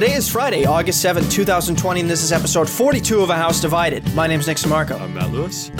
[0.00, 4.14] Today is Friday, August 7th, 2020, and this is episode 42 of A House Divided.
[4.14, 4.98] My name is Nick Sammarco.
[4.98, 5.70] I'm Matt Lewis.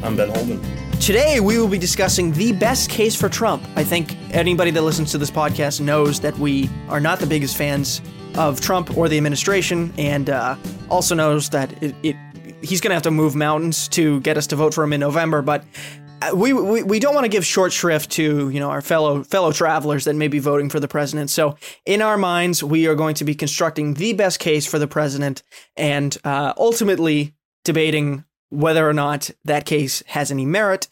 [0.00, 0.62] I'm Ben Holden.
[1.00, 3.64] Today, we will be discussing the best case for Trump.
[3.74, 7.56] I think anybody that listens to this podcast knows that we are not the biggest
[7.56, 8.00] fans
[8.36, 10.54] of Trump or the administration, and uh,
[10.88, 12.16] also knows that it, it
[12.62, 15.00] he's going to have to move mountains to get us to vote for him in
[15.00, 15.42] November.
[15.42, 15.64] But
[16.34, 19.52] we, we, we don't want to give short shrift to you know our fellow fellow
[19.52, 21.30] travelers that may be voting for the president.
[21.30, 24.86] So in our minds, we are going to be constructing the best case for the
[24.88, 25.42] president,
[25.76, 30.88] and uh, ultimately debating whether or not that case has any merit.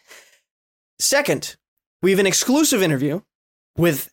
[0.99, 1.57] Second,
[2.03, 3.21] we have an exclusive interview
[3.77, 4.11] with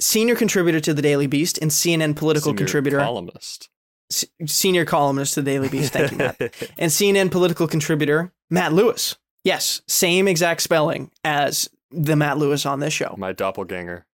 [0.00, 3.68] senior contributor to the Daily Beast and CNN political Senior contributor, columnist.
[4.10, 5.92] s- senior columnist to the Daily Beast.
[5.92, 6.38] Thank you, Matt.
[6.78, 9.16] and CNN political contributor Matt Lewis.
[9.44, 13.14] Yes, same exact spelling as the Matt Lewis on this show.
[13.18, 14.04] My doppelganger.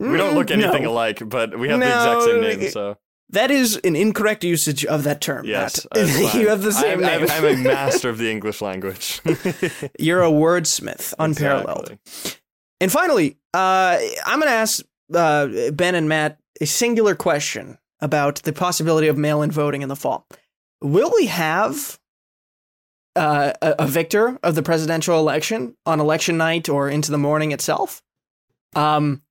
[0.00, 0.90] We don't look Mm, anything no.
[0.92, 2.70] alike, but we have the exact same name.
[2.70, 2.96] So
[3.30, 5.46] That is an incorrect usage of that term.
[5.46, 6.40] yes, fine.
[6.40, 7.22] you have the same I'm, name.
[7.30, 9.20] I'm, I'm a master of the English language.
[9.98, 11.92] You're a wordsmith, unparalleled.
[11.92, 12.40] Exactly.
[12.80, 18.42] And finally, uh, I'm going to ask uh, Ben and Matt a singular question about
[18.42, 20.26] the possibility of mail in voting in the fall.
[20.82, 21.98] Will we have
[23.16, 27.52] uh, a, a victor of the presidential election on election night or into the morning
[27.52, 28.02] itself?
[28.74, 29.22] Um,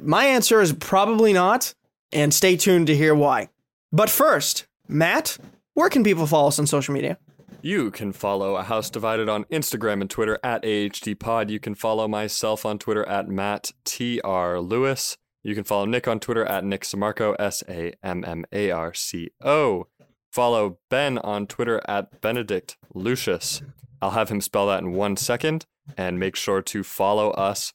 [0.00, 1.74] my answer is probably not,
[2.12, 3.48] and stay tuned to hear why.
[3.92, 5.38] But first, Matt,
[5.74, 7.18] where can people follow us on social media?
[7.60, 11.50] You can follow A House Divided on Instagram and Twitter at AHDPod.
[11.50, 15.16] You can follow myself on Twitter at Matt TR Lewis.
[15.42, 18.94] You can follow Nick on Twitter at Nick Sammarco, S A M M A R
[18.94, 19.88] C O.
[20.30, 23.62] Follow Ben on Twitter at Benedict Lucius.
[24.00, 25.66] I'll have him spell that in one second.
[25.96, 27.72] And make sure to follow us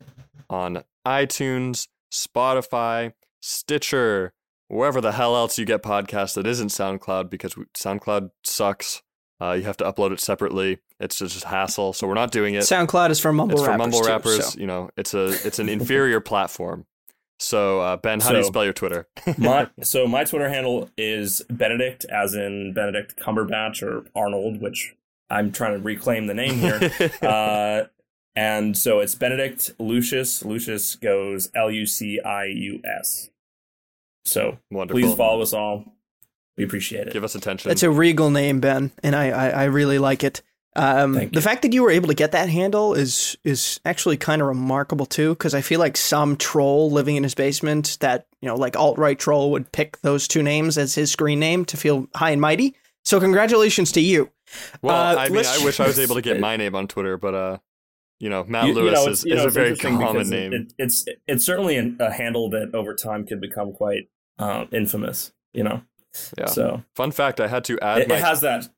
[0.49, 4.33] on iTunes, Spotify, Stitcher,
[4.67, 9.01] wherever the hell else you get podcasts that isn't SoundCloud because we, SoundCloud sucks.
[9.41, 10.77] Uh, you have to upload it separately.
[10.99, 12.59] It's just a hassle, so we're not doing it.
[12.59, 13.79] SoundCloud is for mumble it's for rappers.
[13.79, 14.53] mumble too, rappers.
[14.53, 14.59] so.
[14.59, 16.85] You know, it's a it's an inferior platform.
[17.39, 19.07] So uh, Ben, how do you spell your Twitter?
[19.37, 24.95] My so my Twitter handle is Benedict, as in Benedict Cumberbatch or Arnold, which
[25.33, 26.91] I'm trying to reclaim the name here.
[27.21, 27.83] uh,
[28.35, 30.43] and so it's Benedict Lucius.
[30.43, 33.29] Lucius goes L U C I U S.
[34.25, 35.01] So Wonderful.
[35.01, 35.85] please follow us all.
[36.57, 37.13] We appreciate it.
[37.13, 37.71] Give us attention.
[37.71, 40.41] It's a regal name, Ben, and I I, I really like it.
[40.75, 44.41] Um, the fact that you were able to get that handle is is actually kind
[44.41, 48.47] of remarkable too, because I feel like some troll living in his basement that you
[48.47, 51.77] know, like alt right troll, would pick those two names as his screen name to
[51.77, 52.75] feel high and mighty.
[53.03, 54.31] So congratulations to you.
[54.81, 57.17] Well, uh, I mean, I wish I was able to get my name on Twitter,
[57.17, 57.57] but uh,
[58.19, 60.29] you know, Matt You- you Lewis know, is, it's- you is know, a very common
[60.29, 60.53] name.
[60.53, 64.09] It, it, it's it's certainly an, a handle that over time could become quite
[64.39, 65.31] um, infamous.
[65.53, 65.81] You know,
[66.37, 66.45] yeah.
[66.47, 68.69] so Fun fact: I had to add it, my it has that.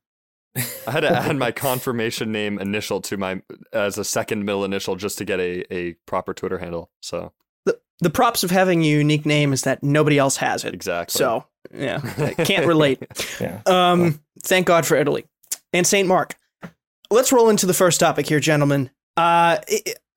[0.88, 3.42] I had to add my confirmation name initial to my
[3.74, 6.90] as a second middle initial just to get a, a proper Twitter handle.
[7.02, 7.34] So
[7.66, 10.74] The the props of having a unique name is that nobody else has it.
[10.74, 11.18] exactly.
[11.20, 12.00] So yeah,
[12.46, 13.04] can't relate.
[13.42, 13.62] Yeah.
[13.66, 15.26] Um, thank God for Italy
[15.76, 16.36] and Saint Mark.
[17.12, 18.90] Let's roll into the first topic here, gentlemen.
[19.18, 19.58] Uh,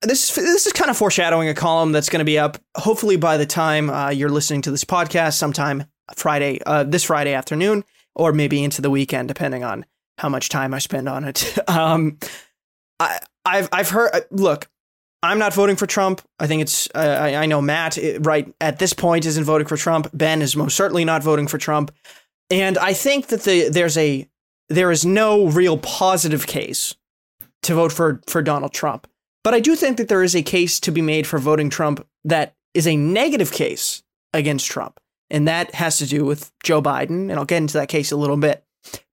[0.01, 3.37] this this is kind of foreshadowing a column that's going to be up hopefully by
[3.37, 7.83] the time uh, you're listening to this podcast, sometime Friday, uh, this Friday afternoon,
[8.15, 9.85] or maybe into the weekend, depending on
[10.17, 11.57] how much time I spend on it.
[11.69, 12.17] um,
[12.99, 14.09] I I've I've heard.
[14.13, 14.69] uh, Look,
[15.21, 16.21] I'm not voting for Trump.
[16.39, 16.87] I think it's.
[16.95, 20.09] Uh, I, I know Matt right at this point isn't voting for Trump.
[20.13, 21.91] Ben is most certainly not voting for Trump.
[22.49, 24.27] And I think that the there's a
[24.69, 26.95] there is no real positive case
[27.63, 29.07] to vote for for Donald Trump.
[29.43, 32.05] But I do think that there is a case to be made for voting Trump
[32.25, 34.03] that is a negative case
[34.33, 34.99] against Trump.
[35.29, 38.17] And that has to do with Joe Biden, and I'll get into that case a
[38.17, 38.63] little bit.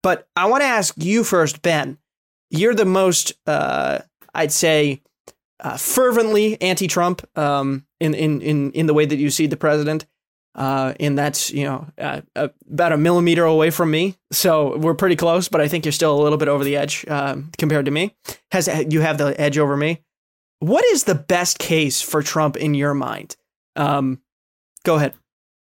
[0.03, 1.99] But I want to ask you first, Ben.
[2.51, 3.99] You're the most, uh,
[4.35, 5.03] I'd say,
[5.61, 10.07] uh, fervently anti-Trump um, in, in in in the way that you see the president
[10.57, 14.17] uh, and that's you know uh, uh, about a millimeter away from me.
[14.33, 17.07] So we're pretty close, but I think you're still a little bit over the edge
[17.09, 18.17] um, compared to me.
[18.51, 20.03] Has you have the edge over me?
[20.59, 23.37] What is the best case for Trump in your mind?
[23.77, 24.23] Um,
[24.85, 25.15] go ahead.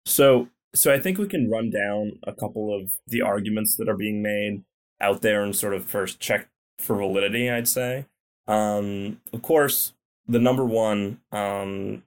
[0.05, 3.97] So, so I think we can run down a couple of the arguments that are
[3.97, 4.63] being made
[5.01, 6.47] out there and sort of first check
[6.77, 7.49] for validity.
[7.49, 8.05] I'd say,
[8.47, 9.93] um, of course,
[10.27, 12.03] the number one um,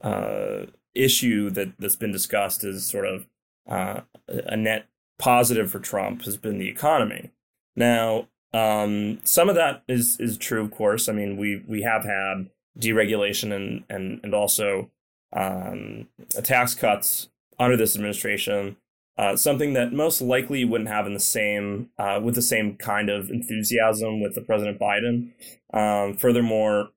[0.00, 3.26] uh, issue that that's been discussed as sort of
[3.68, 4.86] uh, a net
[5.18, 7.30] positive for Trump has been the economy.
[7.76, 11.08] Now, um, some of that is is true, of course.
[11.08, 14.90] I mean, we we have had deregulation and and and also
[15.32, 16.08] um,
[16.42, 17.28] tax cuts
[17.58, 18.76] under this administration.
[19.18, 23.10] Uh, something that most likely wouldn't have in the same uh, with the same kind
[23.10, 25.32] of enthusiasm with the President Biden.
[25.74, 26.88] Um, furthermore,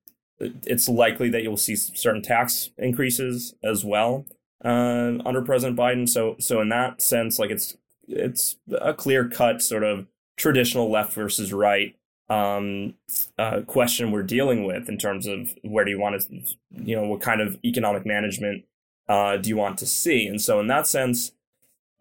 [0.65, 4.25] it's likely that you'll see certain tax increases as well
[4.63, 6.07] uh, under President Biden.
[6.07, 10.07] So, so in that sense, like it's it's a clear cut sort of
[10.37, 11.95] traditional left versus right
[12.29, 12.95] um,
[13.37, 17.03] uh, question we're dealing with in terms of where do you want to, you know,
[17.03, 18.65] what kind of economic management
[19.07, 20.27] uh, do you want to see?
[20.27, 21.33] And so, in that sense,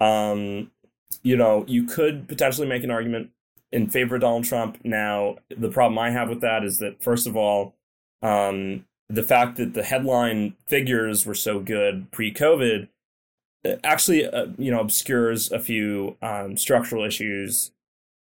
[0.00, 0.70] um,
[1.22, 3.30] you know, you could potentially make an argument
[3.70, 4.78] in favor of Donald Trump.
[4.84, 7.74] Now, the problem I have with that is that, first of all,
[8.22, 12.88] um, the fact that the headline figures were so good pre-COVID
[13.64, 17.70] uh, actually, uh, you know, obscures a few um, structural issues,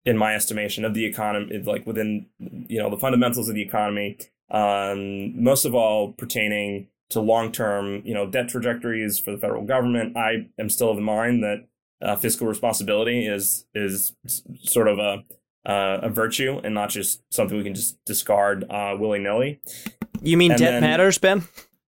[0.05, 4.17] in my estimation, of the economy, like within, you know, the fundamentals of the economy.
[4.49, 10.17] Um, most of all, pertaining to long-term, you know, debt trajectories for the federal government.
[10.17, 11.65] I am still of the mind that
[12.01, 14.15] uh, fiscal responsibility is is
[14.63, 15.23] sort of a
[15.69, 19.61] uh, a virtue and not just something we can just discard uh, willy nilly.
[20.21, 21.43] You mean and debt then, matters, Ben?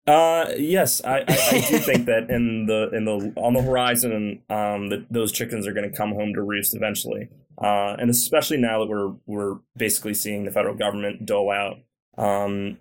[0.06, 4.42] Uh, yes, I, I, I do think that in the in the on the horizon,
[4.50, 7.28] um, that those chickens are going to come home to roost eventually,
[7.58, 11.78] uh, and especially now that we're we're basically seeing the federal government dole out
[12.18, 12.78] um,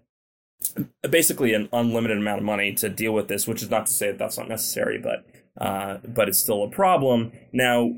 [1.09, 4.07] basically an unlimited amount of money to deal with this, which is not to say
[4.07, 5.25] that that's not necessary, but
[5.63, 7.31] uh, but it's still a problem.
[7.53, 7.95] Now,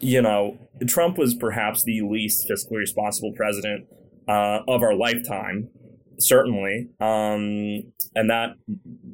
[0.00, 3.86] you know, Trump was perhaps the least fiscally responsible president
[4.28, 5.70] uh, of our lifetime
[6.18, 6.88] certainly.
[7.00, 8.56] Um, and that,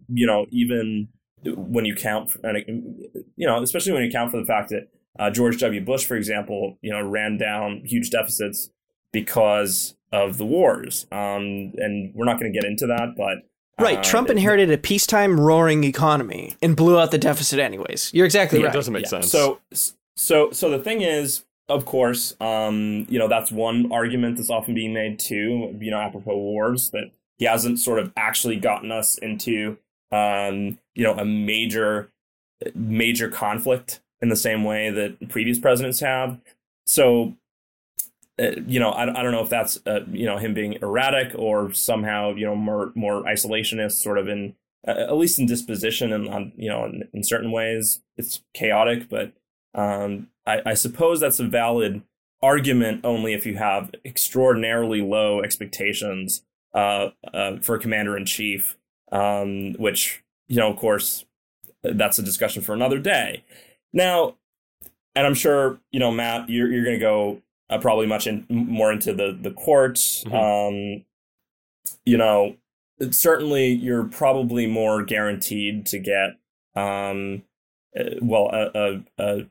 [0.08, 1.08] you know, even
[1.44, 4.88] when you count, for, you know, especially when you count for the fact that
[5.18, 5.84] uh, George W.
[5.84, 8.70] Bush, for example, you know, ran down huge deficits
[9.12, 11.06] because of the wars.
[11.12, 13.48] Um, and we're not going to get into that, but.
[13.82, 18.12] Right, uh, Trump inherited a peacetime roaring economy and blew out the deficit anyways.
[18.14, 18.74] You're exactly yeah, right.
[18.74, 19.08] It doesn't make yeah.
[19.08, 19.32] sense.
[19.32, 19.60] So,
[20.16, 24.74] so, so the thing is, of course, um, you know, that's one argument that's often
[24.74, 29.16] being made too, you know, apropos wars, that he hasn't sort of actually gotten us
[29.18, 29.78] into,
[30.12, 32.10] um, you know, a major,
[32.74, 36.38] major conflict in the same way that previous presidents have.
[36.86, 37.34] So,
[38.38, 41.32] uh, you know, I, I don't know if that's, uh, you know, him being erratic
[41.34, 44.54] or somehow, you know, more, more isolationist sort of in,
[44.86, 49.08] uh, at least in disposition and on, you know, in, in certain ways it's chaotic,
[49.08, 49.32] but,
[49.74, 52.02] um, I, I suppose that's a valid
[52.42, 56.42] argument only if you have extraordinarily low expectations
[56.74, 58.76] uh, uh, for a commander in chief,
[59.12, 61.24] um, which you know, of course,
[61.82, 63.44] that's a discussion for another day.
[63.92, 64.36] Now,
[65.14, 68.44] and I'm sure you know, Matt, you're you're going to go uh, probably much in,
[68.48, 70.24] more into the the courts.
[70.24, 70.34] Mm-hmm.
[70.34, 71.04] Um,
[72.04, 72.56] you know,
[73.10, 76.36] certainly you're probably more guaranteed to get
[76.74, 77.42] um,
[77.98, 79.46] uh, well a, a, a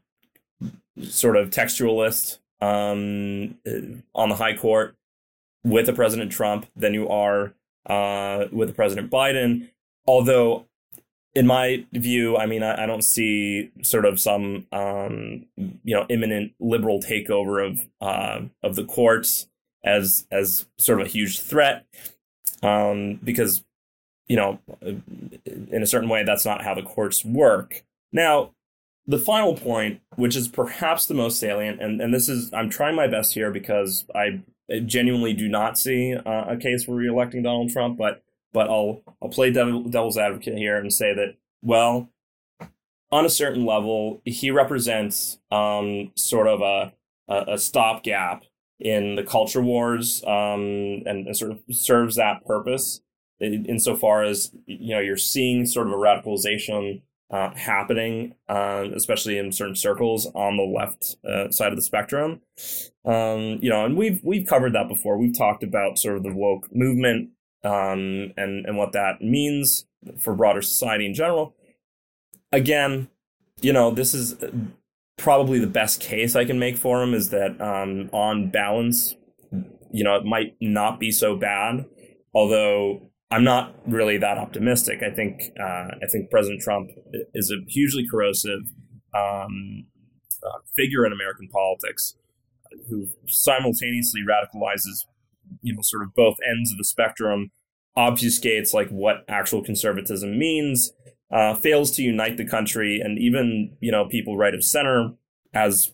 [1.02, 3.58] sort of textualist um,
[4.16, 4.96] on the high court
[5.64, 7.54] with a President Trump than you are
[7.86, 9.70] uh, with a President Biden.
[10.06, 10.66] Although,
[11.34, 16.06] in my view, I mean, I, I don't see sort of some um, you know
[16.10, 19.48] imminent liberal takeover of uh, of the courts
[19.84, 21.86] as as sort of a huge threat
[22.62, 23.64] um, because
[24.28, 27.84] you know in a certain way that's not how the courts work.
[28.12, 28.52] Now,
[29.06, 32.96] the final point, which is perhaps the most salient, and, and this is, I'm trying
[32.96, 34.42] my best here because I
[34.86, 39.30] genuinely do not see uh, a case for reelecting Donald Trump, but but I'll I'll
[39.30, 42.10] play devil, devil's advocate here and say that well,
[43.12, 46.94] on a certain level, he represents um, sort of a
[47.28, 48.44] a, a stopgap
[48.80, 53.02] in the culture wars um, and, and, sort of serves that purpose
[53.40, 57.02] insofar as you know you're seeing sort of a radicalization
[57.34, 62.42] uh, happening, uh, especially in certain circles on the left uh, side of the spectrum.
[63.06, 65.18] Um, you know, and we've we've covered that before.
[65.18, 67.32] We've talked about sort of the woke movement
[67.64, 69.86] um, and and what that means
[70.20, 71.56] for broader society in general.
[72.52, 73.10] Again,
[73.62, 74.36] you know, this is
[75.18, 79.16] probably the best case I can make for him is that um, on balance,
[79.92, 81.86] you know, it might not be so bad.
[82.36, 85.02] Although I'm not really that optimistic.
[85.02, 86.92] I think uh, I think President Trump
[87.34, 88.62] is a hugely corrosive
[89.16, 89.88] um,
[90.46, 92.16] uh, figure in American politics
[92.90, 95.06] who simultaneously radicalizes,
[95.62, 97.50] you know, sort of both ends of the spectrum,
[97.98, 100.92] obfuscates like what actual conservatism means,
[101.32, 105.16] uh, fails to unite the country, and even you know people right of center,
[105.56, 105.92] as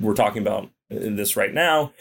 [0.00, 1.92] we're talking about this right now.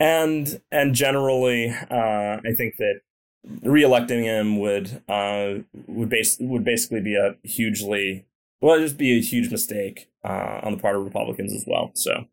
[0.00, 3.02] And and generally, uh, I think that
[3.48, 8.26] reelecting him would uh, would base would basically be a hugely
[8.60, 11.90] well, it'd just be a huge mistake uh, on the part of Republicans as well.
[11.94, 12.26] So,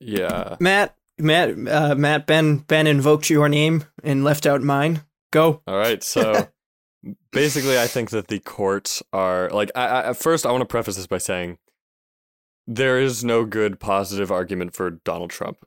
[0.00, 0.56] Yeah.
[0.58, 5.02] Matt, Matt, uh, Matt, Ben, Ben invoked your name and left out mine.
[5.30, 5.62] Go.
[5.66, 6.02] All right.
[6.02, 6.48] So
[7.32, 9.70] basically, I think that the courts are like.
[9.74, 11.58] I, I, at first, I want to preface this by saying
[12.66, 15.58] there is no good positive argument for Donald Trump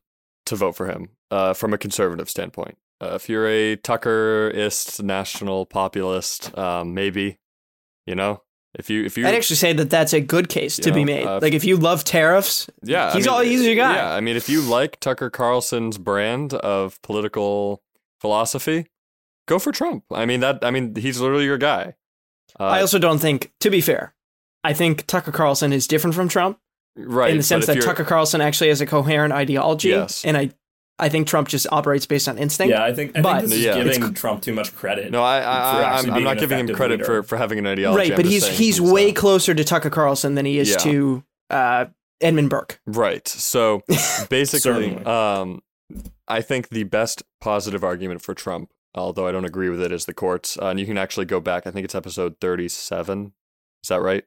[0.46, 2.78] to vote for him uh, from a conservative standpoint.
[3.12, 7.40] Uh, if you're a Tuckerist, national populist, um, maybe,
[8.06, 8.42] you know,
[8.78, 11.06] if you if you I'd actually say that that's a good case to You be
[11.06, 11.26] made.
[11.26, 13.96] uh, like if you love tariffs, Yeah, He's all- he's your guy.
[13.96, 17.82] Yeah, I mean, if you like Tucker Carlson's brand of political
[18.20, 18.88] philosophy,
[19.48, 20.04] go for Trump.
[20.12, 20.60] I mean that.
[20.64, 21.96] I mean, he's literally your guy.
[22.60, 24.14] Uh, I also don't think, to be fair,
[24.64, 26.58] I think Tucker Carlson is different from Trump
[26.98, 30.24] right in the sense that Tucker Carlson actually has a coherent ideology, Yes.
[30.26, 30.52] and I,
[30.98, 32.72] I think Trump just operates based on instinct.
[32.72, 33.84] yeah, I think I But- think this is Yeah.
[33.84, 35.12] giving Trump too much credit.
[35.12, 37.06] No, I, I, I, I'm, I'm not giving him credit leader.
[37.06, 37.98] for, for having an ideology.
[37.98, 40.58] right, I'm but just he's saying he's way uh, closer to Tucker Carlson than he
[40.58, 40.78] is Yeah.
[40.78, 41.86] to uh,
[42.22, 42.80] Edmund Burke.
[42.86, 43.28] right.
[43.28, 43.82] So
[44.30, 45.62] basically, um,
[46.28, 50.06] I think the best positive argument for Trump, although I don't agree with it, is
[50.06, 50.58] the courts.
[50.58, 51.68] Uh, and you can actually go back.
[51.68, 53.34] I think it's episode 37.
[53.84, 54.24] Is that right?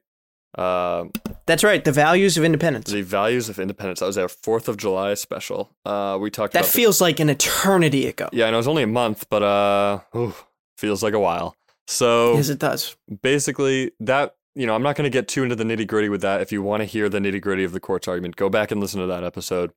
[0.57, 1.11] Um,
[1.49, 1.83] That's right.
[1.83, 2.91] The values of independence.
[2.91, 4.01] the values of independence.
[4.01, 5.71] That was our Fourth of July special.
[5.83, 8.29] Uh, we talked That about the- feels like an eternity ago.
[8.31, 10.35] Yeah, and it was only a month, but uh, ooh,
[10.77, 11.55] feels like a while.
[11.87, 12.95] So Yes, it does.
[13.23, 16.21] basically, that you know, I'm not going to get too into the nitty gritty with
[16.21, 16.41] that.
[16.41, 18.79] If you want to hear the nitty gritty of the court's argument, go back and
[18.79, 19.71] listen to that episode.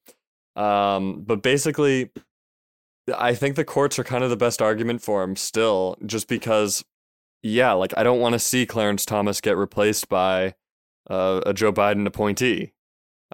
[0.57, 2.11] Um, but basically,
[3.17, 6.85] I think the courts are kind of the best argument for him still, just because,
[7.43, 10.55] yeah, like I don't want to see Clarence Thomas get replaced by
[11.09, 12.73] uh, a Joe Biden appointee.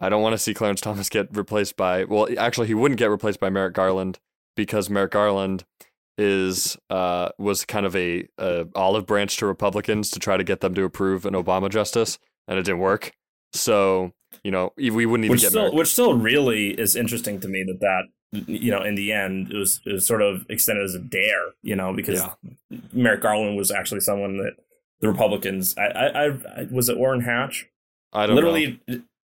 [0.01, 3.11] I don't want to see Clarence Thomas get replaced by, well, actually, he wouldn't get
[3.11, 4.21] replaced by Merrick Garland
[4.57, 5.65] because Merrick Garland
[6.17, 10.61] is uh, was kind of a, a olive branch to Republicans to try to get
[10.61, 13.13] them to approve an Obama justice, and it didn't work.
[13.53, 15.75] So you know we wouldn't even which get still Merrick.
[15.75, 19.57] which still really is interesting to me that that you know in the end it
[19.57, 22.79] was, it was sort of extended as a dare you know because Yeah.
[22.93, 24.55] Merrick Garland was actually someone that
[25.01, 27.67] the Republicans I I, I was it Orrin Hatch
[28.13, 28.43] I don't know.
[28.43, 28.81] literally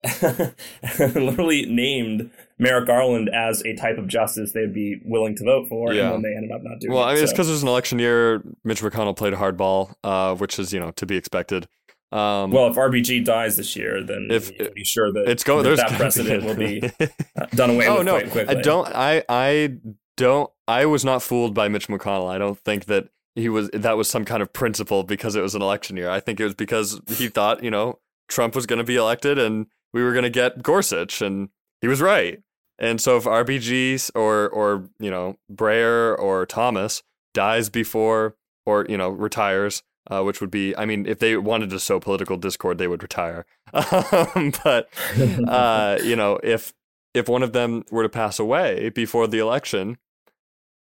[0.98, 5.92] literally named Merrick Garland as a type of justice they'd be willing to vote for
[5.92, 6.12] Yeah.
[6.12, 6.94] and then they ended up not doing it.
[6.94, 8.42] Well, it I mean, it's because it was an election year.
[8.64, 11.66] Mitch McConnell played hardball, uh, which is you know to be expected.
[12.10, 15.62] Um, well if RBG dies this year then If- you be sure that, it's going.
[15.62, 18.62] that, There's that precedent will be uh, done away oh with no, quite quickly I
[18.62, 18.86] don't.
[18.94, 19.76] I I
[20.16, 20.50] don't.
[20.66, 22.30] I was not fooled by Mitch McConnell.
[22.30, 23.70] I don't think that he was.
[23.72, 26.10] That was some kind of principle because it was an election year.
[26.10, 29.38] I think it was because he thought you know Trump was going to be elected
[29.38, 31.48] and we were going to get Gorsuch, and
[31.80, 32.40] he was right.
[32.78, 37.02] And so if RBG or or you know Breyer or Thomas
[37.34, 39.82] dies before or you know retires.
[40.10, 43.02] Uh, which would be, I mean, if they wanted to sow political discord, they would
[43.02, 43.44] retire.
[43.74, 44.88] Um, but
[45.46, 46.72] uh, you know, if
[47.12, 49.98] if one of them were to pass away before the election,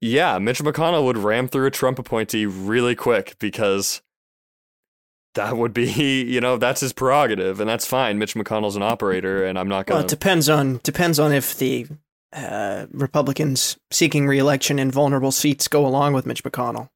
[0.01, 4.01] yeah, Mitch McConnell would ram through a Trump appointee really quick because
[5.35, 8.17] that would be, you know, that's his prerogative, and that's fine.
[8.17, 10.01] Mitch McConnell's an operator, and I'm not gonna.
[10.01, 11.87] it depends on depends on if the
[12.33, 16.89] uh, Republicans seeking reelection in vulnerable seats go along with Mitch McConnell.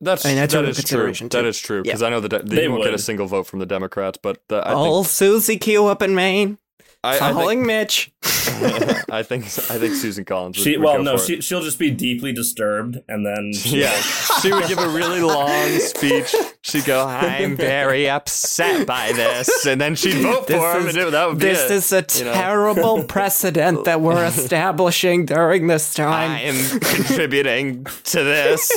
[0.00, 0.74] that's I mean, that's that a true.
[0.74, 1.48] consideration, That too.
[1.48, 1.82] is true Yeah.
[1.84, 4.42] because I know that they, They won't get a single vote from the Democrats, but
[4.48, 8.12] the, I oh, Susie Q up in Maine, think I, I following think, Mitch.
[9.10, 10.58] I think I think Susan Collins.
[10.58, 13.92] Would, She would well no she she'll just be deeply disturbed and then Yeah,
[14.42, 16.34] she would give a really long speech.
[16.62, 20.96] She'd go, "I'm very upset by this," and then she'd vote This for him, is-
[20.96, 21.74] and it, that would be This it.
[21.74, 22.32] is a you know?
[22.34, 26.30] terrible precedent that we're establishing during this time.
[26.30, 28.70] I am contributing to this.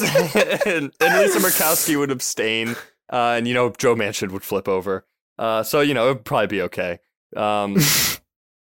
[0.65, 2.75] and, and Lisa Murkowski would abstain,
[3.11, 5.05] uh, and you know Joe Manchin would flip over.
[5.37, 6.99] Uh, so you know it'd probably be okay.
[7.35, 7.77] Um,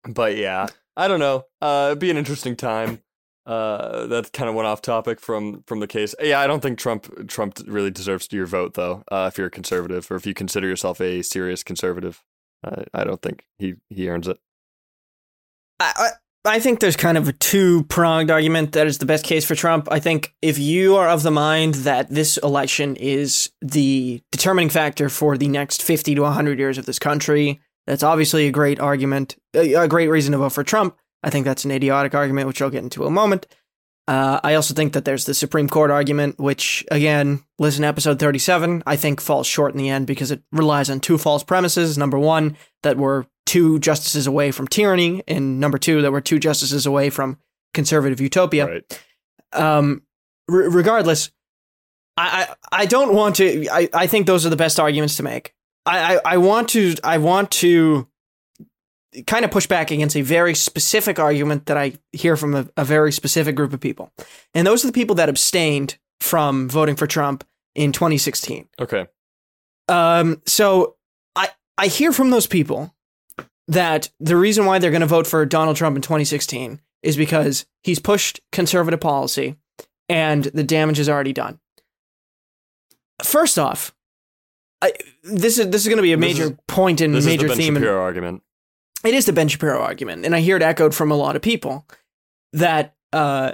[0.07, 0.67] but yeah,
[0.99, 1.45] I don't know.
[1.61, 3.01] Uh, it'd be an interesting time.
[3.45, 6.13] Uh, that kind of went off topic from from the case.
[6.21, 9.03] Yeah, I don't think Trump Trump really deserves your vote though.
[9.09, 12.21] Uh, if you're a conservative or if you consider yourself a serious conservative,
[12.63, 14.37] uh, I don't think he he earns it.
[15.79, 16.09] I, I
[16.57, 19.55] I think there's kind of a two pronged argument that is the best case for
[19.55, 19.87] Trump.
[19.89, 25.09] I think if you are of the mind that this election is the determining factor
[25.09, 29.35] for the next 50 to 100 years of this country, that's obviously a great argument,
[29.55, 30.95] a, great reason to vote for Trump.
[31.23, 33.47] I think that's an idiotic argument, which I'll get into in a moment.
[34.07, 38.19] Uh, I also think that there's the Supreme Court argument, which, again, listen to episode
[38.19, 41.97] 37, I think falls short in the end because it relies on two false premises.
[41.97, 46.37] Number one, that we're two justices away from tyranny, and number two, that we're two
[46.37, 47.39] justices away from
[47.73, 48.67] conservative utopia.
[48.67, 49.03] Right.
[49.51, 50.03] Um,
[50.47, 51.31] re- regardless,
[52.17, 53.67] I, I I don't want to.
[53.67, 55.55] I, I think those are the best arguments to make.
[55.85, 58.07] I, I, I want to I want to
[59.25, 62.85] kind of push back against a very specific argument that I hear from a, a
[62.85, 64.11] very specific group of people,
[64.53, 67.43] and those are the people that abstained from voting for Trump
[67.75, 68.67] in 2016.
[68.79, 69.07] Okay.
[69.87, 70.95] Um, so
[71.35, 72.93] I I hear from those people
[73.67, 77.65] that the reason why they're going to vote for Donald Trump in 2016 is because
[77.83, 79.55] he's pushed conservative policy
[80.09, 81.59] and the damage is already done.
[83.23, 83.93] First off,
[84.81, 84.93] I,
[85.23, 87.47] this is this is going to be a This major is- point and This major
[87.47, 87.75] is the Ben theme.
[87.75, 88.43] Shapiro argument.
[89.03, 91.41] it is the Ben Shapiro argument, and I hear it echoed from a lot of
[91.41, 91.85] people
[92.53, 92.95] that.
[93.11, 93.53] Uh,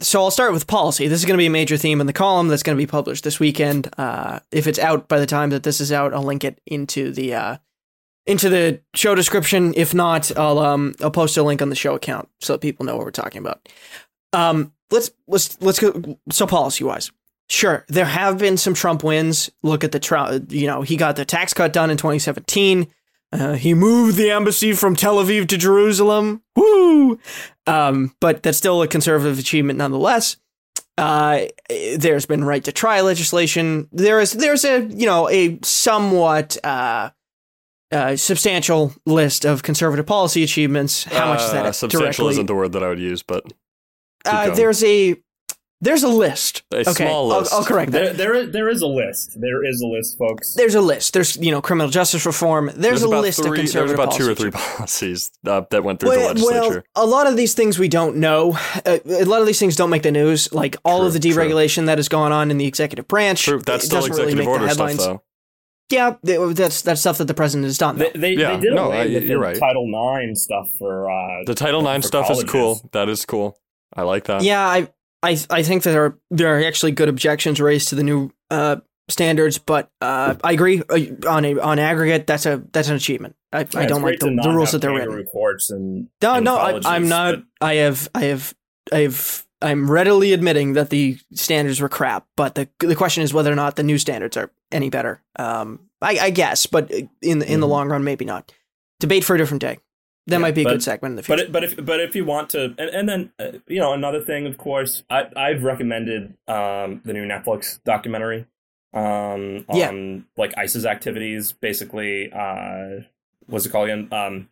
[0.00, 1.08] so I'll start with policy.
[1.08, 2.86] This is going to be a major theme in the column that's going to be
[2.86, 3.88] published this weekend.
[3.98, 7.10] Uh, if it's out by the time that this is out, I'll link it into
[7.10, 7.56] the uh,
[8.24, 9.74] into the show description.
[9.76, 12.86] If not, I'll um I'll post a link on the show account so that people
[12.86, 13.68] know what we're talking about.
[14.32, 16.18] Um, let's let's let's go.
[16.30, 17.10] So policy wise,
[17.48, 19.50] sure, there have been some Trump wins.
[19.62, 20.52] Look at the Trump.
[20.52, 22.88] You know, he got the tax cut done in 2017.
[23.30, 26.42] Uh, he moved the embassy from Tel Aviv to Jerusalem.
[26.56, 27.18] Woo!
[27.66, 30.36] Um, but that's still a conservative achievement nonetheless.
[30.96, 31.42] Uh,
[31.96, 33.86] there's been right to try legislation.
[33.92, 37.10] There is there's a you know a somewhat uh,
[37.92, 41.04] uh, substantial list of conservative policy achievements.
[41.04, 42.30] How much is Uh, that substantial directly?
[42.30, 43.44] isn't the word that I would use, but
[44.24, 45.16] uh, there's a
[45.80, 46.62] there's a list.
[46.72, 48.16] A okay, small I'll- I'll, correct that.
[48.16, 49.40] There, there, is, there is a list.
[49.40, 50.54] There is a list, folks.
[50.54, 51.12] There's a list.
[51.14, 52.70] There's you know criminal justice reform.
[52.74, 56.00] There's, a list three, of There's conservative about two or three policies uh, that went
[56.00, 56.84] through the legislature.
[56.96, 58.58] well, a lot of these things we don't know.
[58.84, 60.52] Uh, a lot of these things don't make the news.
[60.52, 61.42] Like all of True, the true.
[61.44, 63.44] deregulation that has gone on in the executive branch.
[63.44, 65.06] True, that's it still doesn't really executive make the order stuff, headlines.
[65.06, 65.22] though.
[65.90, 67.96] Yeah, th- that's that's stuff that the president has done.
[67.96, 68.20] They, though.
[68.20, 69.56] they, Yeah, they did no, away I- with you're the right.
[69.58, 72.86] Title IX stuff for uh, The Title for IX stuff is cool.
[72.92, 73.58] That is cool.
[73.96, 74.42] I like that.
[74.42, 74.88] yeah, I
[75.22, 78.30] I I think that there are there are actually good objections raised to the new
[78.50, 78.76] uh,
[79.08, 82.26] standards, but uh, I agree uh, on a on aggregate.
[82.26, 83.34] That's a that's an achievement.
[83.52, 85.24] I, Yeah, I don't like the, the rules that they're written.
[85.26, 87.36] courts and No, I, I'm not.
[87.36, 88.54] but- I have, I have,
[88.92, 92.26] I've, I'm readily admitting that the standards were crap.
[92.36, 95.22] But the the question is whether or not the new standards are any better.
[95.36, 96.90] Um, I, I guess, but
[97.22, 97.70] in the in the Mhm.
[97.70, 98.52] long run, maybe not.
[99.00, 99.78] Debate for a different day.
[100.28, 101.36] That Yeah, might be a but- good segment in the future.
[101.50, 103.92] But it, but if but if you want to, and, and then uh, you know
[103.94, 108.46] another thing, of course, I I've recommended um, the new Netflix documentary
[108.92, 110.18] um, on Yeah.
[110.36, 112.30] like ICE's activities, basically.
[112.30, 113.04] Uh,
[113.46, 114.08] what's it called again?
[114.12, 114.48] Um,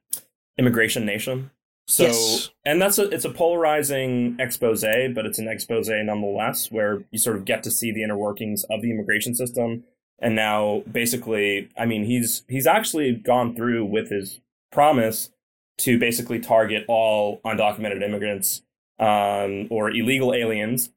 [0.59, 1.51] Immigration Nation.
[1.89, 2.51] So Yes.
[2.65, 4.83] and that's a it's a polarizing expose,
[5.15, 8.65] but it's an expose nonetheless, where you sort of get to see the inner workings
[8.71, 9.85] of the immigration system.
[10.19, 14.41] And now, basically, I mean, he's he's actually gone through with his
[14.73, 15.31] promise
[15.79, 18.63] to basically target all undocumented immigrants
[18.99, 20.91] um, or illegal aliens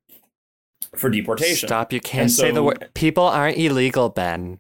[0.96, 1.68] for deportation.
[1.68, 1.92] Stop!
[1.92, 2.89] You can't And say the word.
[2.94, 4.60] People aren't illegal, Ben.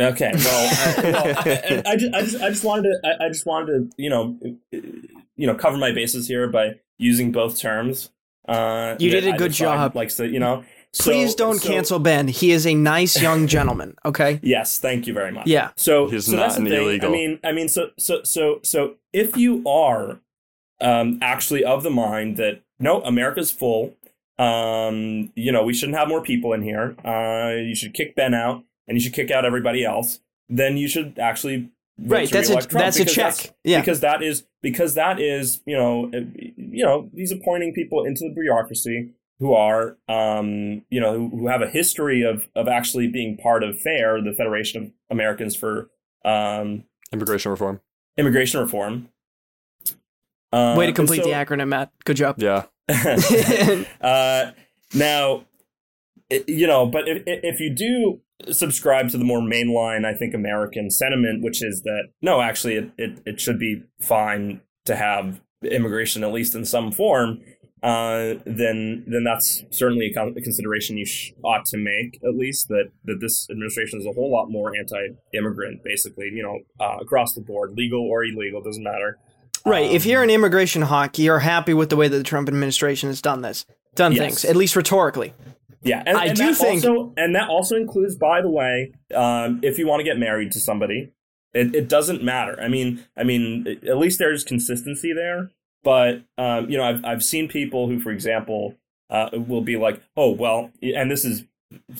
[0.00, 3.28] Okay, well, I, well, I, I, just, I just, I just wanted to, I, I
[3.28, 4.38] just wanted to, you know,
[4.70, 8.10] you know, cover my bases here by using both terms.
[8.48, 9.94] Uh, You did a good job.
[9.94, 10.64] Likes to, you know.
[10.92, 12.28] So- Please don't so- cancel Ben.
[12.28, 13.94] He is a nice young gentleman.
[14.04, 14.40] Okay.
[14.42, 15.46] Yes, thank you very much.
[15.46, 15.70] Yeah.
[15.76, 16.72] So, He's so not that's the thing.
[16.82, 17.08] illegal.
[17.08, 20.18] I mean, I mean, so, so, so, so, if you are
[20.80, 23.94] um, actually of the mind that no, America's full,
[24.38, 26.96] um, you know, we shouldn't have more people in here.
[27.04, 30.20] Uh, you should kick Ben out, and you should kick out everybody else.
[30.48, 33.54] Then you should actually vote Right, to that's a- Trump that's a because check.
[33.64, 33.80] Yeah.
[33.80, 36.20] because that is because that is you know uh,
[36.56, 41.46] you know he's appointing people into the bureaucracy who are um, you know who, who
[41.48, 45.90] have a history of of actually being part of FAIR, the Federation of Americans for
[46.24, 47.80] um, Immigration reform.
[48.16, 49.08] Immigration Reform.
[50.52, 51.90] Uh, Way to and complete the acronym, Matt.
[52.04, 52.36] Good job.
[52.38, 52.64] Yeah.
[54.00, 54.50] uh,
[54.94, 55.44] now,
[56.30, 58.20] i- you know, but if, if you do
[58.52, 62.90] subscribe to the more mainline, I think, American sentiment, which is that, no, actually, it,
[62.98, 67.40] it, it should be fine to have immigration, at least in some form,
[67.82, 72.34] uh, then then that's certainly a, con- a consideration you sh- ought to make, at
[72.36, 76.98] least, that, that this administration is a whole lot more anti-immigrant, basically, you know, uh,
[77.00, 79.18] across the board, legal or illegal, doesn't matter.
[79.66, 79.90] Right.
[79.90, 83.08] if Um, you're an immigration hawk, you're happy with the way that the Trump administration
[83.08, 84.20] has done this, done Yes.
[84.20, 85.32] things, at least rhetorically.
[85.82, 89.60] Yeah, and, I and do think- also, and that also includes, by the way, um,
[89.62, 91.12] if you want to get married to somebody,
[91.54, 92.58] it, it doesn't matter.
[92.60, 95.50] I mean, I mean, at least there's consistency there.
[95.82, 98.76] But um, you know, I've I've seen people who, for example,
[99.08, 101.44] uh, will be like, oh well, and this is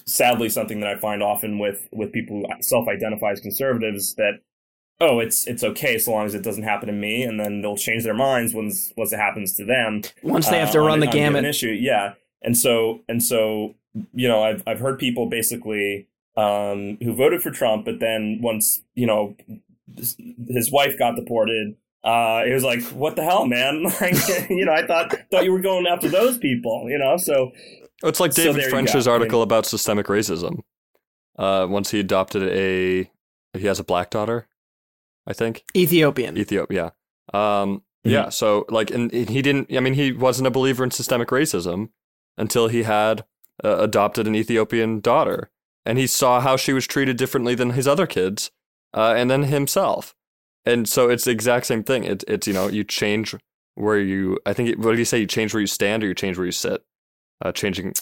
[0.05, 4.41] sadly something that I find often with with people who self-identify as conservatives that.
[5.03, 7.75] Oh, it's it's okay so long as it doesn't happen to me, and then they'll
[7.75, 10.93] change their minds once once it happens to them Once they have to uh, run
[10.93, 11.45] on, the on gamut.
[11.47, 11.71] issue.
[11.71, 13.77] Yeah, and so and so
[14.13, 18.83] you know, I've I've heard people basically um, who voted for Trump, but then once
[18.95, 19.37] you know
[19.97, 23.85] his wife got deported, uh, it was like, what the hell, man?
[24.01, 27.17] Like, you know, I thought thought you were going after those people, you know.
[27.17, 27.53] So
[28.03, 29.11] it's like David there you French's go.
[29.11, 30.61] I article mean- about systemic racism.
[31.39, 33.11] Uh, once he adopted a,
[33.59, 34.47] he has a black daughter,
[35.27, 35.65] I think.
[35.77, 36.37] Ethiopian.
[36.37, 36.93] Ethiopia.
[37.33, 37.61] Yeah.
[37.63, 38.11] Um, Mhm.
[38.13, 38.29] Yeah.
[38.31, 39.71] So like, and and he didn't.
[39.77, 41.91] I mean, he wasn't a believer in systemic racism
[42.39, 43.25] until he had
[43.63, 45.51] uh, adopted an Ethiopian daughter,
[45.85, 48.51] and he saw how she was treated differently than his other kids,
[48.95, 50.15] uh, and then himself.
[50.67, 52.05] And so it's the exact same thing.
[52.05, 53.35] It's it's you know you change
[53.75, 54.39] where you.
[54.47, 55.19] I think it, what did you say?
[55.19, 56.83] You change where you stand, or you change where you sit.
[57.43, 57.95] Uh, changing.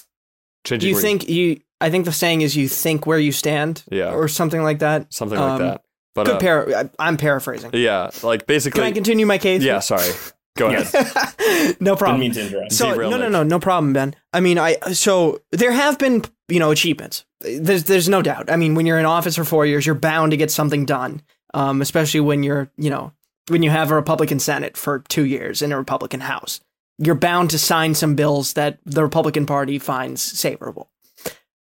[0.64, 0.88] Changing.
[0.88, 1.60] you where think you?
[1.80, 4.12] I think the saying is you think where you stand, Yeah.
[4.12, 5.12] or something like that.
[5.12, 5.82] something like um, that.
[6.14, 7.70] But Good uh, par- I- I'm paraphrasing.
[7.74, 8.80] yeah, like basically.
[8.80, 9.62] Can I continue my case?
[9.62, 9.78] yeah.
[9.78, 10.10] Sorry.
[10.56, 10.88] Go ahead.
[11.80, 11.96] no problem.
[11.96, 12.20] didn't problem.
[12.20, 12.72] mean to interrupt.
[12.72, 14.16] So Derail no, no, no, no problem, Ben.
[14.32, 17.24] I mean, I so there have been you know achievements.
[17.40, 18.50] There's there's no doubt.
[18.50, 21.22] I mean, when you're in office for four years, you're bound to get something done.
[21.54, 23.12] Um, especially when you're you know
[23.48, 26.60] when you have a Republican Senate for two years and a Republican House,
[26.98, 30.90] you're bound to sign some bills that the Republican Party finds favorable.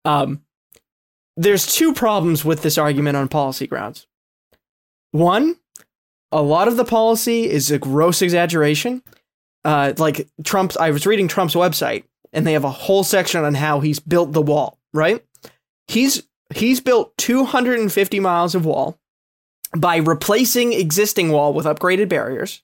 [0.04, 0.42] Um,
[1.36, 4.06] there's two problems with this argument on policy grounds.
[5.12, 5.56] One,
[6.32, 9.02] a lot of the policy is a gross exaggeration
[9.66, 10.76] uh, like Trump's.
[10.76, 14.32] I was reading Trump's website, and they have a whole section on how he's built
[14.32, 14.78] the wall.
[14.94, 15.24] Right?
[15.88, 16.22] He's
[16.54, 18.98] he's built 250 miles of wall
[19.76, 22.62] by replacing existing wall with upgraded barriers,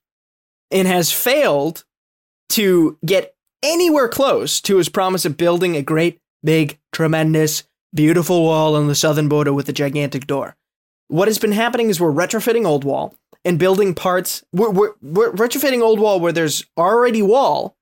[0.70, 1.84] and has failed
[2.50, 8.74] to get anywhere close to his promise of building a great, big, tremendous, beautiful wall
[8.74, 10.56] on the southern border with a gigantic door.
[11.08, 14.44] What has been happening is we're retrofitting old wall and building parts.
[14.52, 17.76] We're, we're, we're retrofitting old wall where there's already wall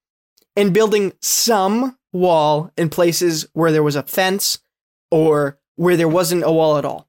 [0.57, 4.59] and building some wall in places where there was a fence
[5.11, 7.07] or where there wasn't a wall at all.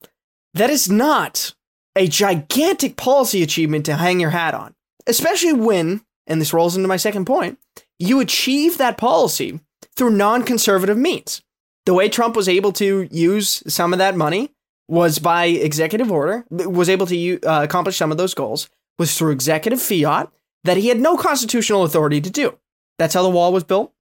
[0.53, 1.55] That is not
[1.95, 4.73] a gigantic policy achievement to hang your hat on,
[5.07, 7.59] especially when, and this rolls into my second point,
[7.99, 9.59] you achieve that policy
[9.95, 11.41] through non conservative means.
[11.85, 14.51] The way Trump was able to use some of that money
[14.87, 19.31] was by executive order, was able to uh, accomplish some of those goals, was through
[19.31, 20.29] executive fiat
[20.63, 22.57] that he had no constitutional authority to do.
[22.99, 23.93] That's how the wall was built,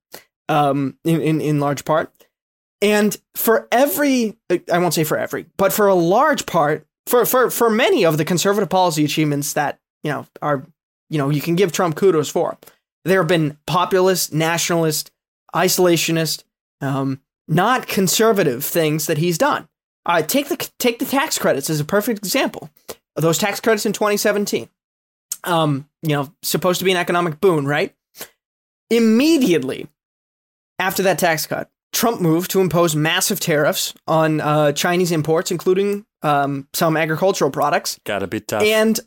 [0.48, 2.12] um, in, in, in large part.
[2.82, 4.36] And for every,
[4.70, 8.18] I won't say for every, but for a large part, for, for, for many of
[8.18, 10.64] the conservative policy achievements that, you know, are,
[11.08, 12.56] you know, you can give Trump kudos for,
[13.04, 15.10] there have been populist, nationalist,
[15.54, 16.44] isolationist,
[16.80, 19.68] um, not conservative things that he's done.
[20.06, 22.70] Uh, take the take the tax credits as a perfect example.
[23.16, 24.68] Those tax credits in 2017,
[25.44, 27.94] um, you know, supposed to be an economic boon, right?
[28.88, 29.88] Immediately
[30.78, 36.06] after that tax cut, Trump moved to impose massive tariffs on uh, Chinese imports, including
[36.22, 37.98] um, some agricultural products.
[38.04, 38.62] Gotta be tough.
[38.62, 39.00] And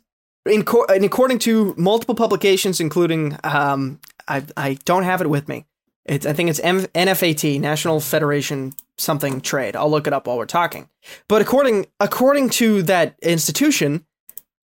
[0.46, 5.48] in co- and according to multiple publications, including um, I I don't have it with
[5.48, 5.64] me.
[6.04, 9.74] It's I think it's M- NFAT National Federation something trade.
[9.74, 10.88] I'll look it up while we're talking.
[11.28, 14.04] But according according to that institution,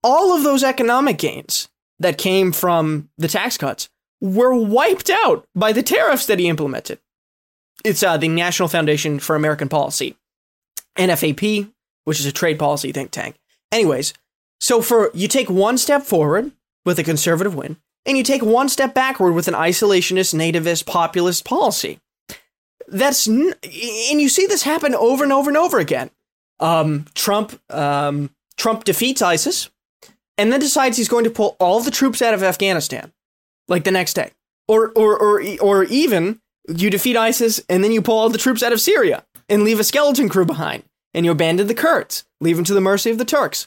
[0.02, 1.68] all of those economic gains
[1.98, 3.90] that came from the tax cuts
[4.20, 6.98] were wiped out by the tariffs that he implemented.
[7.84, 10.16] It's uh, the National Foundation for American Policy,
[10.96, 11.70] NFAP,
[12.04, 13.36] which is a trade policy think tank.
[13.70, 14.14] Anyways,
[14.60, 16.52] so for you take one step forward
[16.84, 21.44] with a conservative win, and you take one step backward with an isolationist, nativist, populist
[21.44, 22.00] policy.
[22.88, 26.10] That's n- and you see this happen over and over and over again.
[26.60, 29.70] Um, Trump um, Trump defeats ISIS,
[30.36, 33.12] and then decides he's going to pull all the troops out of Afghanistan,
[33.68, 34.32] like the next day,
[34.66, 38.62] or or or or even you defeat ISIS and then you pull all the troops
[38.62, 42.56] out of Syria and leave a skeleton crew behind, and you abandon the Kurds, leave
[42.56, 43.66] them to the mercy of the Turks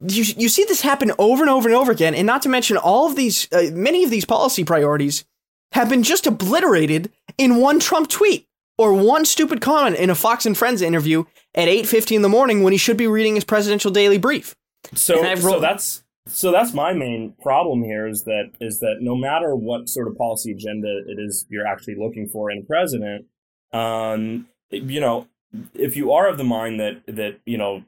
[0.00, 2.76] you you see this happen over and over and over again, and not to mention
[2.76, 5.24] all of these, uh, many of these policy priorities
[5.72, 8.46] have been just obliterated in one Trump tweet
[8.78, 12.28] or one stupid comment in a Fox and Friends interview at eight fifty in the
[12.28, 14.54] morning when he should be reading his presidential daily brief.
[14.94, 19.54] So, so that's so that's my main problem here is that is that no matter
[19.54, 23.26] what sort of policy agenda it is you're actually looking for in a president,
[23.72, 25.28] um, you know,
[25.74, 27.84] if you are of the mind that that you know,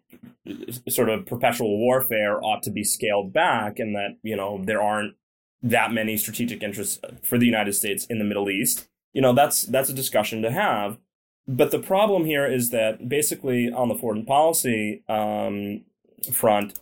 [0.88, 5.14] sort of perpetual warfare ought to be scaled back, and that you know there aren't
[5.62, 9.62] that many strategic interests for the United States in the Middle East, you know, that's
[9.62, 10.98] that's a discussion to have.
[11.46, 15.84] But the problem here is that basically on the foreign policy um,
[16.32, 16.78] front,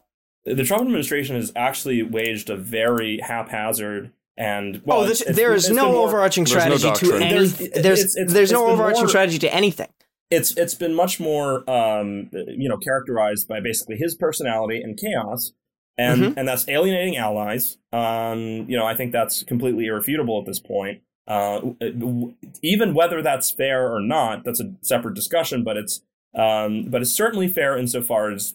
[0.47, 5.55] the Trump administration has actually waged a very haphazard and well, oh, this, it's- there
[5.55, 7.31] it's is been no more- overarching There's no strategy to any.
[7.35, 9.89] There's- There's it's- it's- there's no it's overarching more- strategy to anything.
[10.31, 15.53] it's it's been much more um, you know characterized by basically his personality and chaos,
[15.97, 16.35] and Mhm.
[16.37, 17.79] and that's alienating allies.
[17.93, 21.01] Um, you know, I think that's completely irrefutable at this point.
[21.27, 25.65] Uh, w- even whether that's fair or not, that's a separate discussion.
[25.65, 26.03] But it's
[26.35, 28.55] um, but it's certainly fair insofar as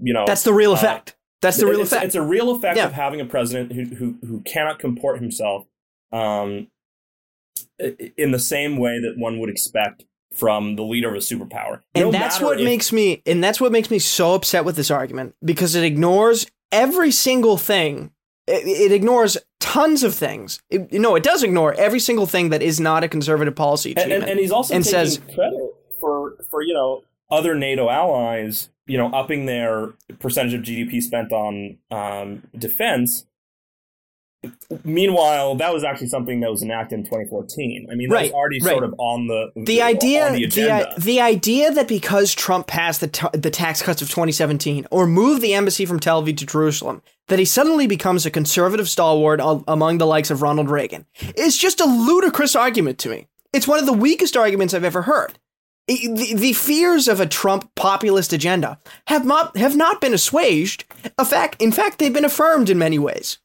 [0.00, 1.16] you know That's the real uh, effect.
[1.40, 2.06] That's the real it's, effect.
[2.06, 2.86] It's a real effect Yeah.
[2.86, 5.66] of having a president who who who cannot comport himself
[6.12, 6.68] um,
[8.16, 11.80] in the same way that one would expect from the leader of a superpower.
[11.94, 14.76] and No that's what if- makes me and that's what makes me so upset with
[14.76, 18.12] this argument because it ignores every single thing
[18.46, 22.62] it, it ignores tons of things it, no it does ignore every single thing that
[22.62, 25.60] is not a conservative policy and, and, and he's also and taking says- credit
[25.98, 31.32] for for you know other NATO allies, you know, upping their percentage of GDP spent
[31.32, 33.26] on um, defense.
[34.84, 37.88] Meanwhile, that was actually something that was enacted in 2014.
[37.90, 38.70] I mean, that was already right.
[38.70, 43.08] sort of on the the idea the the, the idea that because Trump passed the,
[43.08, 47.02] t- the tax cuts of 2017 or moved the embassy from Tel Aviv to Jerusalem
[47.26, 51.04] that he suddenly becomes a conservative stalwart al- among the likes of Ronald Reagan
[51.36, 53.26] is just a ludicrous argument to me.
[53.52, 55.38] It's one of the weakest arguments I've ever heard.
[55.88, 60.84] The, the fears of a Trump populist agenda have not have not been assuaged.
[61.18, 63.38] In fact, in fact, they've been affirmed in many ways.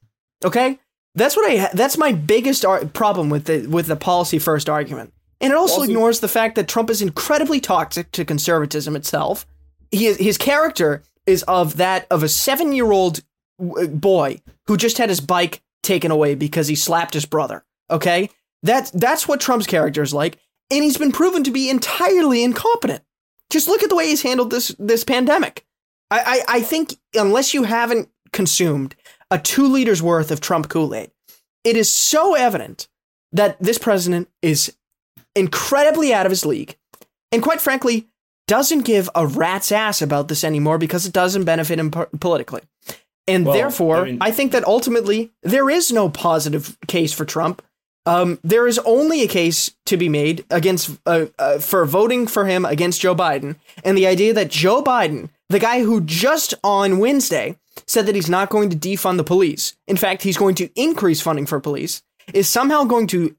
[0.44, 0.78] Okay,
[1.16, 1.56] that's what I.
[1.58, 5.56] ha- That's my biggest ar- problem with the with the policy first argument, and it
[5.56, 9.46] also Also- ignores the fact that Trump is incredibly toxic to conservatism itself.
[9.92, 13.22] He is, his character is of that of a seven year old
[13.58, 17.64] boy who just had his bike taken away because he slapped his brother.
[17.90, 18.30] Okay,
[18.64, 20.40] that's that's what Trump's character is like,
[20.74, 23.04] and he's been proven to be entirely incompetent.
[23.50, 25.66] Just look at the way he's handled this this pandemic.
[26.10, 28.96] I, I, I think unless you haven't consumed
[29.32, 31.12] a two liters worth of Trump Kool Aid,
[31.64, 32.88] it is so evident
[33.32, 34.76] that this president is
[35.36, 36.78] incredibly out of his league,
[37.32, 38.08] and quite frankly,
[38.48, 42.62] doesn't give a rat's ass about this anymore because it doesn't benefit him politically.
[43.28, 47.26] And Well, therefore, I mean- I think that ultimately there is no positive case for
[47.26, 47.62] Trump.
[48.06, 52.46] Um, there is only a case to be made against uh, uh, for voting for
[52.46, 57.00] him against Joe Biden, and the idea that Joe Biden, the guy who just on
[57.00, 60.70] Wednesday said that he's not going to defund the police, in fact, he's going to
[60.76, 63.36] increase funding for police, is somehow going to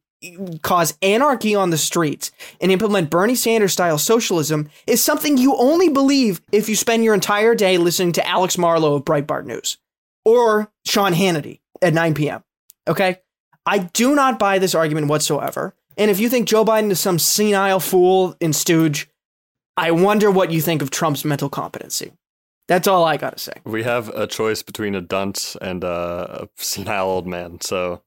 [0.63, 5.89] cause anarchy on the streets and implement Bernie Sanders style socialism is something you only
[5.89, 9.79] believe if you spend your entire day listening to Alex Marlow of Breitbart News
[10.25, 12.43] or Sean Hannity at 9 p.m.
[12.89, 13.19] Okay?
[13.67, 15.75] I do not buy this argument whatsoever.
[15.97, 19.09] And if you think Joe Biden is some senile fool in stooge,
[19.77, 22.13] I wonder what you think of Trump's mental competency.
[22.67, 23.53] That's all I gotta say.
[23.65, 27.61] We have a choice between a dunce and a, senile old man.
[27.61, 28.03] So,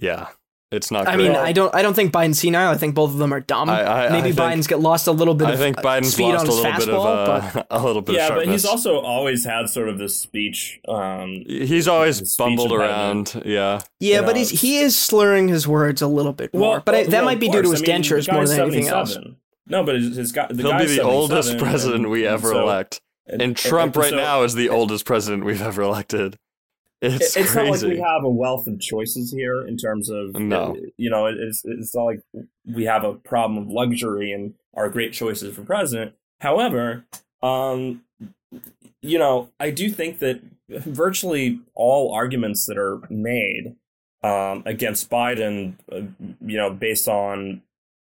[0.00, 0.28] yeah,
[0.72, 1.06] it's not.
[1.06, 1.72] I mean, I don't.
[1.74, 2.70] I don't think Biden's senile.
[2.70, 3.70] I think both of them are dumb.
[3.70, 5.82] I- I- I Maybe think- Biden's got lost a little bit I of think uh,
[5.82, 8.16] Biden's speed lost on a his little bit fastball, of but uh, a little bit
[8.16, 10.80] yeah, of but he's also always had sort of this speech.
[10.88, 13.34] Um, He's always speech bumbled impediment.
[13.36, 13.46] around.
[13.46, 13.80] Yeah.
[14.00, 16.80] Yeah, you but know, he's, he is slurring his words a little bit more.
[16.80, 18.88] but I, that well, might be due to his I mean, dentures more than anything
[18.88, 19.16] else.
[19.68, 22.62] No, but his, his guy, the He'll be the oldest president and- we ever so-
[22.62, 23.00] elect.
[23.26, 26.36] and- And Trump and right so- now is the oldest president we've ever elected.
[27.02, 30.34] It's, It- it's not like we have a wealth of choices here in terms of
[30.34, 30.76] No.
[30.96, 32.20] you know it's it's not like
[32.66, 37.04] we have a problem of luxury and our great choices for president however
[37.42, 38.02] um
[39.02, 43.76] you know i do think that virtually all arguments that are made
[44.22, 46.00] um against biden uh,
[46.44, 47.62] you know based on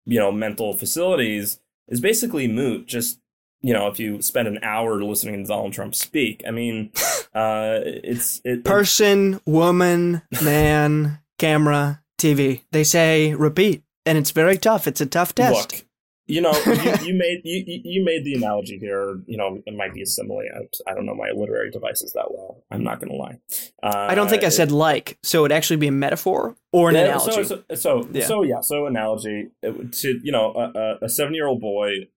[0.04, 3.18] you know mental facilities is basically moot just
[3.66, 6.90] you know if you spend an hour listening to donald trump speak i mean
[7.34, 12.62] uh it's it, Person, woman, man, camera, TV.
[12.72, 14.86] They say repeat, and it's very tough.
[14.86, 15.72] It's a tough test.
[15.72, 15.84] Look,
[16.26, 19.20] you know, you, you made you, you made the analogy here.
[19.26, 20.40] You know, it might be a simile.
[20.54, 22.62] I, I don't know my literary devices that well.
[22.70, 23.38] I'm not going to lie.
[23.82, 26.94] Uh, I don't think I said like, so it'd actually be a metaphor or an
[26.94, 27.44] yeah, analogy.
[27.44, 28.26] So, so, so, Yeah.
[28.26, 28.60] so yeah.
[28.60, 32.08] So analogy to you know a seven year old boy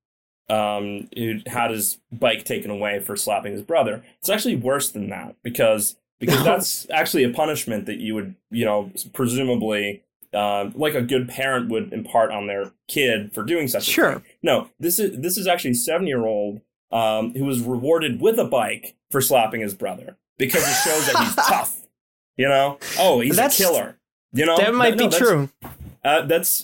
[0.50, 4.04] um, who had his bike taken away for slapping his brother.
[4.20, 8.66] It's actually worse than that because because that's actually a punishment that you would you
[8.66, 10.04] know presumably.
[10.32, 14.14] Uh, like a good parent would impart on their kid for doing such a Sure.
[14.14, 14.24] thing.
[14.44, 18.38] No, this is this is actually a seven year old um, who was rewarded with
[18.38, 21.88] a bike for slapping his brother because it shows that he's tough.
[22.38, 23.98] You know, oh, he's That's- a killer.
[24.32, 25.50] You know, that might no, be that's- true.
[26.04, 26.64] uh, that's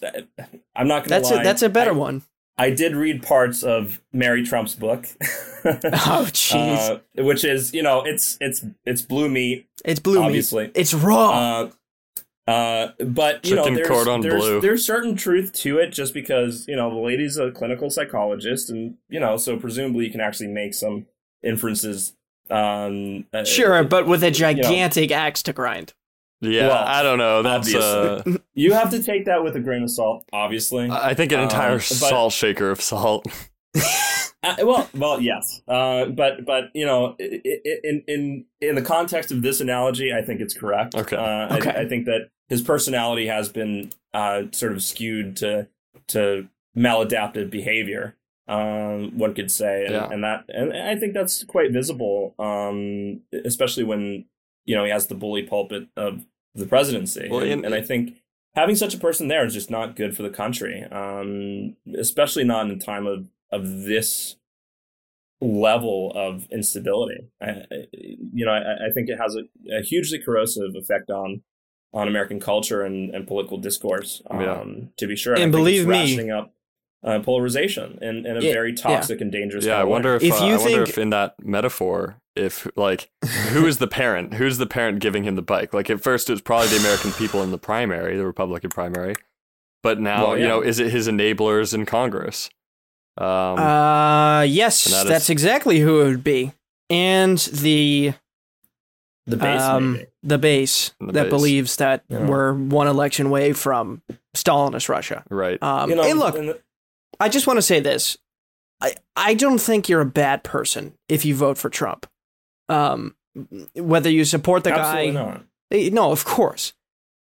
[0.75, 1.41] I'm not gonna That's lie.
[1.41, 2.21] a, that's a better I, one.
[2.57, 5.05] I did read parts of Mary Trump's book,
[5.65, 6.99] Oh, jeez.
[7.17, 9.67] uh, which is you know it's it's it's blue meat.
[9.83, 10.65] it's blue obviously.
[10.67, 10.71] meat.
[10.75, 11.29] It's raw.
[11.29, 11.69] Uh,
[12.47, 14.61] Uh, but you Chicken know, there's, there's, bleu.
[14.61, 18.97] there's certain truth to it, just because you know the lady's a clinical psychologist, and
[19.09, 21.07] you know, so presumably you can actually make some
[21.43, 22.15] inferences.
[22.51, 24.31] Um, uh, Sure, but with a know.
[24.31, 25.93] gigantic axe to grind.
[26.45, 27.41] Yeah, Well, I don't know.
[27.41, 30.89] That's uh, you have to take that with a grain of salt, obviously.
[30.89, 33.25] I think an entire Um, but- salt shaker of salt.
[34.43, 38.81] Uh, well, well, yes, uh, but but you know, i- i- in in in the
[38.83, 40.93] context of this analogy, I think it's correct.
[40.93, 41.15] Okay.
[41.15, 41.71] Uh, Okay.
[41.71, 45.67] I, I think that his personality has been uh, sort of skewed to
[46.09, 48.15] to maladaptive behavior.
[48.47, 50.09] Um, one could say, and, Yeah.
[50.11, 54.25] and that, and I think that's quite visible, um, especially when
[54.65, 56.23] you know he has the bully pulpit of
[56.55, 58.15] the presidency, Well, and, in- and I think
[58.55, 62.65] having such a person there is just not good for the country, um, especially not
[62.65, 64.37] in a time of of this
[65.41, 67.27] level of instability.
[67.41, 71.41] I, I- you know, I, I think it has a, a hugely corrosive effect on
[71.93, 74.21] on American culture and, and political discourse.
[74.29, 74.63] Um, Yeah.
[74.97, 76.53] To be sure, And I think believe it's me- up
[77.03, 79.65] uh, polarization in, in a Yeah, very toxic and dangerous.
[79.65, 82.17] Yeah, kind I wonder if, If uh, you I wonder think- if in that metaphor,
[82.35, 83.09] if like
[83.49, 84.33] who is the parent?
[84.35, 85.73] Who's the parent giving him the bike?
[85.73, 89.15] Like at first, it was probably the American people in the primary, the Republican primary,
[89.83, 92.49] but now Well, you know, is it his enablers in Congress?
[93.17, 93.27] Um,
[93.59, 96.51] Uh, yes, that is- that's exactly who it would be.
[96.89, 98.13] And the
[99.27, 99.61] the base.
[99.61, 101.29] um, the base The that base.
[101.29, 102.25] believes that Yeah.
[102.27, 104.01] we're one election away from
[104.35, 105.23] Stalinist Russia.
[105.31, 105.61] right.
[105.63, 106.59] Um, you know, hey, look, and the-
[107.19, 108.17] I just want to say this.
[108.81, 112.07] I, I don't think you're a bad person if you vote for Trump.
[112.67, 113.15] Um,
[113.75, 115.43] whether you support the absolutely guy, not.
[115.71, 116.73] Eh, No, of course.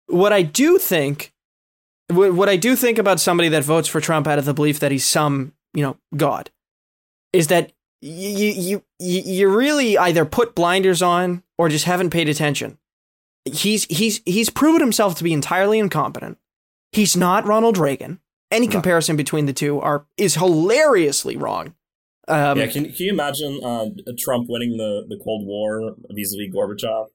[0.07, 1.33] What I do think,
[2.09, 4.91] what I do think about somebody that votes for Trump out of the belief that
[4.93, 6.51] he's some, you know, god,
[7.33, 12.29] is that you you you you really either put blinders on or just haven't paid
[12.29, 12.79] attention.
[13.45, 16.39] He's he's he's proven himself to be entirely incompetent.
[16.93, 18.21] He's not Ronald Reagan.
[18.51, 18.73] Any No.
[18.73, 21.75] comparison between the two are is hilariously wrong.
[22.29, 23.87] Um, yeah, can, can you imagine uh,
[24.19, 27.07] Trump winning the, the Cold War vis-a-vis Gorbachev?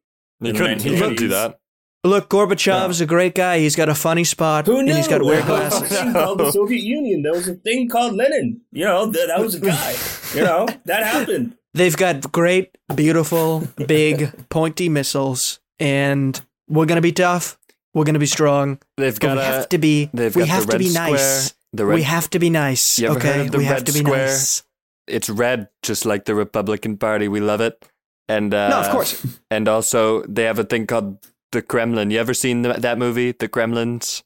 [0.42, 0.82] He couldn't.
[0.82, 1.60] He couldn't do that.
[2.04, 3.60] Look, Gorbachev's a great guy.
[3.60, 5.98] He's got a funny spot, Who and he's got to wear There was a glasses.
[6.00, 7.22] thing called the Soviet Union.
[7.22, 8.60] There was a thing called Lenin.
[8.74, 9.96] You know, that, that was a guy.
[10.36, 11.56] You know, that happened.
[11.74, 17.58] They've got great, beautiful, big, pointy missiles, and we're gonna be tough.
[17.94, 18.80] We're gonna be strong.
[18.98, 19.46] They've But got we a.
[19.46, 20.10] have to be.
[20.14, 21.10] They've We got have the to be square.
[21.12, 21.54] nice.
[21.74, 21.96] The red.
[21.96, 23.00] we have to be nice.
[23.00, 24.28] You ever okay, heard of the we have red to be square?
[24.28, 24.64] nice.
[25.08, 27.28] it's red, just like the Republican Party.
[27.28, 27.84] We love it.
[28.30, 29.26] And uh, no, of course.
[29.52, 31.18] And also, they have a thing called
[31.52, 32.10] the Kremlin.
[32.12, 34.24] You ever seen th- that movie, The Kremlins?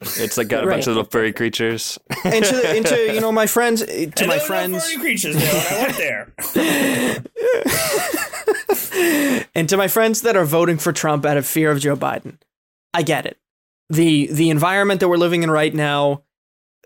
[0.00, 1.98] It's like got a bunch of little furry creatures.
[2.24, 4.90] And to, and to you know my friends, to And my there were no friends,
[4.92, 6.32] furry creatures there when I went there.
[9.54, 12.38] and to my friends that are voting for Trump out of fear of Joe Biden,
[12.94, 13.36] I get it.
[13.90, 16.22] the The environment that we're living in right now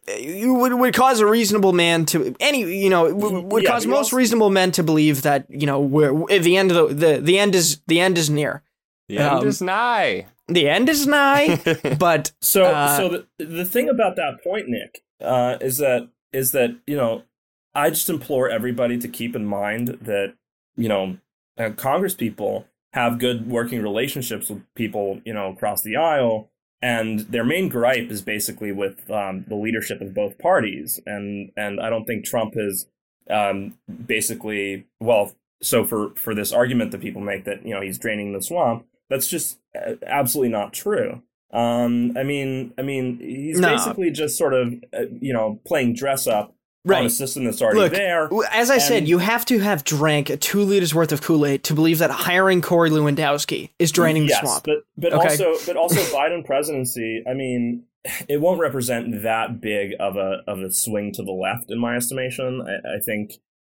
[0.08, 3.86] eh, would would cause a reasonable man to any you know would, would Yeah, cause
[3.86, 6.94] most also- reasonable men to believe that you know we're at the end of the,
[7.14, 8.62] the the end is the end is near.
[9.08, 10.26] The end Um, is nigh.
[10.48, 11.60] The end is nigh,
[11.98, 16.52] but So, Uh, so the the thing about that point, Nick, uh, is that is
[16.52, 17.22] that you know,
[17.74, 20.34] I just implore everybody to keep in mind that
[20.76, 21.16] you know,
[21.58, 26.50] uh, Congress people have good working relationships with people you know across the aisle,
[26.82, 31.80] and their main gripe is basically with um, the leadership of both parties, and and
[31.80, 32.86] I don't think Trump has
[33.30, 33.74] um,
[34.06, 35.32] basically well.
[35.60, 38.86] So for for this argument that people make that you know he's draining the swamp,
[39.10, 41.22] that's just uh, absolutely not true.
[41.52, 43.68] Um, I mean, I mean, he's No.
[43.70, 46.54] basically just sort of, uh, you know, playing dress up
[46.86, 47.10] on a right.
[47.10, 48.28] system that's already Look, there.
[48.52, 51.74] As I said, you have to have drank two liters worth of Kool Aid to
[51.74, 54.64] believe that hiring Corey Lewandowski is draining yes, the swamp.
[54.64, 55.28] but but Okay.
[55.28, 57.22] also but also Biden presidency.
[57.28, 57.84] I mean,
[58.28, 61.96] it won't represent that big of a of a swing to the left in my
[61.96, 62.62] estimation.
[62.62, 63.34] I, I think,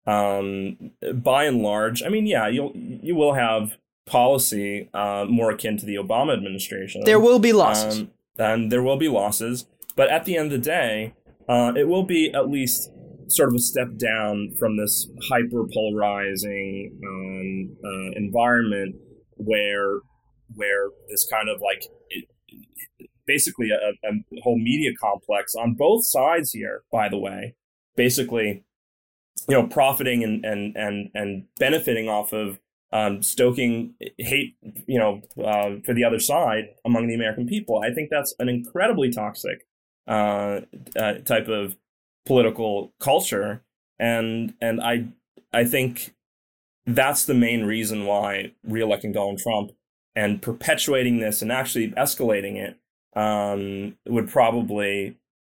[0.05, 5.77] um, by and large, I mean, yeah, you'll you will have policy uh, more akin
[5.77, 7.03] to the Obama administration.
[7.05, 7.99] There will be losses.
[7.99, 11.13] Um, and there will be losses, but at the end of the day,
[11.49, 12.91] uh, it will be at least
[13.27, 18.95] sort of a step down from this hyper polarizing um, uh, environment
[19.35, 19.99] where
[20.55, 22.25] where this kind of like it,
[23.25, 26.83] basically a, a whole media complex on both sides here.
[26.91, 27.55] By the way,
[27.95, 28.63] basically,
[29.47, 32.59] you know, profiting and and and and benefiting off of
[32.91, 34.55] um, stoking hate,
[34.87, 37.81] you know, uh, for the other side among the American people.
[37.83, 39.65] I think that's an incredibly toxic
[40.09, 40.61] uh,
[40.97, 41.77] uh, type of
[42.25, 43.63] political culture,
[43.97, 45.05] and and I
[45.53, 46.13] I think
[46.85, 49.71] that's the main reason why reelecting Donald Trump
[50.15, 52.77] and perpetuating this and actually escalating it
[53.17, 55.17] um, would probably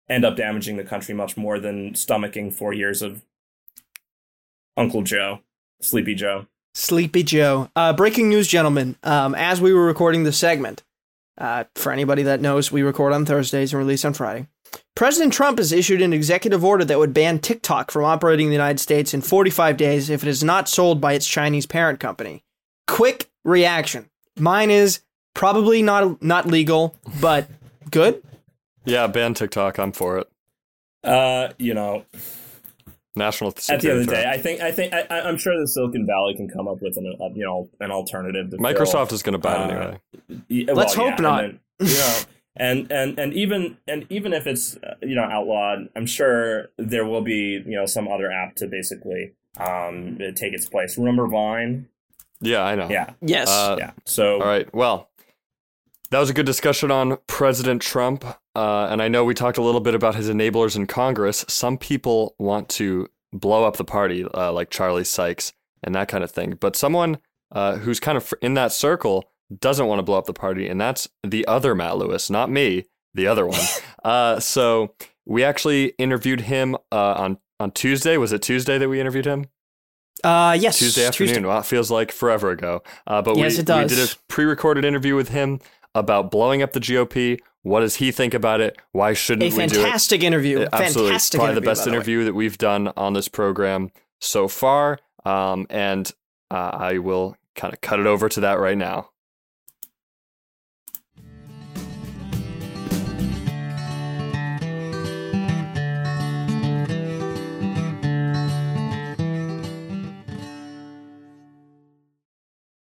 [0.09, 3.23] end up damaging the country much more than stomaching four years of
[4.75, 5.39] Uncle Joe,
[5.81, 6.47] Sleepy Joe.
[6.73, 7.69] Sleepy Joe.
[7.75, 8.95] Uh, breaking news, gentlemen.
[9.03, 10.83] Um, as we were recording this segment,
[11.39, 14.47] uh, for anybody that knows, we record on Thursdays and release on Friday.
[14.95, 18.55] President Trump has issued an executive order that would ban TikTok from operating in the
[18.55, 22.43] United States in 45 days if it is not sold by its Chinese parent company.
[22.87, 24.09] Quick reaction.
[24.37, 24.99] Mine is
[25.33, 27.47] probably not not legal, but
[27.89, 28.21] good.
[28.85, 29.77] Yeah, ban TikTok.
[29.79, 30.27] I'm for it.
[31.03, 32.03] Uh, you know,
[33.15, 34.25] National at the end of the day.
[34.29, 36.95] I think I think I, I- I'm sure the Silicon Valley can come up with
[36.97, 38.51] an uh, you know an alternative.
[38.51, 39.99] To fill- Microsoft is going to buy it uh, anyway.
[40.49, 41.41] Y- well, Let's hope and not.
[41.41, 42.19] then, you know,
[42.55, 47.05] and and and even and even if it's uh, you know outlawed, I'm sure there
[47.05, 50.97] will be you know some other app to basically um take its place.
[50.97, 51.88] Remember Vine?
[52.41, 52.89] Yeah, I know.
[52.89, 53.49] Yeah, Yes.
[53.49, 53.91] Uh, yeah.
[54.05, 54.73] So All right.
[54.73, 55.09] Well,
[56.11, 58.23] that was a good discussion on President Trump.
[58.55, 61.43] Uh, and I know we talked a little bit about his enablers in Congress.
[61.47, 65.53] Some people want to blow up the party, uh, like Charlie Sykes
[65.84, 66.57] and that kind of thing.
[66.59, 67.19] But someone
[67.51, 70.79] uh, who's kind of in that circle doesn't want to blow up the party, and
[70.79, 73.59] that's the other Matt Lewis, not me, the other one.
[74.03, 74.93] uh, so
[75.25, 78.17] we actually interviewed him uh, on on Tuesday.
[78.17, 79.45] Was it Tuesday that we interviewed him?
[80.23, 80.79] uh, yes.
[80.79, 81.47] Tuesday afternoon.
[81.47, 82.83] Wow, it feels like forever ago.
[83.07, 83.89] Uh, but Yes, we, it does.
[83.91, 85.59] we did a pre-recorded interview with him
[85.95, 87.39] about blowing up the GOP.
[87.63, 88.77] What does he think about it?
[88.91, 89.83] Why shouldn't A we do it?
[89.83, 90.59] fantastic interview.
[90.61, 94.99] Uh, Absolutely, Fantastic probably the best interview that we've done on this program so far.
[95.25, 96.09] Um, and
[96.51, 99.09] uh, I will kind of cut it over to that right now.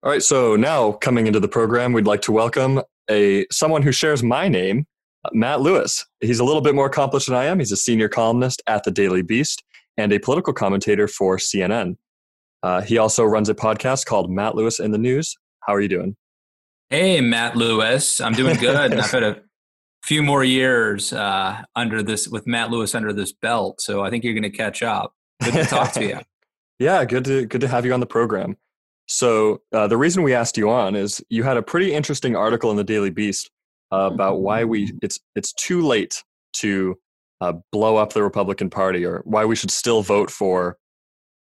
[0.01, 2.81] All right, so now coming into the program, we'd like to welcome
[3.11, 4.85] a someone who shares my name,
[5.25, 6.05] uh, Matt Lewis.
[6.21, 7.59] He's a little bit more accomplished than I am.
[7.59, 9.61] He's a senior columnist at the Daily Beast
[9.97, 11.97] and a political commentator for CNN.
[12.63, 15.35] Uh, he also runs a podcast called Matt Lewis in the News.
[15.67, 16.15] How are you doing?
[16.89, 18.21] Hey, Matt Lewis.
[18.21, 18.93] I'm doing good.
[18.93, 19.41] I've had a
[20.05, 24.23] few more years uh, under this with Matt Lewis under this belt, so I think
[24.23, 25.13] you're going to catch up.
[25.43, 26.19] Good to talk to you.
[26.81, 28.55] Yeah, good to good to have you on the program.
[29.09, 32.69] So uh, the reason we asked you on is you had a pretty interesting article
[32.69, 33.49] in the Daily Beast
[33.91, 36.95] uh, about why we it's it's too late to
[37.41, 40.77] uh, blow up the Republican Party or why we should still vote for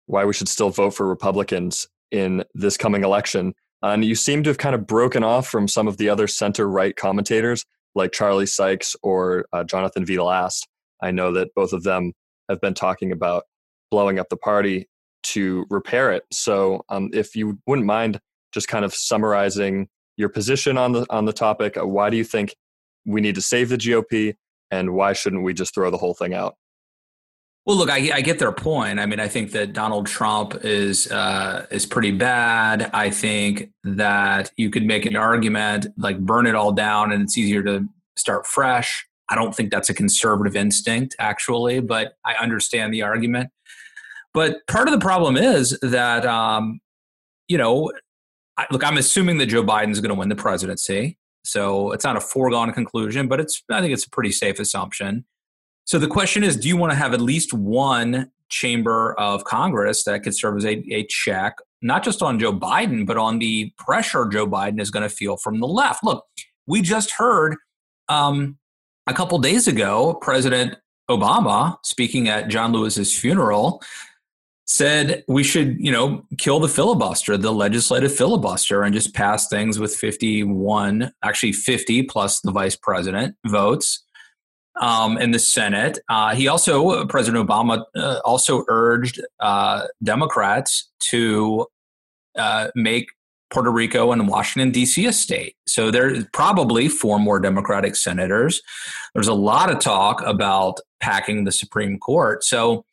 [0.06, 3.52] why we should still vote for Republicans in this coming election.
[3.82, 6.66] And you seem to have kind of broken off from some of the other center
[6.66, 10.18] right commentators like Charlie Sykes or uh, Jonathan V.
[10.18, 10.66] Last.
[11.02, 12.14] I know that both of them
[12.48, 13.44] have been talking about
[13.90, 14.88] blowing up the party
[15.22, 16.24] to repair it.
[16.32, 18.20] So, um, if you wouldn't mind
[18.52, 22.24] just kind of summarizing your position on the on the topic, uh, why do you
[22.24, 22.54] think
[23.06, 24.34] we need to save the GOP,
[24.70, 26.56] and why shouldn't we just throw the whole thing out?
[27.66, 28.98] Well, look, I, I get their point.
[28.98, 32.90] I mean, I think that Donald Trump is uh, is pretty bad.
[32.94, 37.36] I think that you could make an argument like burn it all down, and it's
[37.36, 39.06] easier to start fresh.
[39.28, 43.50] I don't think that's a conservative instinct, actually, but I understand the argument.
[44.33, 46.81] But part of the problem is that, um,
[47.49, 47.93] you know,
[48.57, 51.18] I, look, I'm assuming that Joe Biden's going to win the presidency.
[51.45, 55.24] So it's not a foregone conclusion, but it's I think it's a pretty safe assumption.
[55.85, 60.05] So the question is, do you want to have at least one chamber of Congress
[60.05, 63.72] that could serve as a, a check, not just on Joe Biden, but on the
[63.78, 66.05] pressure Joe Biden is going to feel from the left?
[66.05, 66.24] Look,
[66.66, 67.57] we just heard
[68.09, 68.59] um,
[69.07, 70.76] a couple days ago, President
[71.11, 73.83] Obama speaking at John Lewis's funeral
[74.70, 79.80] said we should, you know, kill the filibuster, the legislative filibuster, and just pass things
[79.80, 84.04] with 51, actually 50 plus the vice president votes
[84.80, 85.98] um, in the Senate.
[86.08, 91.66] Uh, he also, President Obama, uh, also urged uh, Democrats to
[92.38, 93.08] uh, make
[93.51, 95.07] Puerto Rico and Washington, D.C.
[95.07, 95.57] a state.
[95.66, 98.62] So there's probably four more Democratic senators.
[99.14, 102.44] There's a lot of talk about packing the Supreme Court.
[102.44, 102.84] So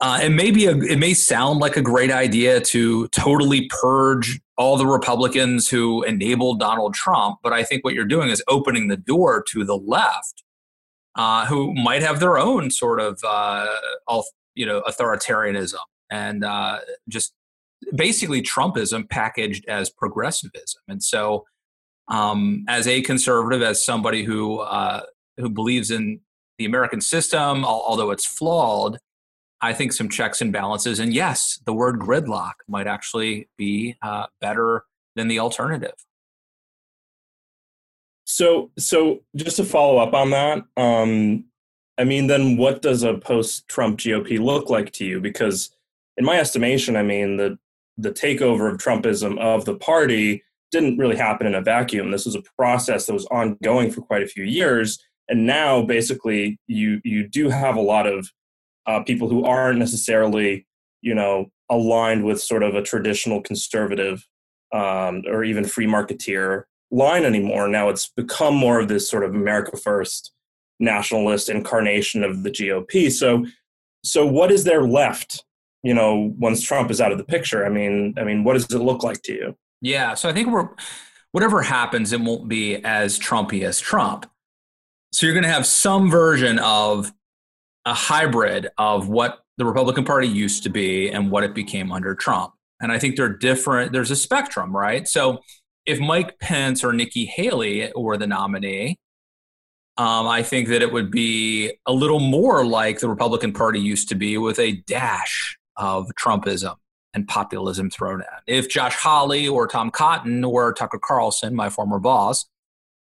[0.00, 4.40] uh, it may be a, it may sound like a great idea to totally purge
[4.56, 8.88] all the Republicans who enabled Donald Trump, but I think what you're doing is opening
[8.88, 10.42] the door to the left,
[11.14, 13.66] uh, who might have their own sort of uh,
[14.54, 15.78] you know authoritarianism
[16.10, 17.34] and uh, just
[17.94, 20.82] basically Trumpism packaged as progressivism.
[20.88, 21.44] And so,
[22.08, 25.02] um, as a conservative, as somebody who uh,
[25.36, 26.20] who believes in
[26.58, 28.98] the American system, although it's flawed,
[29.60, 30.98] I think some checks and balances.
[30.98, 34.84] And yes, the word gridlock might actually be uh, better
[35.16, 35.94] than the alternative.
[38.24, 41.44] So, so just to follow up on that, um,
[41.96, 45.20] I mean, then what does a post-Trump GOP look like to you?
[45.20, 45.70] Because,
[46.16, 47.58] in my estimation, I mean the
[47.98, 52.10] the takeover of Trumpism of the party didn't really happen in a vacuum.
[52.10, 56.58] This was a process that was ongoing for quite a few years, and now basically
[56.66, 58.30] you you do have a lot of
[58.86, 60.66] uh, people who aren't necessarily
[61.02, 64.26] you know aligned with sort of a traditional conservative
[64.72, 67.68] um, or even free marketeer line anymore.
[67.68, 70.32] Now it's become more of this sort of America First
[70.80, 73.10] nationalist incarnation of the GOP.
[73.10, 73.46] So,
[74.04, 75.44] so what is there left?
[75.82, 78.64] You know, once Trump is out of the picture, I mean, I mean, what does
[78.64, 79.56] it look like to you?
[79.80, 80.68] Yeah, so I think we're
[81.32, 84.26] whatever happens, it won't be as Trumpy as Trump.
[85.12, 87.12] So you're going to have some version of
[87.84, 92.14] a hybrid of what the Republican Party used to be and what it became under
[92.14, 92.52] Trump.
[92.80, 93.92] And I think they're different.
[93.92, 95.08] There's a spectrum, right?
[95.08, 95.40] So
[95.86, 98.98] if Mike Pence or Nikki Haley were the nominee,
[99.96, 104.08] um, I think that it would be a little more like the Republican Party used
[104.10, 106.76] to be with a dash of Trumpism
[107.14, 108.26] and populism thrown in.
[108.54, 112.46] If Josh Hawley or Tom Cotton or Tucker Carlson, my former boss,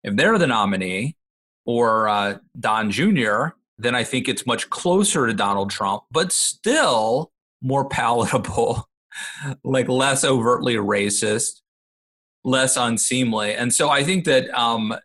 [0.03, 1.15] if they're the nominee,
[1.65, 3.47] or uh, Don Jr.,
[3.77, 8.87] then I think it's much closer to Donald Trump, but still more palatable,
[9.63, 11.61] like less overtly racist,
[12.43, 13.53] less unseemly.
[13.53, 14.95] And so I think that um,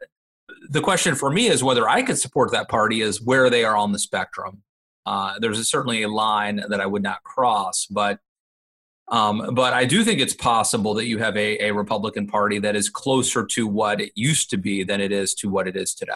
[0.68, 3.76] the question for me is whether I could support that party is where they are
[3.76, 4.62] on the spectrum.
[5.06, 8.18] Uh, there's certainly a line that I would not cross, but
[9.08, 12.76] um, but I do think it's possible that you have a, a Republican Party that
[12.76, 15.94] is closer to what it used to be than it is to what it is
[15.94, 16.12] today.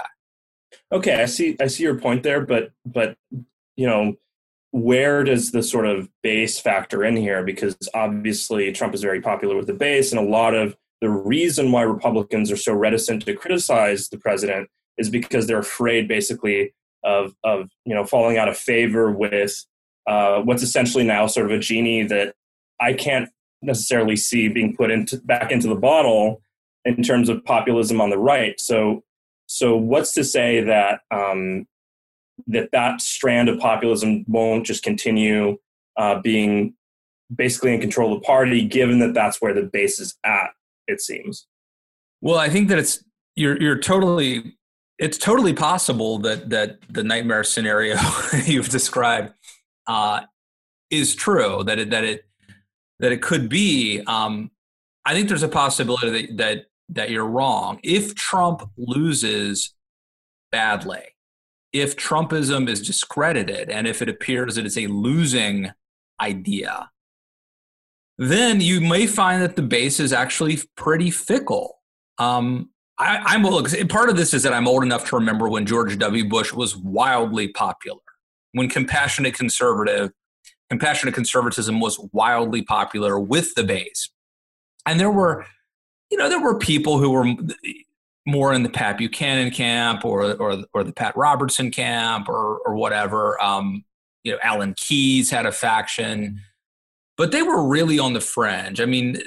[0.93, 1.57] Okay, I see.
[1.61, 3.17] I see your point there, but but
[3.77, 4.15] you know,
[4.71, 7.43] where does the sort of base factor in here?
[7.43, 11.73] Because obviously Trump is very popular with the base, and a lot of the reason
[11.73, 16.73] why Republicans are so reticent to criticize the president is because they're afraid, basically,
[17.05, 19.65] of of you know falling out of favor with
[20.07, 22.35] uh, what's essentially now sort of a genie that
[22.81, 23.29] I can't
[23.63, 26.43] necessarily see being put into back into the bottle
[26.85, 28.61] in terms of populism on the right.
[28.61, 29.03] So
[29.47, 31.67] so what's to say that um,
[32.47, 35.59] that that strand of populism won't just continue
[35.97, 36.75] uh, being
[37.35, 40.51] basically in control of the party, given that that's where the base is at?
[40.87, 41.47] It seems.
[42.21, 43.03] Well, I think that it's
[43.37, 44.57] you're you're totally
[44.99, 47.97] it's totally possible that that the nightmare scenario
[48.45, 49.33] you've described
[49.87, 50.21] uh,
[50.91, 51.65] is true.
[51.65, 52.25] That it that it
[53.01, 54.03] that it could be.
[54.07, 54.51] Um,
[55.05, 57.81] I think there's a possibility that that that you're wrong.
[57.83, 59.75] If Trump loses
[60.53, 61.03] badly,
[61.73, 65.73] if Trumpism is discredited, and if it appears that it's a losing
[66.21, 66.91] idea,
[68.17, 71.81] then you may find that the base is actually pretty fickle.
[72.19, 73.69] Um, I, am look.
[73.89, 76.29] Part of this is that I'm old enough to remember when George W.
[76.29, 78.01] Bush was wildly popular,
[78.53, 80.13] when compassionate conservative,
[80.71, 84.11] compassionate conservatism was wildly popular with the base,
[84.87, 85.45] and there were
[86.11, 87.27] you know, there were people who were
[88.25, 92.77] more in the Pat Buchanan camp or or or the Pat Robertson camp or or
[92.77, 93.43] whatever.
[93.43, 93.85] Um,
[94.23, 96.41] you know, Alan Keyes had a faction,
[97.17, 98.81] but they were really on the fringe.
[98.81, 99.21] I mean,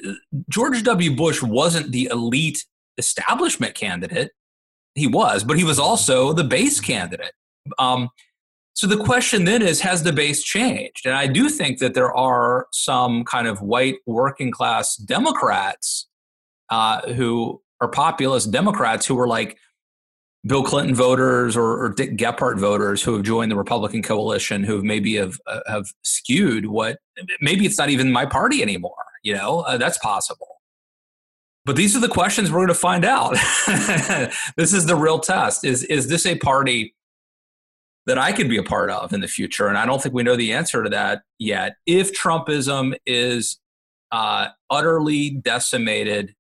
[0.50, 1.16] George W.
[1.16, 2.64] Bush wasn't the elite
[2.98, 4.32] establishment candidate.
[4.96, 7.34] He was, but he was also the base candidate.
[7.78, 8.10] Um,
[8.74, 11.06] so the question then is, has the base changed?
[11.06, 16.08] And I do think that there are some kind of white working class Democrats
[16.70, 19.58] uh, who are populist Democrats who are like
[20.46, 24.84] Bill Clinton voters or, or, Dick Gephardt voters who have joined the Republican coalition who
[24.84, 27.00] maybe have uh, have skewed what
[27.42, 28.94] maybe it's not even my party anymore.
[29.24, 30.57] You know, uh, that's possible.
[31.68, 33.34] But these are the questions we're going to find out.
[34.56, 35.66] this is the real test.
[35.66, 36.96] Is is this a party
[38.06, 39.68] that I could be a part of in the future?
[39.68, 41.76] And I don't think we know the answer to that yet.
[41.86, 43.60] If Trumpism is
[44.14, 46.34] uh, utterly decimated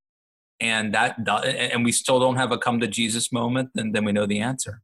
[0.62, 4.14] and that and we still don't have a come to Jesus moment, then then we
[4.14, 4.82] know the answer.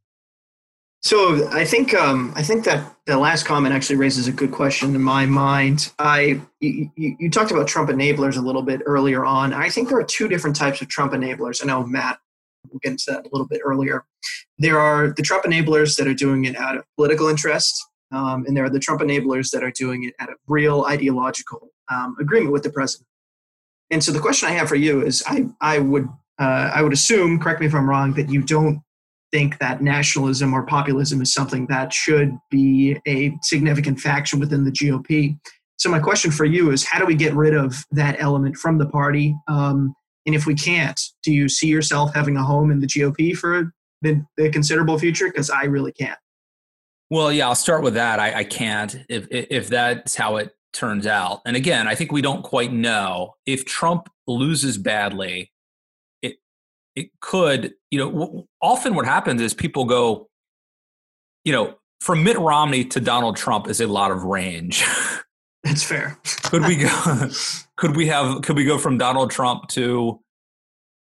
[1.03, 4.95] So I think um, I think that the last comment actually raises a good question
[4.95, 5.91] in my mind.
[5.99, 9.53] I you, you talked about Trump enablers a little bit earlier on.
[9.53, 11.61] I think there are two different types of Trump enablers.
[11.61, 12.19] I know Matt
[12.71, 14.05] we'll get into that a little bit earlier.
[14.59, 18.55] There are the Trump enablers that are doing it out of political interest, um, and
[18.55, 22.53] there are the Trump enablers that are doing it out of real ideological um, agreement
[22.53, 23.07] with the president.
[23.89, 26.07] And so the question I have for you is, I I would
[26.39, 28.81] uh, I would assume, correct me if I'm wrong, that you don't
[29.33, 34.71] think that nationalism or populism is something that should be a significant faction within the
[34.71, 35.37] GOP.
[35.77, 38.77] So my question for you is, how do we get rid of that element from
[38.77, 39.35] the party?
[39.47, 39.93] Um,
[40.25, 43.73] And if we can't, do you see yourself having a home in the GOP for
[44.01, 45.27] the, the considerable future?
[45.27, 46.17] Because I really can't.
[47.09, 48.19] Well, yeah, I'll start with that.
[48.19, 51.41] I, I can't if if that's how it turns out.
[51.45, 55.51] And again, I think we don't quite know if Trump loses badly.
[56.95, 60.29] It could, you know, w- often what happens is people go,
[61.43, 64.83] you know, from Mitt Romney to Donald Trump is a lot of range.
[65.63, 66.19] That's fair.
[66.43, 67.29] could we go?
[67.77, 68.41] Could we have?
[68.43, 70.19] Could we go from Donald Trump to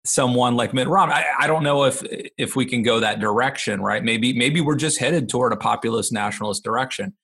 [0.05, 1.15] someone like Mitt Romney?
[1.15, 2.03] I, I don't know if
[2.37, 4.03] if we can go that direction, right?
[4.03, 7.15] Maybe maybe we're just headed toward a populist nationalist direction,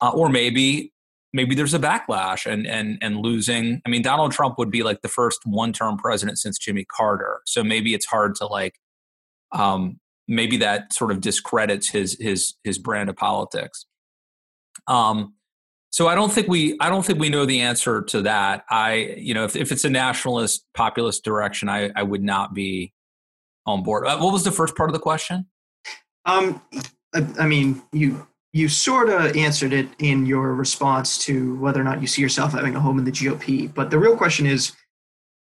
[0.00, 0.92] uh, or maybe
[1.32, 3.80] maybe there's a backlash and and and losing.
[3.86, 7.40] I mean, Donald Trump would be like the first one term president since Jimmy Carter,
[7.46, 8.74] so maybe it's hard to like.
[9.52, 9.98] Um,
[10.28, 13.86] maybe that sort of discredits his his his brand of politics.
[14.86, 15.34] Um,
[15.90, 18.64] so I don't think we I don't think we know the answer to that.
[18.70, 22.92] I you know if if it's a nationalist populist direction, I I would not be
[23.66, 24.06] on board.
[24.06, 25.46] Uh, what was the first part of the question?
[26.26, 26.60] Um,
[27.14, 31.84] I, I mean you you sort of answered it in your response to whether or
[31.84, 33.72] not you see yourself having a home in the GOP.
[33.72, 34.72] But the real question is,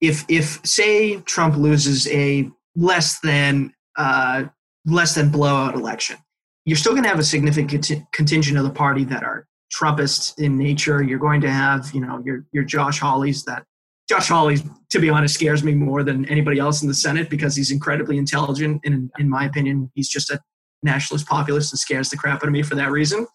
[0.02, 4.45] if if say Trump loses a less than uh,
[4.86, 6.18] less than blowout election,
[6.66, 10.58] you're still going to have a significant contingent of the party that are Trumpist in
[10.58, 11.04] nature.
[11.04, 13.64] You're going to have, you know, your your Josh Hawleys that
[14.10, 14.58] Josh Hawley,
[14.89, 18.18] to be honest, scares me more than anybody else in the Senate because he's incredibly
[18.18, 18.82] intelligent.
[18.84, 20.39] And in my opinion, he's just a
[20.84, 23.28] nationalist populist and scares the crap out of me for that reason.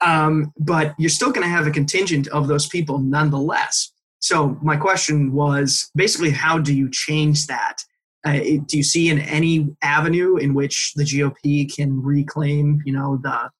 [0.00, 3.92] Um, but you're still going to have a contingent of those people nonetheless.
[4.20, 7.78] So my question was basically, how do you change that?
[8.24, 8.32] Uh,
[8.66, 13.50] do you see in any avenue in which the GOP can reclaim, you know, the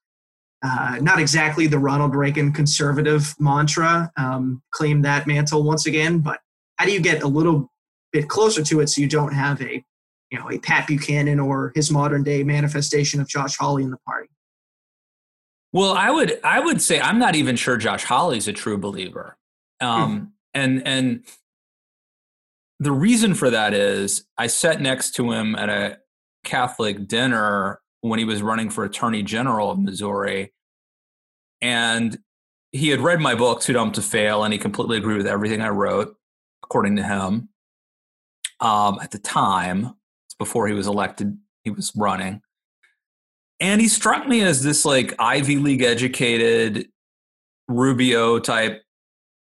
[0.63, 6.41] uh, not exactly the Ronald Reagan conservative mantra, um, claim that mantle once again, but
[6.77, 7.71] how do you get a little
[8.13, 9.85] bit closer to it so you don't have a,
[10.31, 13.99] you know, a Pat Buchanan or his modern day manifestation of Josh Hawley in the
[13.99, 14.29] party?
[15.73, 19.37] Well, I would I would say I'm not even sure Josh Hawley's a true believer,
[19.81, 20.25] um, mm-hmm.
[20.55, 21.25] and and
[22.81, 25.99] the reason for that is I sat next to him at a
[26.45, 30.53] Catholic dinner when he was running for attorney general of Missouri.
[31.61, 32.17] And
[32.71, 35.61] he had read my book, Too Dumb to Fail, and he completely agreed with everything
[35.61, 36.15] I wrote,
[36.63, 37.49] according to him.
[38.61, 39.95] Um, at the time,
[40.39, 42.41] before he was elected, he was running.
[43.61, 46.89] And he struck me as this like Ivy League educated
[47.67, 48.83] Rubio type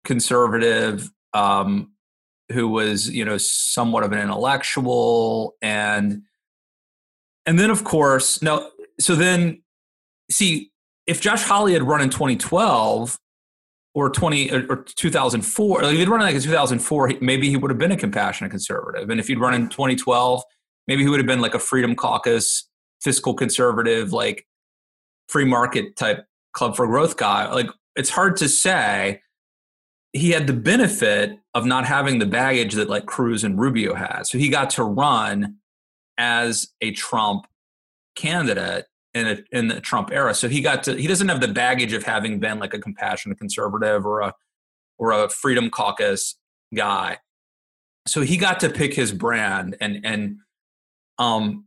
[0.03, 1.91] conservative um,
[2.51, 6.23] who was, you know, somewhat of an intellectual and
[7.47, 8.67] and then, of course, now,
[8.99, 9.63] so then,
[10.29, 10.69] see,
[11.07, 13.17] if Josh Hawley had run in 2012
[13.95, 17.77] or 20 or 2004, like if he'd run like in 2004, maybe he would have
[17.77, 19.09] been a compassionate conservative.
[19.09, 20.43] And if he'd run in 2012,
[20.87, 22.67] maybe he would have been like a Freedom Caucus,
[23.01, 24.45] fiscal conservative, like
[25.29, 27.51] free market type club for growth guy.
[27.51, 29.21] Like it's hard to say.
[30.13, 34.23] He had the benefit of not having the baggage that like Cruz and Rubio had.
[34.23, 35.57] So he got to run
[36.17, 37.45] as a Trump
[38.15, 40.33] candidate in a, in the Trump era.
[40.33, 43.37] So he got to he doesn't have the baggage of having been like a compassionate
[43.37, 44.33] conservative or a
[44.97, 46.35] or a Freedom Caucus
[46.73, 47.17] guy.
[48.07, 50.37] So he got to pick his brand and and
[51.19, 51.65] um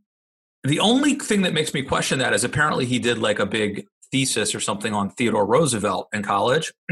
[0.63, 3.87] the only thing that makes me question that is apparently he did like a big
[4.11, 6.71] thesis or something on Theodore Roosevelt in college.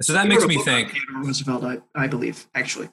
[0.00, 2.88] so that he makes me think Theodore Roosevelt, I, I believe, actually.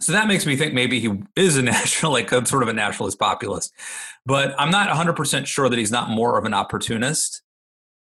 [0.00, 2.72] So that makes me think maybe he is a national, like a sort of a
[2.72, 3.72] nationalist populist.
[4.26, 7.42] But I'm not 100% sure that he's not more of an opportunist.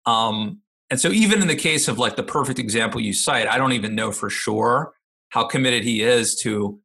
[0.06, 3.58] Um, and so even in the case of like the perfect example you cite, I
[3.58, 4.94] don't even know for sure
[5.30, 6.80] how committed he is to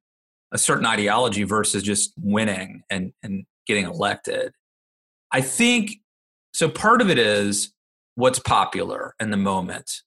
[0.52, 4.52] a certain ideology versus just winning and, and getting elected.
[5.32, 5.92] I think
[6.52, 7.72] so part of it is
[8.16, 10.02] what's popular in the moment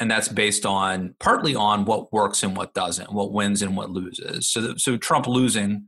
[0.00, 3.90] and that's based on partly on what works and what doesn't, what wins and what
[3.90, 4.48] loses.
[4.48, 5.86] So, so Trump losing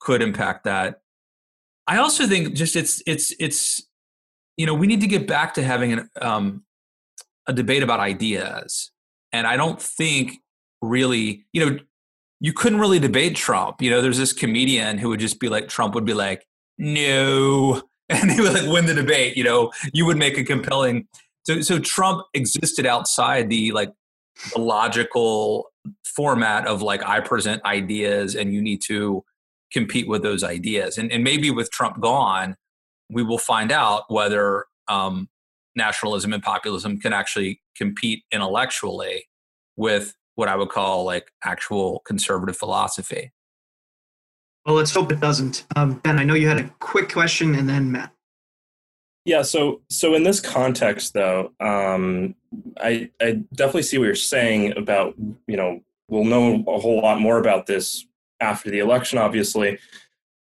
[0.00, 1.00] could impact that.
[1.86, 3.86] I also think just it's it's it's
[4.56, 6.64] you know we need to get back to having an, um,
[7.46, 8.90] a debate about ideas,
[9.32, 10.32] and I don't think
[10.82, 11.78] really you know
[12.40, 13.80] you couldn't really debate Trump.
[13.80, 16.46] You know, there's this comedian who would just be like Trump would be like
[16.78, 19.36] no, and he would like win the debate.
[19.36, 21.08] You know, you would make a compelling
[21.44, 23.92] so so Trump existed outside the like
[24.52, 25.70] the logical
[26.04, 29.24] format of like I present ideas and you need to
[29.72, 30.98] compete with those ideas.
[30.98, 32.56] And and maybe with Trump gone,
[33.10, 35.28] we will find out whether um,
[35.74, 39.26] nationalism and populism can actually compete intellectually
[39.76, 43.32] with what I would call like actual conservative philosophy.
[44.64, 45.64] Well, let's hope it doesn't.
[45.76, 48.12] Um, ben, I know you had a quick question, and then Matt.
[49.24, 52.36] Yeah, so so in this context, though, um,
[52.78, 55.14] I I definitely see what you're saying about
[55.46, 58.06] you know we'll know a whole lot more about this
[58.40, 59.78] after the election, obviously,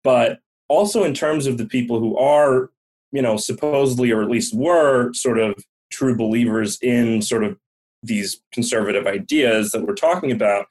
[0.03, 2.69] but also in terms of the people who are
[3.11, 5.55] you know supposedly or at least were sort of
[5.91, 7.57] true believers in sort of
[8.05, 10.67] these conservative ideas that we're talking about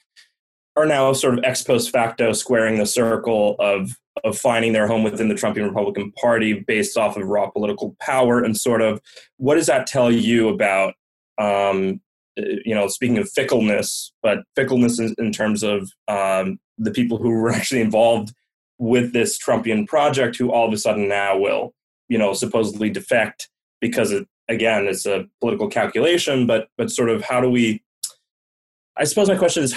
[0.77, 5.03] are now sort of ex post facto squaring the circle of of finding their home
[5.03, 9.01] within the Trumpian Republican Party based off of raw political power and sort of
[9.39, 10.95] what does that tell you about
[11.39, 12.01] um,
[12.37, 17.31] you know speaking of fickleness but fickleness in, in terms of um, the people who
[17.31, 18.33] were actually involved
[18.79, 21.73] with this Trumpian project who all of a sudden now will
[22.09, 23.49] you know supposedly defect
[23.81, 27.83] because it again it's a political calculation but but sort of how do we
[28.97, 29.75] I suppose my question is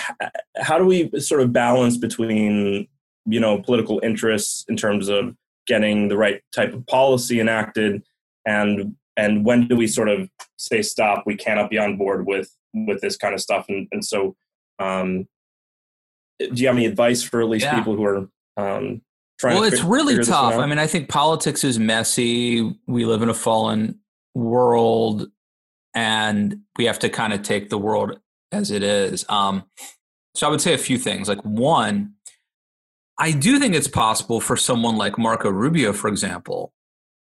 [0.58, 2.88] how do we sort of balance between
[3.26, 5.36] you know political interests in terms of
[5.68, 8.04] getting the right type of policy enacted
[8.46, 12.56] and and when do we sort of say stop we cannot be on board with
[12.74, 14.36] with this kind of stuff and, and so
[14.80, 15.28] um,
[16.40, 17.76] do you have any advice for at least yeah.
[17.76, 19.02] people who are um,
[19.40, 20.54] trying well it's really tough.
[20.54, 22.78] I mean i think politics is messy.
[22.86, 24.00] We live in a fallen
[24.38, 25.28] world
[25.94, 28.20] and we have to kind of take the world
[28.52, 29.26] as it is.
[29.30, 29.64] Um,
[30.36, 31.28] so I would say a few things.
[31.28, 32.14] Like one,
[33.18, 36.74] I do think it's possible for someone like Marco Rubio, for example,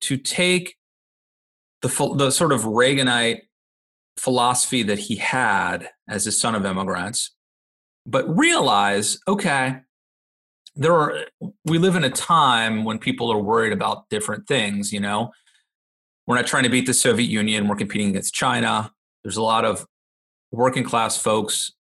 [0.03, 0.77] to take
[1.83, 3.41] the the sort of Reaganite
[4.19, 7.35] philosophy that he had as a son of immigrants,
[8.05, 9.77] but realize, okay,
[10.77, 11.25] there are
[11.65, 14.93] we live in a time when people are worried about different things.
[14.93, 15.31] You know,
[16.27, 18.93] we're not trying to beat the Soviet Union; we're competing against China.
[19.25, 19.87] There's a lot of
[20.53, 21.73] working class folks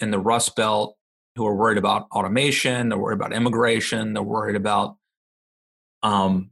[0.00, 0.96] in the Rust Belt
[1.36, 4.96] who are worried about automation, they're worried about immigration, they're worried about,
[6.02, 6.50] um,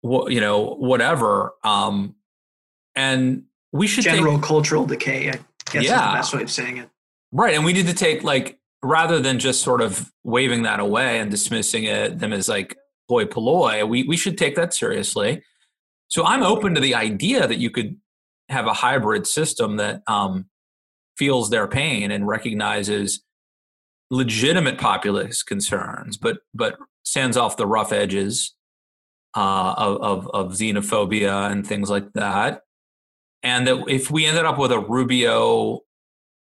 [0.00, 1.54] what you know, whatever.
[1.62, 2.14] Um,
[2.94, 5.30] and we should general take, cultural decay.
[5.30, 5.38] I
[5.70, 6.88] guess yeah, the best way of saying it.
[7.32, 11.18] Right, and we need to take like rather than just sort of waving that away
[11.18, 12.76] and dismissing it them as like
[13.08, 15.42] hoi polloi, we we should take that seriously.
[16.08, 17.96] So I'm open to the idea that you could
[18.48, 20.46] have a hybrid system that um,
[21.16, 23.22] feels their pain and recognizes
[24.10, 28.54] legitimate populist concerns, but but stands off the rough edges
[29.36, 32.62] uh, of, of, of xenophobia and things like that.
[33.42, 35.80] And that if we ended up with a Rubio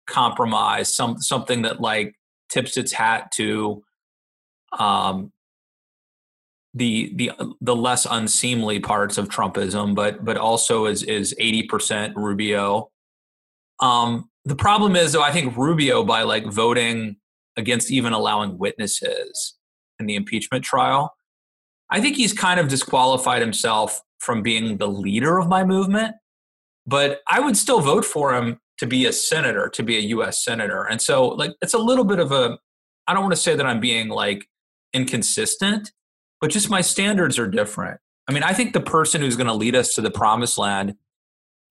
[0.07, 2.15] compromise, some something that like
[2.49, 3.83] tips its hat to
[4.77, 5.31] um,
[6.75, 12.15] the the the less unseemly parts of Trumpism, but but also is is eighty percent
[12.15, 12.91] Rubio.
[13.79, 17.17] Um, the problem is though i think rubio by like voting
[17.57, 19.55] against even allowing witnesses
[19.99, 21.15] in the impeachment trial
[21.89, 26.15] i think he's kind of disqualified himself from being the leader of my movement
[26.85, 30.43] but i would still vote for him to be a senator to be a us
[30.43, 32.57] senator and so like it's a little bit of a
[33.07, 34.47] i don't want to say that i'm being like
[34.93, 35.91] inconsistent
[36.41, 39.53] but just my standards are different i mean i think the person who's going to
[39.53, 40.95] lead us to the promised land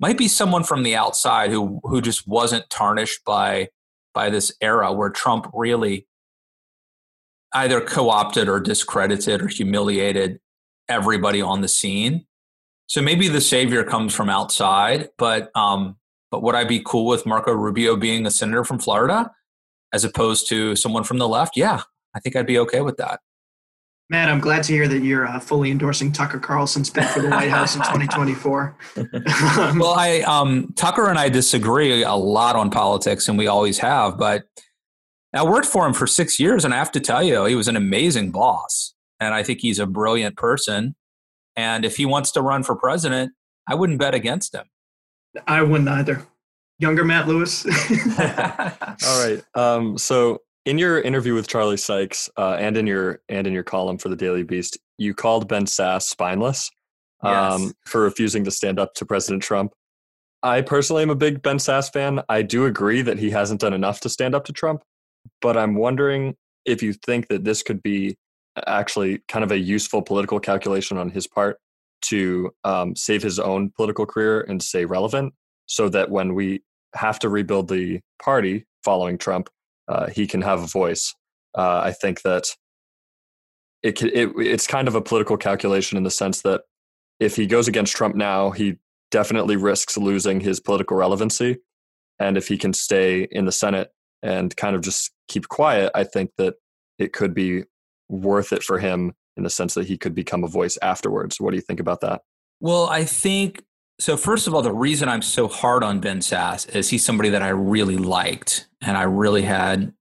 [0.00, 3.68] might be someone from the outside who who just wasn't tarnished by
[4.14, 6.06] by this era where Trump really
[7.52, 10.40] either co-opted or discredited or humiliated
[10.88, 12.26] everybody on the scene.
[12.86, 15.96] So maybe the savior comes from outside, but um,
[16.30, 19.30] but would I be cool with Marco Rubio being a senator from Florida
[19.92, 21.56] as opposed to someone from the left?
[21.56, 21.82] Yeah,
[22.14, 23.20] I think I'd be okay with that.
[24.14, 27.30] Matt, I'm glad to hear that you're uh, fully endorsing Tucker Carlson's bid for the
[27.30, 28.76] White House in 2024.
[29.76, 34.16] well, I um, Tucker and I disagree a lot on politics, and we always have.
[34.16, 34.44] But
[35.34, 37.66] I worked for him for six years, and I have to tell you, he was
[37.66, 40.94] an amazing boss, and I think he's a brilliant person.
[41.56, 43.32] And if he wants to run for president,
[43.66, 44.66] I wouldn't bet against him.
[45.48, 46.24] I wouldn't either.
[46.78, 47.66] Younger Matt Lewis.
[49.08, 49.42] All right.
[49.56, 53.62] Um, so in your interview with Charlie Sykes uh, and in your and in your
[53.62, 56.70] column for the Daily Beast, you called Ben Sasse spineless
[57.20, 57.72] um, yes.
[57.86, 59.72] for refusing to stand up to President Trump.
[60.42, 62.22] I personally am a big Ben Sasse fan.
[62.28, 64.82] I do agree that he hasn't done enough to stand up to Trump,
[65.40, 68.16] but I'm wondering if you think that this could be
[68.66, 71.58] actually kind of a useful political calculation on his part
[72.02, 75.32] to um, save his own political career and stay relevant,
[75.66, 76.62] so that when we
[76.94, 79.48] have to rebuild the party following Trump,
[79.88, 81.14] uh, he can have a voice.
[81.56, 82.44] Uh, I think that
[83.82, 86.62] it, it it's kind of a political calculation in the sense that
[87.20, 88.76] if he goes against Trump now, he
[89.10, 91.58] definitely risks losing his political relevancy.
[92.18, 93.90] And if he can stay in the Senate
[94.22, 96.54] and kind of just keep quiet, I think that
[96.98, 97.64] it could be
[98.08, 101.40] worth it for him in the sense that he could become a voice afterwards.
[101.40, 102.22] What do you think about that?
[102.60, 103.62] Well, I think
[103.98, 104.16] so.
[104.16, 107.42] First of all, the reason I'm so hard on Ben Sasse is he's somebody that
[107.42, 109.92] I really liked, and I really had,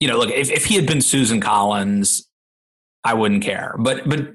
[0.00, 2.28] you know, look if, if he had been Susan Collins,
[3.04, 3.74] I wouldn't care.
[3.78, 4.34] But but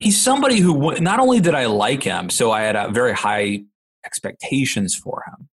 [0.00, 3.64] he's somebody who not only did I like him, so I had a very high
[4.04, 5.48] expectations for him,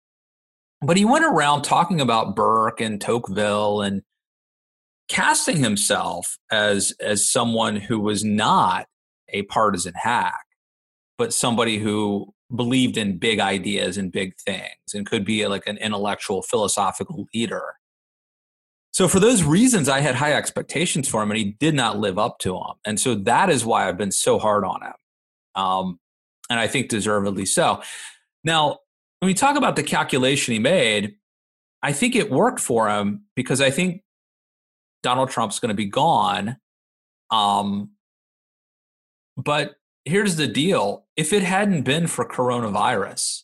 [0.81, 4.01] but he went around talking about Burke and Tocqueville and
[5.07, 8.87] casting himself as as someone who was not
[9.29, 10.45] a partisan hack,
[11.21, 15.77] but somebody who believed in big ideas and big things and could be like an
[15.77, 17.75] intellectual philosophical leader.
[18.89, 22.17] So for those reasons I had high expectations for him and he did not live
[22.17, 22.73] up to them.
[22.85, 24.93] And so that is why I've been so hard on him.
[25.53, 25.99] Um,
[26.49, 27.83] and I think deservedly so.
[28.43, 28.79] Now,
[29.19, 31.17] when we talk about the calculation he made,
[31.83, 34.01] I think it worked for him because I think
[35.03, 36.57] Donald Trump's going to be gone.
[37.29, 37.91] Um,
[39.37, 43.43] but here's the deal if it hadn't been for coronavirus,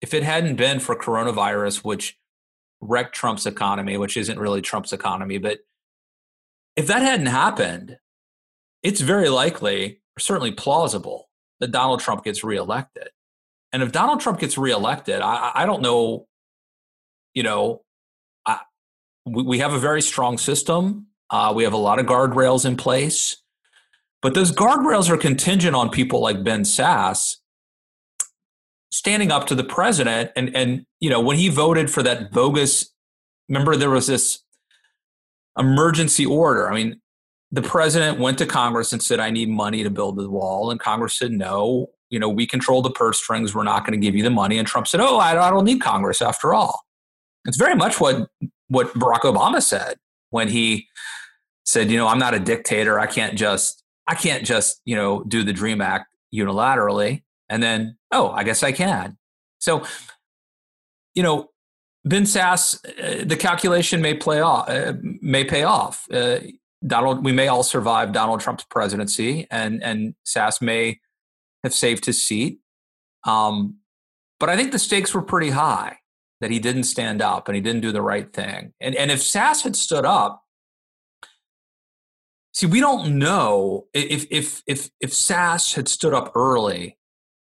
[0.00, 2.18] if it hadn't been for coronavirus, which
[2.80, 5.60] wrecked Trump's economy, which isn't really Trump's economy, but
[6.76, 7.98] if that hadn't happened,
[8.82, 11.28] it's very likely, or certainly plausible,
[11.60, 13.10] that Donald Trump gets reelected.
[13.72, 16.26] And if Donald Trump gets reelected, I, I don't know,
[17.34, 17.82] you know,
[18.44, 18.60] I,
[19.24, 21.06] we, we have a very strong system.
[21.30, 23.41] Uh, we have a lot of guardrails in place.
[24.22, 27.36] But those guardrails are contingent on people like Ben Sasse
[28.90, 30.30] standing up to the president.
[30.36, 32.90] And, and you know, when he voted for that bogus,
[33.48, 34.40] remember there was this
[35.58, 36.70] emergency order.
[36.70, 37.00] I mean,
[37.50, 40.70] the president went to Congress and said, I need money to build the wall.
[40.70, 43.54] And Congress said, no, you know, we control the purse strings.
[43.54, 44.56] We're not going to give you the money.
[44.56, 46.82] And Trump said, oh, I, I don't need Congress after all.
[47.44, 48.30] It's very much what
[48.68, 49.96] what Barack Obama said
[50.30, 50.86] when he
[51.64, 52.98] said, you know, I'm not a dictator.
[52.98, 57.22] I can't just I can't just you know do the Dream Act unilaterally.
[57.48, 59.18] And then, oh, I guess I can.
[59.58, 59.84] So,
[61.14, 61.50] you know,
[62.04, 66.06] Ben Sasse, uh, the calculation may play off, uh, may pay off.
[66.10, 66.38] Uh,
[66.84, 70.98] Donald, we may all survive Donald Trump's presidency, and and Sasse may
[71.62, 72.58] have saved his seat.
[73.24, 73.76] Um,
[74.40, 75.98] but I think the stakes were pretty high
[76.40, 78.72] that he didn't stand up and he didn't do the right thing.
[78.80, 80.41] And and if Sasse had stood up,
[82.52, 86.98] see, we don't know if if if if Sasse had stood up early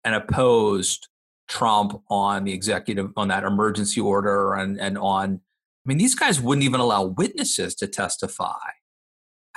[0.03, 1.07] and opposed
[1.47, 5.41] Trump on the executive on that emergency order and and on.
[5.85, 8.69] I mean, these guys wouldn't even allow witnesses to testify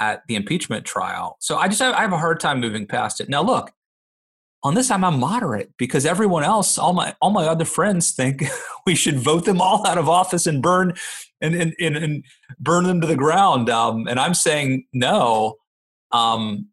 [0.01, 1.37] at the impeachment trial.
[1.41, 3.29] So I just have, I have a hard time moving past it.
[3.29, 3.73] Now, look,
[4.67, 8.43] on this I'm a moderate because everyone else, all my all my other friends think
[8.87, 10.95] we should vote them all out of office and burn
[11.41, 12.25] and and, and, and
[12.59, 13.71] burn them to the ground.
[13.71, 15.55] Um, and I'm saying no.
[16.11, 16.69] Um,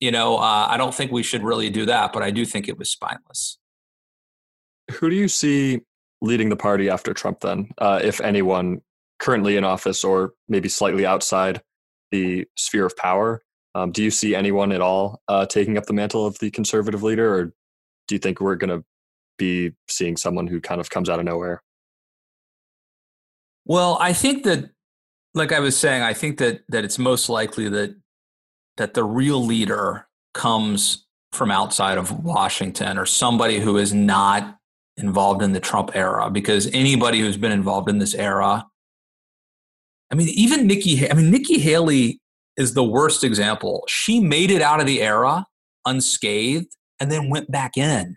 [0.00, 2.68] you know, uh, I don't think we should really do that, but I do think
[2.68, 3.58] it was spineless.
[4.92, 5.82] Who do you see
[6.22, 8.80] leading the party after Trump then, uh, if anyone
[9.18, 11.60] currently in office or maybe slightly outside
[12.10, 13.42] the sphere of power?
[13.74, 17.02] Um, do you see anyone at all uh, taking up the mantle of the conservative
[17.02, 17.44] leader, or
[18.06, 18.84] do you think we're going to
[19.36, 21.62] be seeing someone who kind of comes out of nowhere?
[23.64, 24.70] Well, I think that,
[25.34, 27.96] like I was saying, I think that that it's most likely that
[28.76, 34.58] that the real leader comes from outside of Washington or somebody who is not
[34.96, 38.64] involved in the Trump era, because anybody who's been involved in this era,
[40.12, 42.20] I mean, even Nikki, I mean, Nikki Haley
[42.56, 43.84] is the worst example.
[43.88, 45.46] She made it out of the era
[45.86, 48.16] unscathed and then went back in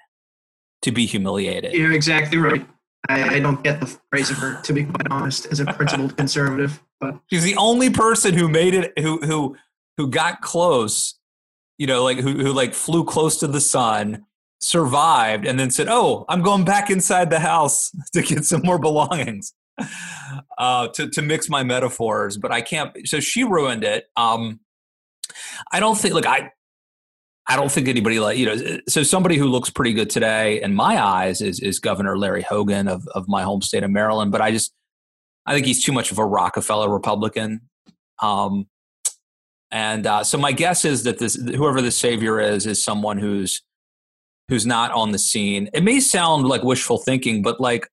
[0.84, 1.74] to be humiliated.
[1.74, 2.66] You're exactly right.
[3.10, 6.18] I, I don't get the phrase of her, to be quite honest, as a principled
[6.18, 6.82] conservative.
[7.00, 9.56] But she's the only person who made it, who who
[9.98, 11.16] who got close,
[11.78, 14.26] you know, like who who like flew close to the sun,
[14.60, 18.80] survived, and then said, "Oh, I'm going back inside the house to get some more
[18.80, 19.54] belongings."
[20.58, 23.08] Uh, to to mix my metaphors, but I can't.
[23.08, 24.06] So she ruined it.
[24.16, 24.60] Um,
[25.72, 26.14] I don't think.
[26.14, 26.52] Look, I
[27.48, 28.80] I don't think anybody like you know.
[28.88, 32.88] So somebody who looks pretty good today, in my eyes, is is Governor Larry Hogan
[32.88, 34.32] of of my home state of Maryland.
[34.32, 34.74] But I just
[35.46, 37.62] I think he's too much of a Rockefeller Republican.
[38.22, 38.68] Um,
[39.72, 43.62] and uh, so my guess is that this whoever the savior is is someone who's
[44.50, 45.70] who's not on the scene.
[45.74, 47.88] It may sound like wishful thinking, but like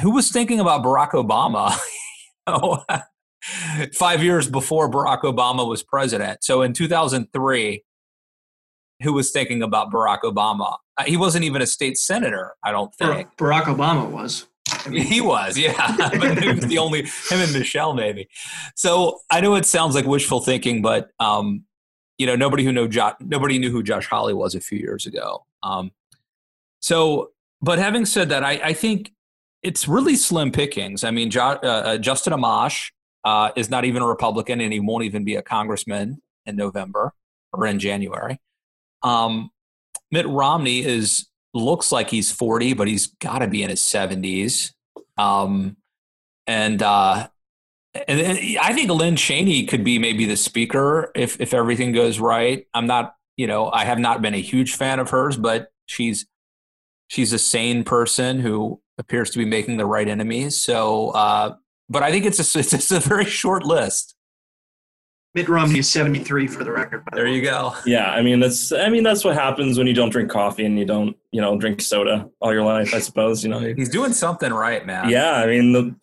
[0.00, 1.76] who was thinking about Barack Obama?
[3.94, 6.42] five years before Barack Obama was president.
[6.42, 7.84] So in 2003,
[9.02, 10.76] who was thinking about Barack Obama?
[10.96, 13.28] Uh, he wasn't even a state senator, I don't think.
[13.36, 14.46] Barack Obama was.
[14.90, 15.96] he was, yeah.
[16.18, 18.28] but he was the only him and Michelle maybe.
[18.74, 21.64] So I know it sounds like wishful thinking, but um,
[22.18, 25.06] you know, nobody who know jo- nobody knew who Josh Hawley was a few years
[25.06, 25.46] ago.
[25.62, 25.92] Um,
[26.80, 27.30] so,
[27.62, 29.12] but having said that, I, I think
[29.62, 31.04] it's really slim pickings.
[31.04, 32.90] I mean, jo- uh, uh, Justin Amash
[33.24, 37.12] uh, is not even a Republican, and he won't even be a congressman in November
[37.52, 38.38] or in January.
[39.02, 39.50] Um,
[40.10, 44.72] Mitt Romney is looks like he's 40, but he's got to be in his 70s.
[45.16, 45.76] Um,
[46.46, 47.28] and uh,
[48.06, 52.20] and, and I think Lynn Cheney could be maybe the speaker if if everything goes
[52.20, 52.66] right.
[52.72, 56.26] I'm not, you know, I have not been a huge fan of hers, but she's
[57.08, 60.60] she's a sane person who appears to be making the right enemies.
[60.60, 61.54] So, uh,
[61.88, 64.14] but I think it's a it's, it's a very short list.
[65.34, 67.04] Mitt Romney is 73 for the record.
[67.12, 67.74] There you go.
[67.86, 70.78] Yeah, I mean that's I mean that's what happens when you don't drink coffee and
[70.78, 72.94] you don't you know drink soda all your life.
[72.94, 73.60] I suppose you know.
[73.60, 75.10] He's doing something right, man.
[75.10, 75.94] Yeah, I mean the,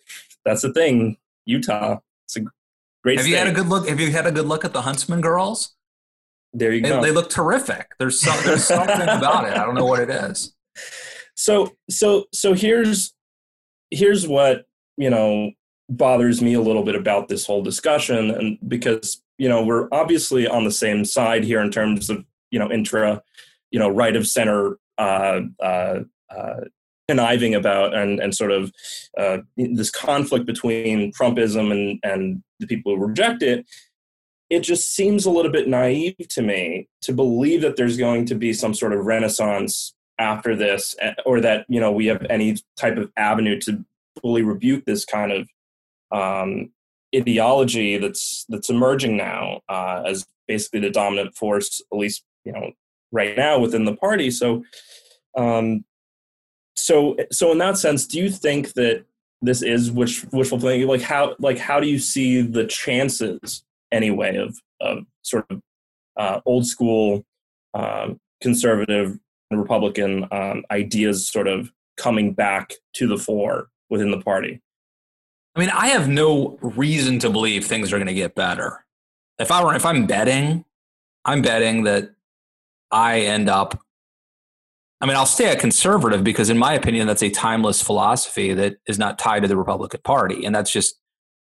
[0.45, 1.17] that's the thing.
[1.45, 2.41] Utah, it's a
[3.03, 3.17] great.
[3.17, 3.31] Have state.
[3.31, 3.89] you had a good look?
[3.89, 5.75] Have you had a good look at the Huntsman girls?
[6.53, 7.01] There you They, go.
[7.01, 7.91] they look terrific.
[7.99, 9.57] There's some, there's something about it.
[9.57, 10.55] I don't know what it is.
[11.35, 13.13] so so so here's
[13.91, 14.65] here's what
[14.97, 15.51] you know
[15.89, 20.47] bothers me a little bit about this whole discussion and because you know we're obviously
[20.47, 23.21] on the same side here in terms of you know intra
[23.71, 25.99] you know right of center uh uh,
[26.35, 26.61] uh
[27.07, 28.71] conniving about and and sort of
[29.17, 33.65] uh, this conflict between Trumpism and and the people who reject it,
[34.49, 38.35] it just seems a little bit naive to me to believe that there's going to
[38.35, 42.57] be some sort of renaissance after this, eh, or that you know we have any
[42.77, 43.83] type of avenue to
[44.21, 45.49] fully rebuke this kind of
[46.11, 46.71] um,
[47.15, 52.71] ideology that's that's emerging now uh, as basically the dominant force, at least you know
[53.11, 54.31] right now within the party.
[54.31, 54.63] So.
[55.37, 55.83] Um,
[56.77, 59.05] so so in that sense do you think that
[59.41, 64.35] this is wish, wishful thinking like how like how do you see the chances anyway
[64.35, 65.61] of of sort of
[66.17, 67.23] uh, old school
[67.73, 69.19] um, conservative
[69.51, 74.61] republican um, ideas sort of coming back to the fore within the party
[75.55, 78.85] I mean, I have no reason to believe things are going to get better.
[79.39, 80.65] If I were, if I'm betting,
[81.23, 82.11] I'm betting that
[82.91, 83.79] I end up.
[84.99, 88.77] I mean, I'll stay a conservative because, in my opinion, that's a timeless philosophy that
[88.87, 90.99] is not tied to the Republican Party, and that's just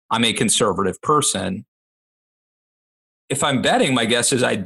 [0.09, 1.65] I'm a conservative person.
[3.29, 4.65] If I'm betting, my guess is I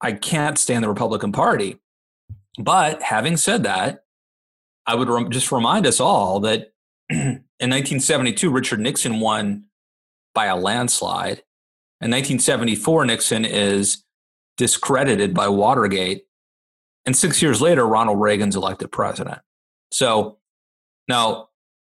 [0.00, 1.78] I can't stand the Republican Party.
[2.58, 4.04] But having said that,
[4.86, 6.72] I would just remind us all that
[7.10, 9.64] in 1972, Richard Nixon won
[10.34, 11.42] by a landslide.
[12.00, 14.04] In 1974, Nixon is
[14.56, 16.24] discredited by Watergate.
[17.06, 19.40] And six years later, Ronald Reagan's elected president.
[19.90, 20.38] So
[21.08, 21.48] now,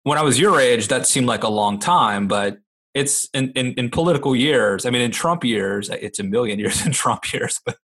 [0.04, 2.60] when I was your age, that seemed like a long time, but
[2.94, 4.86] it's in, in, in political years.
[4.86, 7.78] I mean, in Trump years, it's a million years in Trump years, but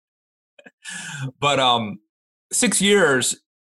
[1.41, 1.99] but um,
[2.55, 3.37] six years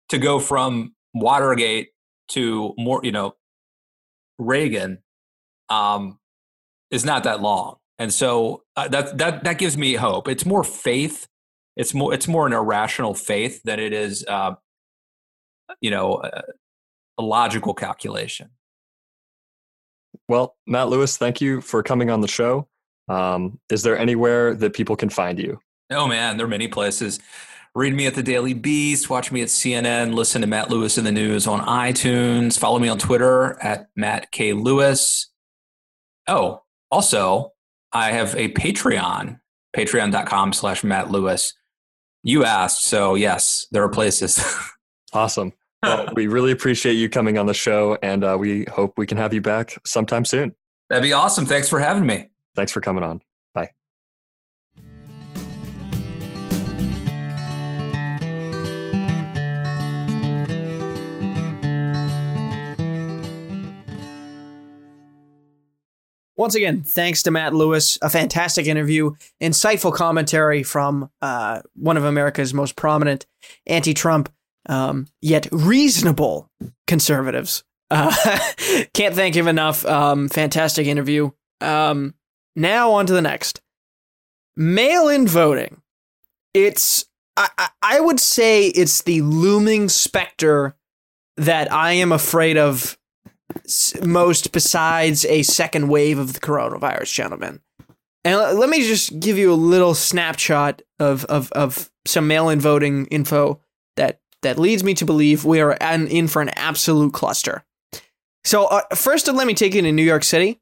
[0.10, 1.90] to go from Watergate
[2.30, 3.36] to more, you know,
[4.38, 5.00] Reagan,
[5.70, 6.20] um,
[6.92, 10.28] is not that long, and so uh, that that that gives me hope.
[10.28, 11.28] It's more faith.
[11.76, 14.56] It's more it's more an irrational faith than it is, uh,
[15.82, 16.44] you know, a,
[17.18, 18.50] a logical calculation.
[20.30, 22.68] Well, Matt Lewis, thank you for coming on the show.
[23.10, 25.60] Um, is there anywhere that people can find you?
[25.90, 27.20] Oh man, there are many places.
[27.78, 31.04] Read me at the Daily Beast, watch me at CNN, listen to Matt Lewis in
[31.04, 34.54] the News on iTunes, follow me on Twitter at Matt K.
[34.54, 35.30] Lewis.
[36.28, 37.54] Oh, also,
[37.94, 39.40] I have a Patreon,
[39.76, 41.54] patreon.com slash Matt Lewis.
[42.24, 44.44] You asked, so yes, there are places.
[45.14, 45.54] Awesome.
[45.82, 49.18] Well, we really appreciate you coming on the show, and uh, we hope we can
[49.18, 50.54] have you back sometime soon.
[50.90, 51.46] That'd be awesome.
[51.46, 52.30] Thanks for having me.
[52.56, 53.22] Thanks for coming on.
[66.38, 67.98] Once again, thanks to Matt Lewis.
[68.04, 73.26] A fantastic interview, insightful commentary from uh, one of America's most prominent
[73.66, 74.32] anti Trump,
[74.70, 76.50] um, yet reasonable
[76.86, 77.64] conservatives.
[77.90, 78.14] Uh,
[78.94, 79.86] can't thank him enough.
[79.86, 81.32] Um, fantastic interview.
[81.62, 82.16] Um,
[82.54, 83.62] now, on to the next
[84.58, 85.82] mail in voting.
[86.54, 87.06] It's,
[87.38, 90.76] I, I, would say, it's the looming specter
[91.38, 92.98] that I am afraid of
[94.04, 97.62] most besides a second wave of the coronavirus, gentlemen.
[98.24, 103.06] And let me just give you a little snapshot of, of, of some mail-in voting
[103.08, 103.62] info
[103.96, 107.64] that, that leads me to believe we are an, in for an absolute cluster.
[108.44, 110.60] So uh, first, let me take you to New York City.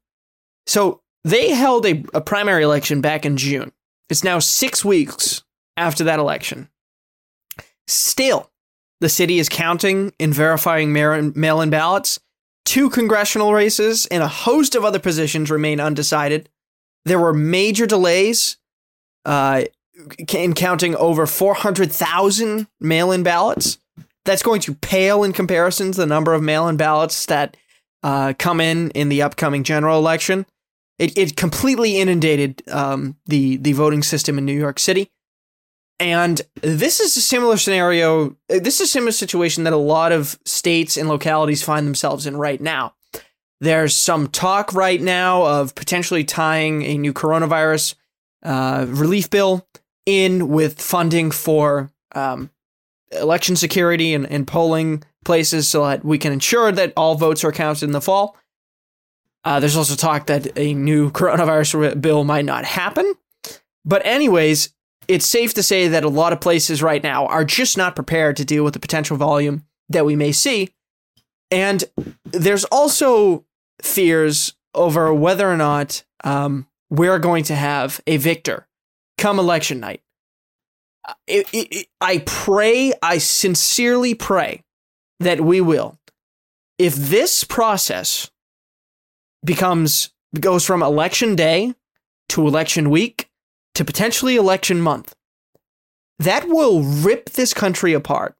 [0.66, 3.72] So they held a, a primary election back in June.
[4.08, 5.42] It's now six weeks
[5.76, 6.68] after that election.
[7.88, 8.50] Still,
[9.00, 12.20] the city is counting and verifying mail in ballots.
[12.66, 16.50] Two congressional races and a host of other positions remain undecided.
[17.04, 18.58] There were major delays
[19.24, 19.62] uh,
[20.34, 23.78] in counting over 400,000 mail in ballots.
[24.24, 27.56] That's going to pale in comparison to the number of mail in ballots that
[28.02, 30.44] uh, come in in the upcoming general election.
[30.98, 35.10] It, it completely inundated um, the the voting system in New York City,
[35.98, 38.36] and this is a similar scenario.
[38.48, 42.36] This is a similar situation that a lot of states and localities find themselves in
[42.36, 42.94] right now.
[43.60, 47.94] There's some talk right now of potentially tying a new coronavirus
[48.42, 49.66] uh, relief bill
[50.04, 52.50] in with funding for um,
[53.10, 57.52] election security and, and polling places so that we can ensure that all votes are
[57.52, 58.36] counted in the fall.
[59.44, 63.14] Uh, there's also talk that a new coronavirus bill might not happen.
[63.84, 64.74] But, anyways,
[65.08, 68.36] it's safe to say that a lot of places right now are just not prepared
[68.36, 70.70] to deal with the potential volume that we may see.
[71.50, 71.84] And
[72.24, 73.44] there's also
[73.82, 78.66] fears over whether or not um, we're going to have a victor
[79.18, 80.02] come election night.
[81.26, 84.64] It, it, it, I pray, I sincerely pray
[85.20, 85.98] that we will.
[86.78, 88.30] If this process
[89.44, 91.74] becomes goes from election day
[92.30, 93.25] to election week
[93.76, 95.14] to potentially election month,
[96.18, 98.34] that will rip this country apart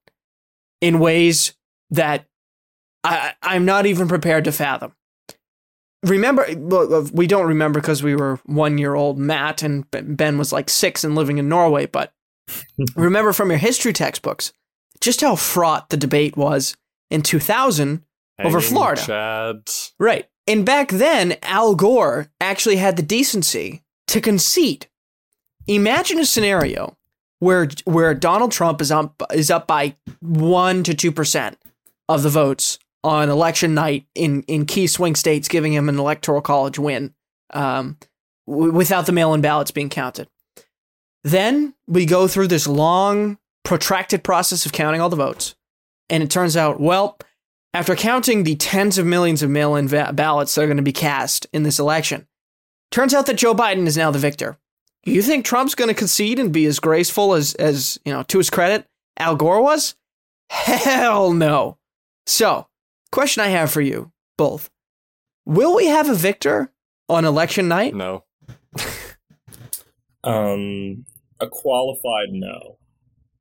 [0.80, 1.54] in ways
[1.90, 2.26] that
[3.04, 4.94] I, I'm not even prepared to fathom.
[6.02, 10.52] Remember, uh, we don't remember because we were one year old Matt and Ben was
[10.52, 12.14] like six and living in Norway, but
[12.96, 14.52] remember from your history textbooks
[15.00, 16.76] just how fraught the debate was
[17.10, 18.02] in 2000
[18.38, 19.02] Hanging over Florida.
[19.02, 19.92] Chads.
[19.98, 20.28] Right.
[20.46, 24.86] And back then, Al Gore actually had the decency to concede.
[25.66, 26.96] Imagine a scenario
[27.40, 31.58] where where Donald Trump is up is up by one to two percent
[32.08, 36.40] of the votes on election night in in key swing states, giving him an electoral
[36.40, 37.14] college win
[37.52, 37.96] um,
[38.46, 40.28] w- without the mail-in ballots being counted.
[41.24, 45.56] Then we go through this long protracted process of counting all the votes.
[46.08, 47.18] And it turns out, well,
[47.74, 50.82] after counting the tens of millions of mail in va- ballots that are going to
[50.84, 52.28] be cast in this election,
[52.92, 54.56] turns out that Joe Biden is now the victor.
[55.06, 58.38] You think Trump's going to concede and be as graceful as, as, you know, to
[58.38, 59.94] his credit, Al Gore was?
[60.50, 61.78] Hell no.
[62.26, 62.66] So,
[63.12, 64.68] question I have for you both
[65.44, 66.72] Will we have a victor
[67.08, 67.94] on election night?
[67.94, 68.24] No.
[70.24, 71.06] um,
[71.38, 72.78] a qualified no.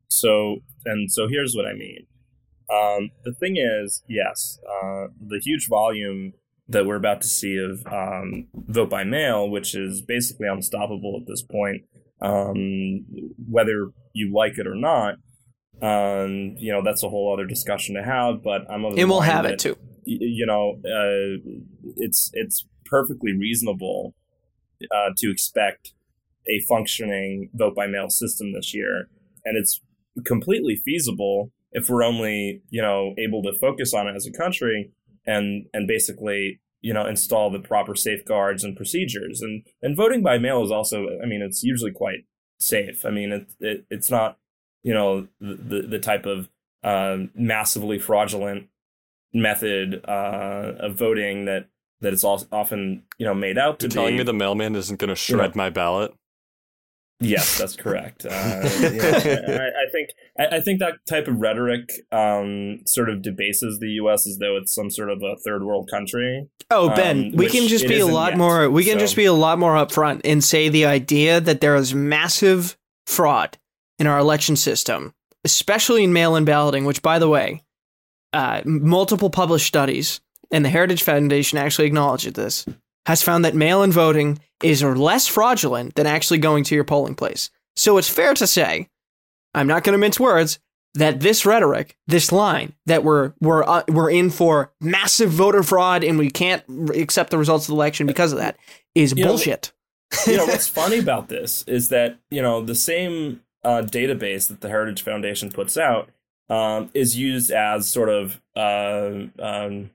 [0.08, 2.06] So, and so here's what I mean.
[2.72, 6.34] Um, the thing is, yes, uh, the huge volume
[6.68, 11.28] that we're about to see of um, vote by mail, which is basically unstoppable at
[11.28, 11.84] this point,
[12.22, 13.06] um,
[13.50, 15.16] whether you like it or not.
[15.82, 18.42] Um, you know, that's a whole other discussion to have.
[18.42, 19.78] But I'm of and we'll have that, it too.
[20.06, 21.40] You know, uh,
[21.98, 24.16] it's it's perfectly reasonable
[24.84, 25.94] uh, to expect
[26.48, 29.10] a functioning vote by mail system this year,
[29.44, 29.82] and it's
[30.26, 34.92] completely feasible if we're only you know able to focus on it as a country
[35.26, 40.38] and and basically you know install the proper safeguards and procedures and and voting by
[40.38, 42.20] mail is also i mean it's usually quite
[42.60, 44.38] safe i mean it, it it's not
[44.84, 46.48] you know the the type of
[46.84, 48.68] uh, massively fraudulent
[49.34, 51.68] method uh, of voting that
[52.02, 53.96] that it's all often you know made out to You're be.
[53.96, 56.14] Telling me the mailman isn't going to shred you know, my ballot.
[57.20, 58.26] Yes, that's correct.
[58.36, 63.80] Uh, I, I, think I, I, think that type of rhetoric um, sort of debases
[63.80, 64.28] the U.S.
[64.28, 66.48] as though it's some sort of a third world country.
[66.70, 68.70] Oh, Ben, um, we can just be a lot yet, more.
[68.70, 69.00] We can so.
[69.00, 73.58] just be a lot more upfront and say the idea that there is massive fraud
[74.00, 75.14] in our election system,
[75.44, 76.86] especially in mail-in balloting.
[76.86, 77.64] Which, by the way,
[78.34, 80.20] uh, multiple published studies
[80.52, 82.66] and the Heritage Foundation actually acknowledged this
[83.06, 87.16] has found that mail in voting is less fraudulent than actually going to your polling
[87.16, 87.50] place.
[87.76, 88.90] So it's fair to say,
[89.54, 90.60] I'm not going to mince words,
[90.96, 96.04] that this rhetoric, this line that we're we're uh, we're in for massive voter fraud
[96.04, 96.64] and we can't
[96.96, 98.58] accept the results of the election because of that
[98.96, 99.74] is you bullshit.
[100.26, 104.48] Know, you know what's funny about this is that you know the same uh, database
[104.48, 106.10] that the Heritage Foundation puts out
[106.50, 109.92] um, is used as sort of uh, um,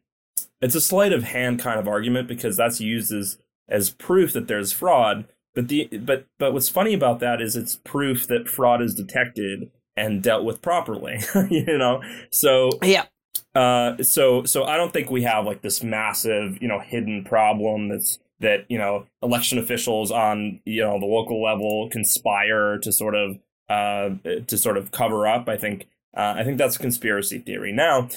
[0.61, 3.39] it's a sleight of hand kind of argument because that's used as
[3.69, 5.27] as proof that there's fraud.
[5.55, 9.71] But the but but what's funny about that is it's proof that fraud is detected
[9.97, 11.19] and dealt with properly.
[11.51, 13.07] you know, so yeah.
[13.55, 17.89] uh, so so I don't think we have like this massive, you know, hidden problem
[17.89, 23.15] that's that you know election officials on you know the local level conspire to sort
[23.15, 23.39] of
[23.69, 24.11] uh,
[24.47, 25.49] to sort of cover up.
[25.49, 27.73] I think uh, I think that's a conspiracy theory.
[27.73, 28.09] Now,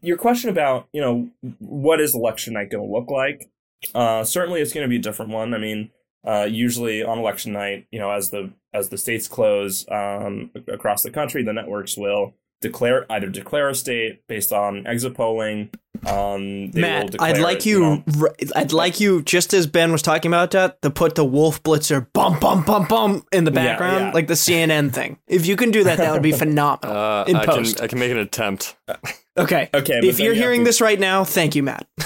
[0.00, 1.28] your question about you know
[1.58, 3.50] what is election night going to look like?
[3.94, 5.54] Uh, certainly, it's going to be a different one.
[5.54, 5.90] I mean,
[6.26, 11.02] uh, usually on election night, you know, as the as the states close um, across
[11.02, 15.70] the country, the networks will declare either declare a state based on exit polling.
[16.06, 20.02] Um, Matt, declare, I'd like you, you know, I'd like you, just as Ben was
[20.02, 24.00] talking about that, to put the Wolf Blitzer bum bum bum bum in the background,
[24.00, 24.12] yeah, yeah.
[24.12, 25.18] like the CNN thing.
[25.26, 26.96] If you can do that, that would be phenomenal.
[26.96, 28.76] Uh, in I post, can, I can make an attempt.
[29.40, 29.70] Okay.
[29.72, 30.00] Okay.
[30.02, 30.64] If you're hearing to...
[30.64, 31.86] this right now, thank you, Matt.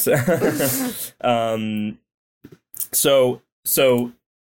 [0.00, 0.14] so,
[1.20, 1.98] um,
[2.92, 4.12] so so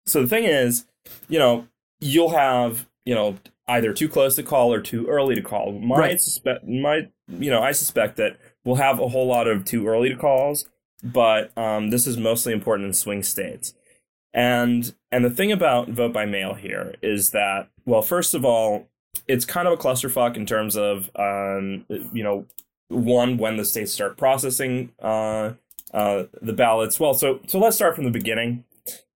[0.07, 0.85] so the thing is,
[1.29, 1.67] you know,
[2.01, 3.37] you'll have you know
[3.67, 5.73] either too close to call or too early to call.
[5.73, 6.21] My right.
[6.21, 10.11] suspect my you know I suspect that we'll have a whole lot of too early
[10.11, 10.67] to calls,
[11.03, 13.75] but um, this is mostly important in swing states.
[14.35, 18.89] And and the thing about vote by mail here is that well, first of all,
[19.27, 22.47] it's kind of a clusterfuck in terms of um, you know
[22.89, 25.53] one when the states start processing uh,
[25.93, 26.99] uh, the ballots.
[26.99, 28.65] Well, so so let's start from the beginning.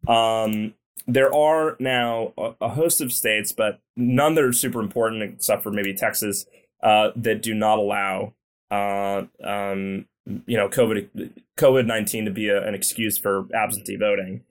[0.07, 0.73] Um,
[1.07, 5.63] there are now a, a, host of states, but none that are super important, except
[5.63, 6.45] for maybe Texas,
[6.83, 8.33] uh, that do not allow
[8.69, 10.05] uh, um,
[10.45, 14.43] you know COVID COVID nineteen to be a, an excuse for absentee voting.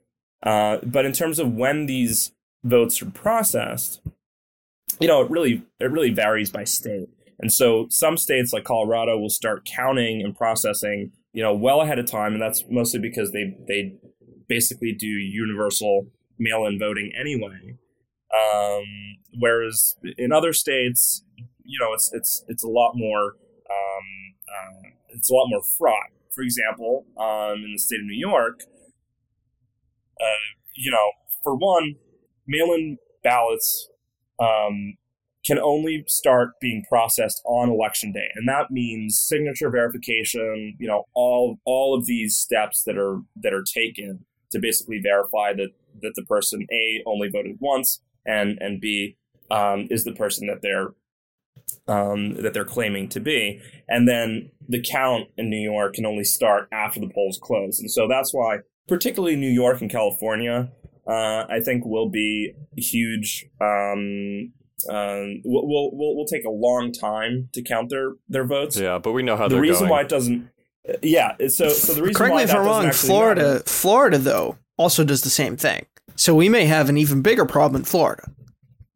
[0.42, 2.32] Uh, but in terms of when these
[2.64, 4.00] votes are processed,
[5.00, 7.08] you know, it really it really varies by state.
[7.40, 11.98] And so some states like Colorado will start counting and processing, you know, well ahead
[11.98, 13.96] of time, and that's mostly because they they
[14.46, 16.06] basically do universal
[16.38, 17.76] mail-in voting anyway.
[18.32, 18.84] Um,
[19.38, 21.24] whereas in other states,
[21.64, 23.36] you know, it's it's it's a lot more
[23.70, 24.06] um,
[24.48, 26.10] uh, it's a lot more fraught.
[26.34, 28.60] For example, um, in the state of New York,
[30.20, 31.10] uh, you know,
[31.42, 31.96] for one,
[32.46, 33.89] mail-in ballots
[34.40, 34.94] um,
[35.44, 40.76] can only start being processed on election day, and that means signature verification.
[40.78, 45.52] You know, all all of these steps that are that are taken to basically verify
[45.54, 45.70] that
[46.02, 49.16] that the person a only voted once and and b
[49.50, 50.88] um, is the person that they're
[51.88, 56.24] um, that they're claiming to be, and then the count in New York can only
[56.24, 58.58] start after the polls close, and so that's why,
[58.88, 60.70] particularly New York and California,
[61.10, 63.46] uh, I think will be huge.
[63.60, 64.52] Um,
[64.88, 68.78] um, will will will take a long time to count their their votes.
[68.78, 69.90] Yeah, but we know how the reason going.
[69.90, 70.48] why it doesn't.
[71.02, 72.14] Yeah, so so the reason.
[72.14, 72.90] Correct me if I'm wrong.
[72.92, 75.84] Florida, matter, Florida though also does the same thing.
[76.14, 78.30] So we may have an even bigger problem in Florida.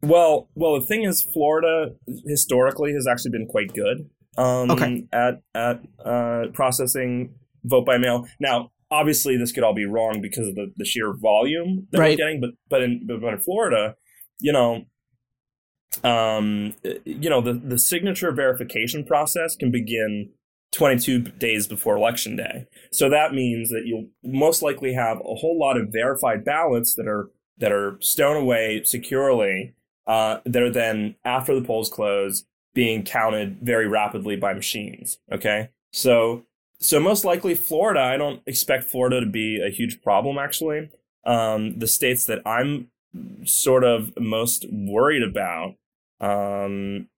[0.03, 1.95] Well, well, the thing is, Florida
[2.27, 4.09] historically has actually been quite good
[4.39, 5.07] um, okay.
[5.13, 7.35] at at uh, processing
[7.65, 8.27] vote by mail.
[8.39, 12.11] Now, obviously, this could all be wrong because of the, the sheer volume that right.
[12.13, 13.97] we're getting, but but in but in Florida,
[14.39, 14.85] you know,
[16.03, 20.31] um, you know, the the signature verification process can begin
[20.73, 22.67] 22 days before election day.
[22.93, 27.07] So that means that you'll most likely have a whole lot of verified ballots that
[27.07, 29.75] are that are stowed away securely
[30.07, 32.45] uh, that are then after the polls close
[32.75, 35.19] being counted very rapidly by machines.
[35.33, 36.45] Okay, so
[36.81, 38.01] so most likely Florida.
[38.01, 40.39] I don't expect Florida to be a huge problem.
[40.39, 40.91] Actually,
[41.25, 42.89] um, the states that I'm
[43.45, 45.77] sort of most worried about
[46.21, 47.09] um,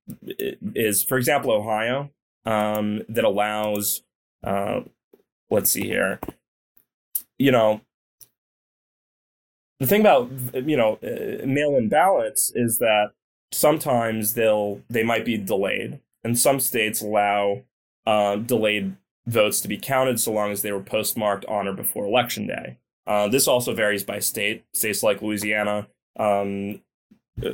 [0.75, 2.11] is, for example, Ohio
[2.45, 4.03] um, that allows,
[4.45, 4.81] uh,
[5.51, 6.21] let's see here,
[7.39, 7.81] you know,
[9.79, 13.11] the thing about you know uh, mail-in ballots is that
[13.53, 17.63] sometimes they'll they might be delayed, and some states allow
[18.07, 18.97] uh, delayed
[19.27, 22.79] votes to be counted so long as they were postmarked on or before election day.
[23.07, 24.65] Uh, this also varies by state.
[24.73, 25.89] States like Louisiana,
[26.19, 26.81] um,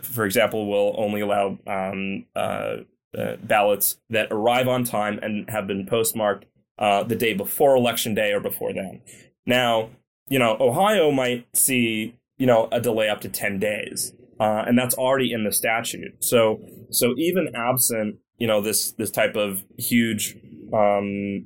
[0.02, 2.76] for example, will only allow um, uh,
[3.16, 6.46] uh, ballots that arrive on time and have been postmarked
[6.78, 9.02] uh, the day before election day or before then.
[9.46, 9.90] Now,
[10.28, 14.78] you know, Ohio might see you know a delay up to ten days, uh, and
[14.78, 16.24] that's already in the statute.
[16.24, 20.36] So, so even absent you know this this type of huge
[20.72, 21.44] um,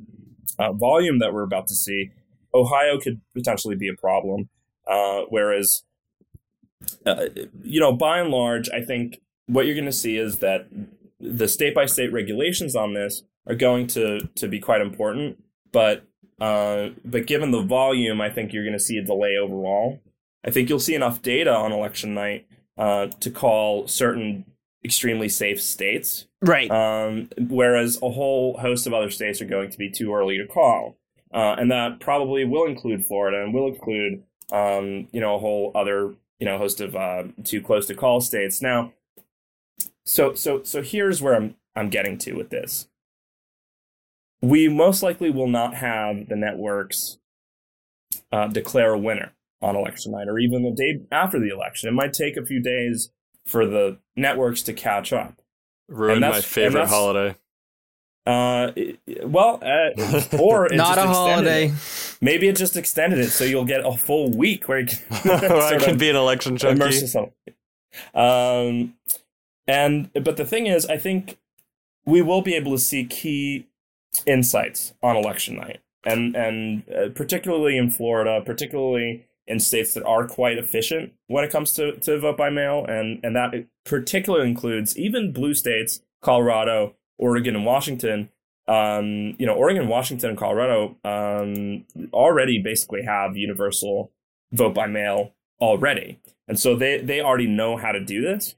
[0.59, 2.11] uh, volume that we're about to see,
[2.55, 4.49] Ohio could potentially be a problem.
[4.87, 5.83] Uh, whereas,
[7.05, 7.27] uh,
[7.63, 10.67] you know, by and large, I think what you're going to see is that
[11.19, 15.43] the state by state regulations on this are going to to be quite important.
[15.73, 16.05] But
[16.41, 20.01] uh, but given the volume, I think you're going to see a delay overall.
[20.45, 22.47] I think you'll see enough data on election night
[22.79, 24.45] uh, to call certain
[24.87, 26.27] extremely safe states.
[26.41, 26.71] Right.
[26.71, 30.47] Um, whereas a whole host of other states are going to be too early to
[30.47, 30.97] call.
[31.35, 35.73] Uh, and that probably will include Florida and will include, um, you know, a whole
[35.75, 38.63] other, you know, host of uh, too close to call states.
[38.63, 38.93] Now,
[40.05, 42.89] so so so here's where I'm I'm getting to with this.
[44.41, 47.19] We most likely will not have the networks
[48.31, 51.89] uh, declare a winner on election night or even the day after the election.
[51.89, 53.11] It might take a few days
[53.47, 55.41] for the networks to catch up.
[55.89, 57.37] Ruined my favorite holiday.
[58.27, 58.73] Uh,
[59.23, 59.91] well, uh,
[60.39, 61.67] or it Not just a holiday.
[61.69, 62.19] it.
[62.21, 65.69] Maybe it just extended it, so you'll get a full week where you can I
[65.71, 66.75] sort can be an election junkie.
[66.83, 67.31] immerse yourself.
[68.15, 68.95] Um,
[69.69, 71.39] and but the thing is, I think
[72.05, 73.67] we will be able to see key
[74.27, 80.27] insights on election night, and and uh, particularly in Florida, particularly in states that are
[80.27, 84.99] quite efficient when it comes to, to vote by mail, and and that particularly includes
[84.99, 88.31] even blue states, Colorado, Oregon, and Washington.
[88.69, 94.11] Um, you know, Oregon, Washington, and Colorado um, already basically have universal
[94.51, 98.57] vote by mail already, and so they they already know how to do this.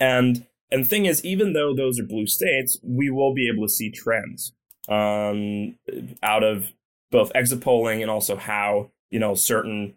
[0.00, 3.66] And and the thing is, even though those are blue states, we will be able
[3.66, 4.52] to see trends
[4.88, 5.76] um,
[6.22, 6.72] out of
[7.10, 9.94] both exit polling and also how you know certain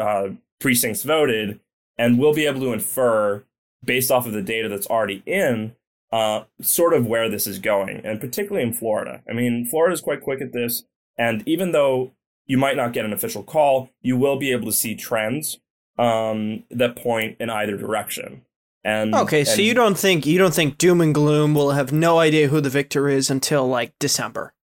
[0.00, 0.28] uh,
[0.60, 1.60] precincts voted,
[1.96, 3.44] and we'll be able to infer
[3.84, 5.74] based off of the data that's already in
[6.12, 9.22] uh, sort of where this is going, and particularly in Florida.
[9.28, 10.84] I mean, Florida is quite quick at this,
[11.16, 12.12] and even though
[12.46, 15.58] you might not get an official call, you will be able to see trends
[15.98, 18.42] um, that point in either direction.
[18.84, 22.18] And Okay, so you don't think you don't think doom and gloom will have no
[22.20, 24.54] idea who the victor is until like December.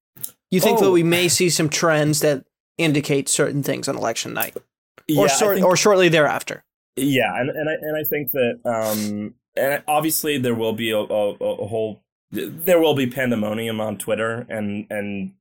[0.49, 0.91] You think that Oh.
[0.93, 2.45] we may see some trends that
[2.77, 4.55] indicate certain things on election night,
[5.07, 6.63] Yeah, or think- or shortly thereafter.
[6.95, 10.97] Yeah, and and I and I think that um and obviously there will be a,
[10.97, 15.33] a, a whole there will be pandemonium on Twitter and and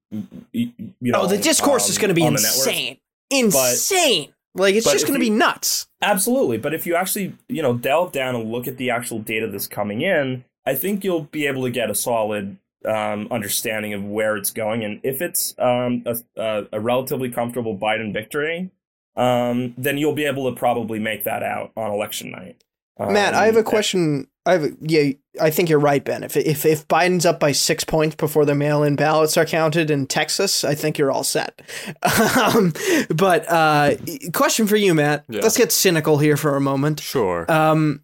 [0.53, 2.67] you know oh, the discourse is um, going to be on the networks.
[2.67, 2.99] insane,
[3.31, 4.35] insane.
[4.55, 5.89] like it's but just going to be nuts.
[6.03, 9.49] Absolutely, but if you actually you know delve down and look at the actual data
[9.49, 14.05] that's coming in, I think you'll be able to get a solid um, understanding of
[14.05, 18.71] where it's going, and if it's um, a, a, a relatively comfortable Biden victory,
[19.17, 22.63] um, then you'll be able to probably make that out on election night.
[22.99, 24.29] Matt, I have a Um, question.
[24.47, 26.23] I have a, yeah, I think you're right, Ben.
[26.23, 30.07] If if if Biden's up by six points before the mail-in ballots are counted in
[30.07, 31.61] Texas, I think you're all set.
[32.39, 32.73] um,
[33.09, 33.97] but uh,
[34.33, 35.25] question for you, Matt.
[35.29, 35.41] Yeah.
[35.41, 37.01] Let's get cynical here for a moment.
[37.01, 37.51] Sure.
[37.51, 38.04] Um,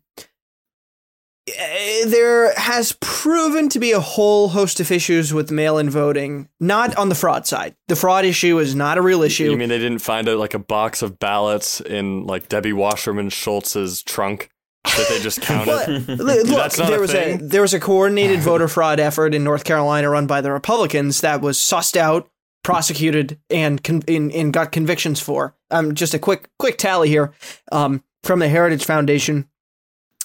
[2.07, 6.49] there has proven to be a whole host of issues with mail-in voting.
[6.59, 7.75] Not on the fraud side.
[7.89, 9.51] The fraud issue is not a real issue.
[9.51, 13.31] You mean they didn't find a, like a box of ballots in like Debbie Wasserman
[13.31, 14.51] Schultz's trunk
[14.85, 16.07] that they just counted?
[16.09, 19.35] Well, Look, That's not there a was a there was a coordinated voter fraud effort
[19.35, 22.29] in North Carolina run by the Republicans that was sussed out,
[22.63, 25.55] prosecuted, and con- and, and got convictions for.
[25.71, 27.33] Um, just a quick quick tally here,
[27.73, 29.47] um, from the Heritage Foundation.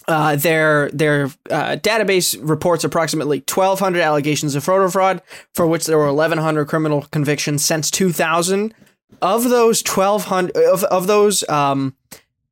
[0.07, 5.21] Uh, their their uh, database reports approximately 1,200 allegations of voter fraud,
[5.53, 8.73] for which there were 1,100 criminal convictions since 2000.
[9.21, 11.95] Of those 1,200 of of those um,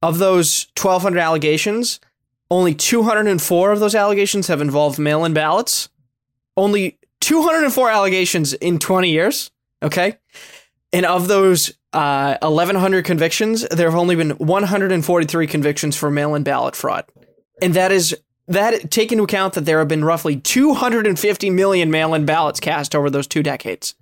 [0.02, 2.00] of those 1,200 allegations,
[2.50, 5.90] only 204 of those allegations have involved mail-in ballots.
[6.56, 9.52] Only 204 allegations in 20 years.
[9.82, 10.18] Okay,
[10.92, 16.76] and of those uh, 1,100 convictions, there have only been 143 convictions for mail-in ballot
[16.76, 17.06] fraud,
[17.64, 18.16] and that is
[18.48, 23.10] that take into account that there have been roughly 250 million mail-in ballots cast over
[23.10, 23.96] those two decades.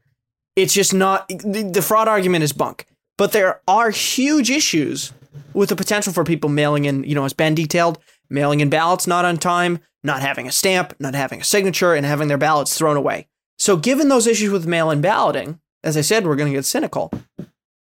[0.56, 5.14] It's just not the, fraud argument is bunk, but there are huge issues
[5.54, 9.06] with the potential for people mailing in, you know, as Ben detailed, mailing in ballots
[9.06, 12.76] not on time, not having a stamp, not having a signature, and having their ballots
[12.78, 13.28] thrown away.
[13.60, 16.66] So, given those issues with mail in balloting, as I said, we're going to get
[16.66, 17.12] cynical.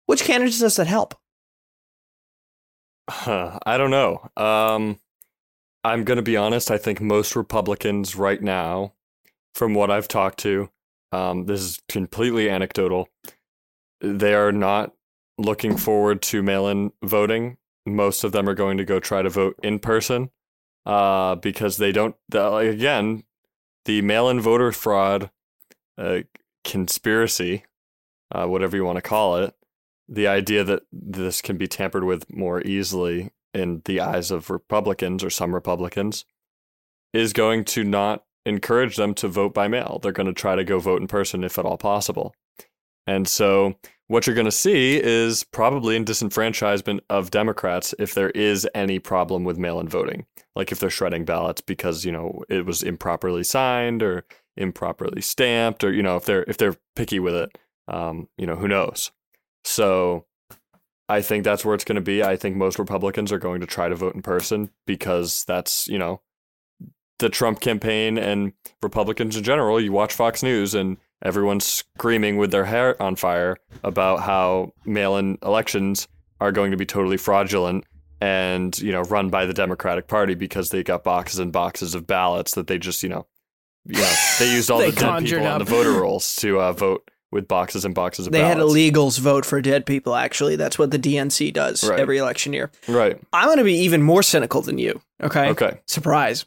[0.07, 1.15] Which candidates does that help?
[3.09, 4.31] Huh, I don't know.
[4.37, 4.99] Um,
[5.87, 6.73] I'm going to be honest.
[6.73, 8.95] I think most Republicans right now,
[9.55, 10.69] from what I've talked to,
[11.13, 13.09] um, this is completely anecdotal.
[14.01, 14.95] They are not
[15.39, 17.57] looking forward to mail in voting.
[17.87, 20.31] Most of them are going to go try to vote in person
[20.87, 23.23] uh, because they don't, the, again,
[23.85, 25.31] the mail in voter fraud
[25.97, 26.23] uh,
[26.65, 27.65] conspiracy,
[28.33, 29.55] uh, whatever you want to call it,
[30.09, 35.25] the idea that this can be tampered with more easily in the eyes of Republicans
[35.25, 36.25] or some Republicans
[37.13, 39.99] is going to not encourage them to vote by mail.
[40.01, 42.35] They're going to try to go vote in person if at all possible.
[43.07, 43.75] And so
[44.09, 48.99] what you're going to see is probably a disenfranchisement of Democrats if there is any
[48.99, 53.43] problem with mail-in voting, like if they're shredding ballots because you know it was improperly
[53.43, 54.25] signed or
[54.57, 57.59] improperly stamped, or you know if they're if they're picky with it,
[57.89, 59.11] um, you know who knows.
[59.65, 60.27] So
[61.09, 62.23] I think that's where it's going to be.
[62.23, 65.99] I think most Republicans are going to try to vote in person because that's you
[65.99, 66.21] know
[67.19, 68.53] the Trump campaign and
[68.83, 69.81] Republicans in general.
[69.81, 75.39] You watch Fox News and everyone's screaming with their hair on fire about how mail-in
[75.43, 76.09] elections
[76.41, 77.85] are going to be totally fraudulent
[78.21, 82.07] and you know run by the Democratic Party because they got boxes and boxes of
[82.07, 83.27] ballots that they just you know
[83.85, 87.11] you know they used all the dead people on the voter rolls to uh, vote
[87.37, 90.57] with boxes and boxes of They had illegals vote for dead people, actually.
[90.57, 92.01] That's what the DNC does Right.
[92.01, 92.73] every election year.
[92.89, 93.17] right.
[93.33, 95.01] I'm going to be even more cynical than you.
[95.23, 95.51] Okay.
[95.51, 95.79] Okay.
[95.87, 96.45] Surprise.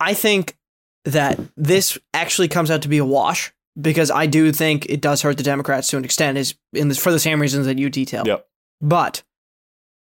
[0.00, 0.56] I think
[1.04, 5.22] that this actually comes out to be a wash because I do think it does
[5.22, 7.88] hurt the Democrats to an extent, is in this, for the same reasons that you
[7.90, 8.26] detailed.
[8.26, 8.46] Yep.
[8.80, 9.22] But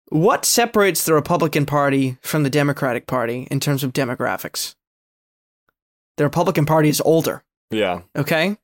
[0.10, 4.76] what separates the Republican Party from the Democratic Party in terms of demographics?
[6.18, 7.44] The Republican Party is older.
[7.70, 8.02] Yeah.
[8.16, 8.58] Okay.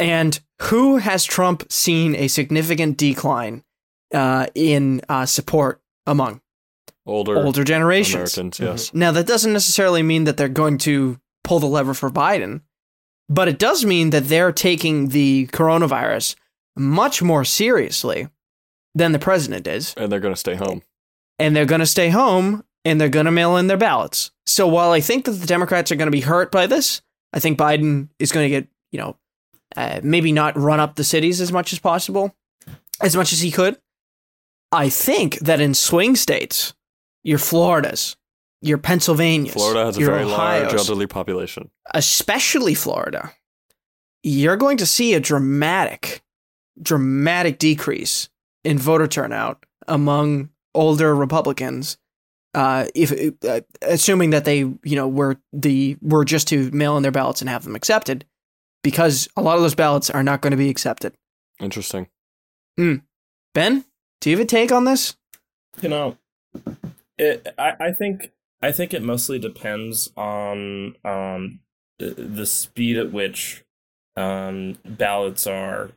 [0.00, 3.62] And who has Trump seen a significant decline
[4.12, 6.40] uh, in uh, support among
[7.04, 8.36] Older, older generations?
[8.36, 8.60] Americans.
[8.60, 8.94] Yes.
[8.94, 12.62] Now, that doesn't necessarily mean that they're going to pull the lever for Biden,
[13.28, 16.36] but it does mean that they're taking the coronavirus
[16.76, 18.28] much more seriously
[18.94, 19.94] than the president is.
[19.96, 20.82] And they're going to stay home.
[21.38, 24.30] And they're going to stay home and they're going to mail in their ballots.
[24.46, 27.02] So while I think that the Democrats are going to be hurt by this,
[27.32, 29.16] I think Biden is going to get, you know,
[29.74, 32.34] uh, maybe not run up the cities as much as possible,
[33.00, 33.78] as much as he could.
[34.72, 36.74] I think that in swing states,
[37.22, 38.16] your Floridas,
[38.60, 41.70] your Pennsylvanias, Florida has a very large elderly population.
[41.94, 43.32] especially Florida,
[44.22, 46.22] you're going to see a dramatic,
[46.80, 48.28] dramatic decrease
[48.64, 51.98] in voter turnout among older Republicans.
[52.54, 53.12] Uh, if
[53.44, 57.40] uh, assuming that they, you know, were the were just to mail in their ballots
[57.42, 58.24] and have them accepted,
[58.86, 61.12] because a lot of those ballots are not going to be accepted.
[61.60, 62.06] Interesting.
[62.76, 63.84] Ben,
[64.20, 65.16] do you have a take on this?
[65.80, 66.16] You know,
[67.18, 67.48] it.
[67.58, 68.30] I, I think.
[68.62, 71.60] I think it mostly depends on um
[71.98, 73.64] the- the speed at which
[74.16, 75.90] um ballots are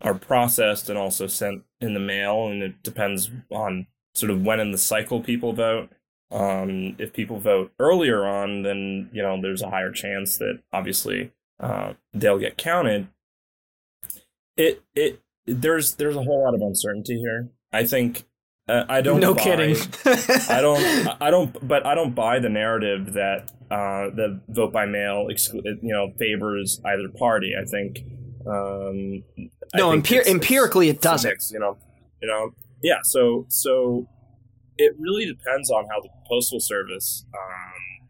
[0.00, 4.60] are processed and also sent in the mail, and it depends on sort of when
[4.60, 5.90] in the cycle people vote.
[6.30, 11.32] Um, if people vote earlier on, then you know there's a higher chance that obviously
[11.60, 13.08] uh, they'll get counted.
[14.56, 17.50] It it there's there's a whole lot of uncertainty here.
[17.72, 18.24] I think
[18.68, 19.20] uh, I don't.
[19.20, 19.76] no buy- kidding.
[20.48, 21.08] I don't.
[21.22, 21.66] I don't.
[21.66, 26.12] But I don't buy the narrative that uh, the vote by mail, exclu- you know,
[26.18, 27.54] favors either party.
[27.60, 28.00] I think.
[28.46, 29.22] Um,
[29.74, 31.44] I No, think empir- it's- empirically it it's a doesn't.
[31.52, 31.76] you know,
[32.22, 32.50] you know.
[32.82, 32.98] Yeah.
[33.04, 34.08] So so
[34.76, 38.08] it really depends on how the postal service um,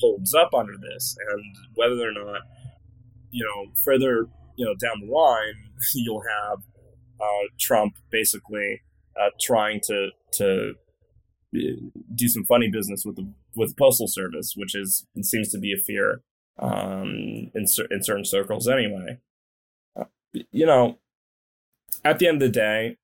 [0.00, 1.42] holds up under this, and
[1.74, 2.42] whether or not
[3.32, 6.58] you know further you know down the line you'll have
[7.20, 8.82] uh, Trump basically
[9.20, 10.74] uh, trying to to
[11.54, 11.58] uh,
[12.14, 15.72] do some funny business with the with the postal service, which is seems to be
[15.72, 16.22] a fear
[16.58, 19.18] um, in in certain circles anyway.
[19.98, 20.04] Uh,
[20.50, 20.98] you know,
[22.04, 22.96] at the end of the day,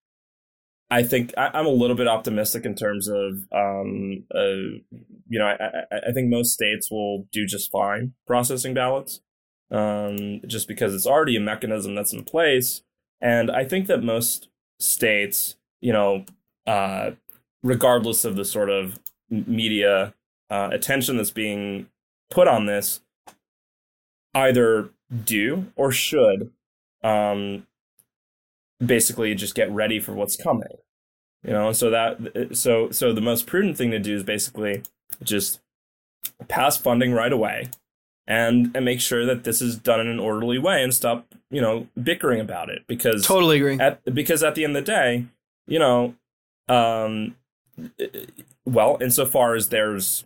[0.91, 4.81] I think I, I'm a little bit optimistic in terms of um, uh,
[5.29, 9.21] you know I, I, I think most states will do just fine processing ballots,
[9.71, 12.83] um, just because it's already a mechanism that's in place,
[13.21, 16.25] and I think that most states, you know,
[16.67, 17.13] uh,
[17.63, 18.99] regardless of the sort of
[19.31, 20.15] media
[20.51, 21.89] uh, attention that's being
[22.31, 23.01] put on this,
[24.35, 24.91] either
[25.25, 26.51] do or should
[27.03, 27.67] um,
[28.85, 30.79] basically just get ready for what's coming.
[31.45, 34.83] You know, so that so so the most prudent thing to do is basically
[35.23, 35.61] just
[36.49, 37.71] pass funding right away
[38.29, 41.63] and and make sure that this is done in an orderly way and stop, you
[41.63, 43.81] know, bickering about it because totally agree.
[43.81, 45.25] at because at the end of the day,
[45.67, 46.15] you know,
[46.69, 47.35] um,
[48.67, 50.25] well, insofar as there's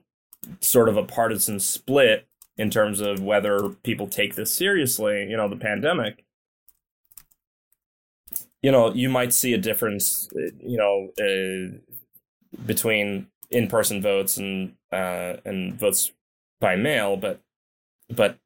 [0.60, 2.26] sort of a partisan split
[2.56, 6.24] in terms of whether people take this seriously, you know, the pandemic,
[8.62, 11.78] you know, you might see a difference, you know, uh,
[12.66, 16.10] between in-person votes and uh, and votes
[16.60, 17.40] by mail, but
[18.14, 18.38] but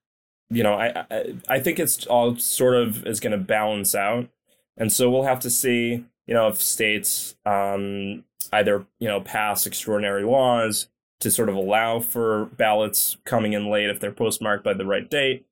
[0.50, 4.28] you know, I I, I think it's all sort of is going to balance out,
[4.76, 9.66] and so we'll have to see, you know, if states um, either you know pass
[9.66, 10.88] extraordinary laws
[11.20, 15.10] to sort of allow for ballots coming in late if they're postmarked by the right
[15.10, 15.46] date,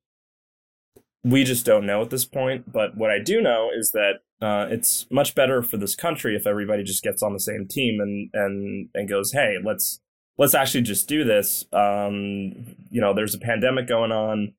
[1.24, 2.70] we just don't know at this point.
[2.70, 6.46] But what I do know is that uh, it's much better for this country if
[6.46, 10.00] everybody just gets on the same team and and and goes, hey, let's
[10.38, 11.64] let's actually just do this.
[11.72, 14.54] Um, you know, there's a pandemic going on.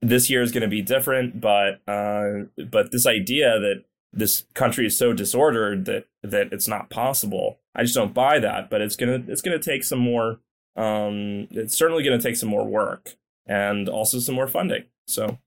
[0.00, 4.86] This year is going to be different, but uh, but this idea that this country
[4.86, 7.58] is so disordered that that it's not possible.
[7.74, 8.70] I just don't buy that.
[8.70, 10.40] But it's gonna it's gonna take some more.
[10.76, 13.16] Um, it's certainly gonna take some more work
[13.46, 14.84] and also some more funding.
[15.06, 15.38] So,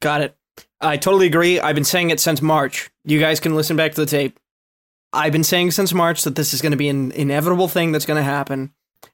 [0.00, 0.36] got it.
[0.80, 1.60] I totally agree.
[1.60, 2.90] I've been saying it since March.
[3.04, 4.38] You guys can listen back to the tape.
[5.12, 8.06] I've been saying since March that this is going to be an inevitable thing that's
[8.06, 8.72] going to happen,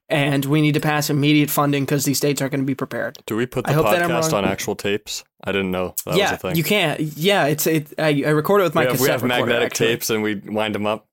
[0.08, 3.18] and we need to pass immediate funding because these states aren't going to be prepared.
[3.26, 5.24] Do we put the I hope that I'm podcast on actual tapes?
[5.44, 6.56] I didn't know that was yeah, a thing.
[6.56, 7.00] you can't.
[7.00, 7.92] Yeah, it's it.
[7.98, 10.74] I, I record it with my we have, we have magnetic tapes and we wind
[10.74, 11.06] them up.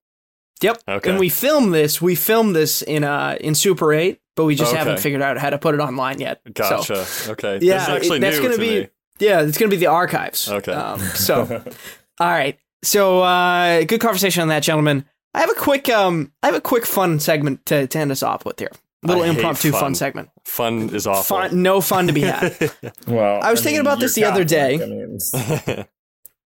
[0.61, 0.81] Yep.
[0.87, 1.09] Okay.
[1.09, 2.01] And we film this.
[2.01, 4.77] We film this in uh in Super 8, but we just Okay.
[4.79, 6.41] haven't figured out how to put it online yet.
[6.45, 7.05] So, Gotcha.
[7.29, 7.59] okay.
[7.61, 8.87] Yeah, this is actually it- that's new gonna to be- me.
[9.19, 10.49] yeah, it's gonna be the archives.
[10.49, 10.71] Okay.
[10.71, 11.41] Um, so,
[12.19, 12.57] all right.
[12.85, 15.05] So, uh, good conversation on that, gentlemen.
[15.33, 18.23] I have a quick um, I have a quick fun segment to, to end us
[18.23, 18.71] off with here.
[19.03, 19.81] A Little I impromptu fun.
[19.81, 19.95] fun.
[19.95, 20.29] segment.
[20.45, 21.37] Fun is awful.
[21.37, 22.55] Fun, no fun to be had.
[23.07, 24.75] well, I was thinking about this you're the other day.
[24.75, 25.17] I mean,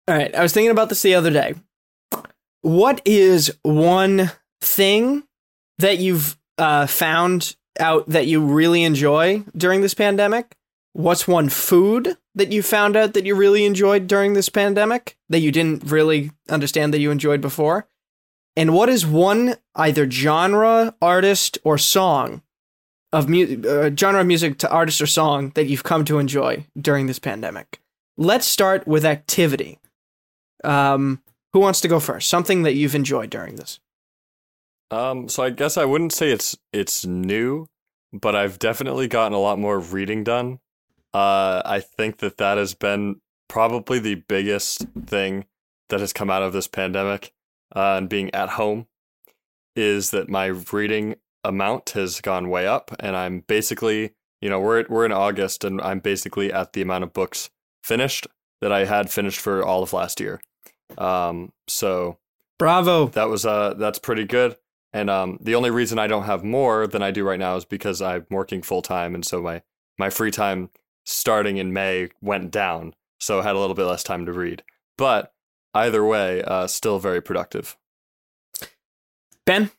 [0.09, 1.55] All right, I was thinking about this the other day.
[2.63, 5.25] What is one thing
[5.79, 10.57] that you've uh, found out that you really enjoy during this pandemic?
[10.95, 15.41] What's one food that you found out that you really enjoyed during this pandemic that
[15.41, 17.87] you didn't really understand that you enjoyed before?
[18.57, 22.43] And what is one either genre, artist, or song
[23.11, 26.67] of mu- uh, genre of music to artist or song that you've come to enjoy
[26.79, 27.81] during this pandemic?
[28.19, 29.79] Let's start with activity.
[30.63, 31.23] Um,
[31.55, 32.29] who wants to go first?
[32.29, 33.81] Something that you've enjoyed during this.
[34.91, 37.67] Um, so I guess I wouldn't say it's it's new,
[38.13, 40.59] but I've definitely gotten a lot more reading done.
[41.15, 45.45] Uh, I think that that has been probably the biggest thing
[45.89, 47.33] that has come out of this pandemic
[47.75, 48.87] uh, and being at home
[49.77, 54.85] is that my reading amount has gone way up, and I'm basically, you know, we're
[54.89, 57.51] we're in August, and I'm basically at the amount of books
[57.83, 58.27] finished
[58.61, 60.41] that I had finished for all of last year.
[60.97, 62.19] Um, so
[62.59, 63.07] Bravo.
[63.09, 64.57] that was uh that's pretty good.
[64.93, 67.65] And um the only reason I don't have more than I do right now is
[67.65, 69.63] because I'm working full time and so my
[69.99, 70.71] my free time
[71.05, 72.95] starting in May went down.
[73.21, 74.63] So I had a little bit less time to read.
[74.99, 75.33] But
[75.75, 77.77] either way, uh still very productive.
[79.45, 79.71] Ben?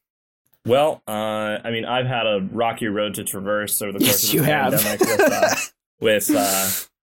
[0.66, 4.28] Well, uh, I mean, I've had a rocky road to traverse over the course Yes,
[4.30, 4.74] of you this have.
[4.74, 5.56] pandemic with, uh,
[6.00, 6.32] with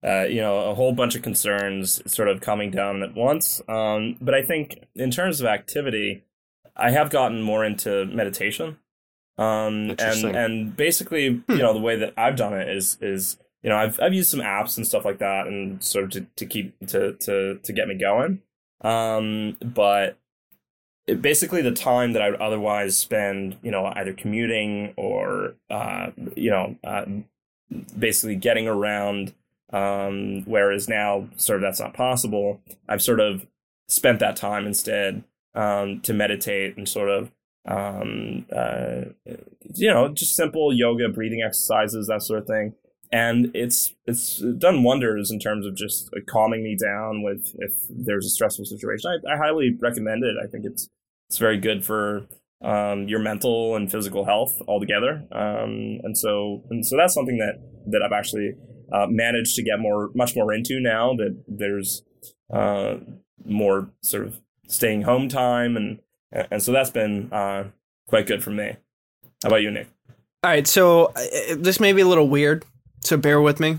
[0.04, 3.62] uh, uh, you know, a whole bunch of concerns sort of coming down at once.
[3.68, 6.22] Um, but I think in terms of activity,
[6.76, 8.76] I have gotten more into meditation.
[9.38, 13.72] Um, and and basically, you know, the way that I've done it is is you
[13.72, 16.46] know, I've I've used some apps and stuff like that, and sort of to, to
[16.46, 18.40] keep to to to get me going.
[18.82, 20.18] Um, but
[21.08, 26.10] it, basically the time that I would otherwise spend, you know, either commuting or, uh,
[26.36, 27.06] you know, uh,
[27.98, 29.34] basically getting around.
[29.72, 32.60] Um, whereas now, sort of, that's not possible.
[32.88, 33.48] I've sort of
[33.88, 35.24] spent that time instead
[35.56, 37.32] um, to meditate and sort of,
[37.66, 39.06] um, uh,
[39.74, 42.74] you know, just simple yoga, breathing exercises, that sort of thing.
[43.12, 47.72] And it's it's done wonders in terms of just uh, calming me down with if
[47.88, 49.10] there's a stressful situation.
[49.10, 50.36] I, I highly recommend it.
[50.42, 50.88] I think it's
[51.28, 52.26] it's very good for
[52.62, 55.24] um, your mental and physical health altogether.
[55.32, 57.60] Um, and so and so that's something that
[57.92, 58.54] that I've actually
[58.92, 62.02] uh, managed to get more much more into now that there's
[62.52, 62.96] uh,
[63.44, 66.00] more sort of staying home time and
[66.32, 67.64] and so that's been uh,
[68.08, 68.76] quite good for me.
[69.42, 69.88] How about you, Nick?
[70.42, 72.64] All right, so uh, this may be a little weird,
[73.06, 73.78] so bear with me.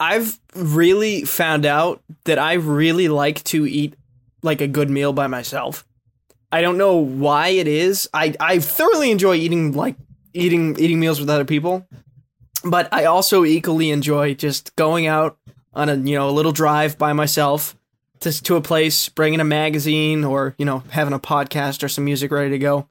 [0.00, 3.94] I've really found out that I really like to eat
[4.42, 5.86] like a good meal by myself.
[6.52, 8.08] I don't know why it is.
[8.12, 9.96] I I thoroughly enjoy eating like
[10.32, 11.86] eating eating meals with other people,
[12.64, 15.38] but I also equally enjoy just going out
[15.72, 17.76] on a you know a little drive by myself
[18.20, 22.04] to to a place, bringing a magazine or you know having a podcast or some
[22.04, 22.88] music ready to go,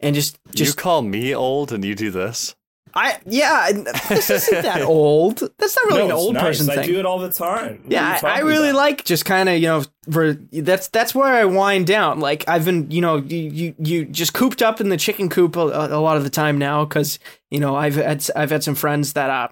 [0.00, 2.54] and just just you call me old and you do this?
[2.94, 3.70] I yeah,
[4.08, 5.38] this isn't that old.
[5.58, 6.42] That's not really No, an it's old nice.
[6.44, 6.86] person I thing.
[6.86, 7.80] do it all the time.
[7.84, 8.78] What yeah, I, I really about?
[8.78, 12.20] like just kind of you know for that's that's where I wind down.
[12.20, 15.56] Like I've been you know you you, you just cooped up in the chicken coop
[15.56, 17.18] a, a lot of the time now because
[17.50, 19.48] you know I've had I've had some friends that uh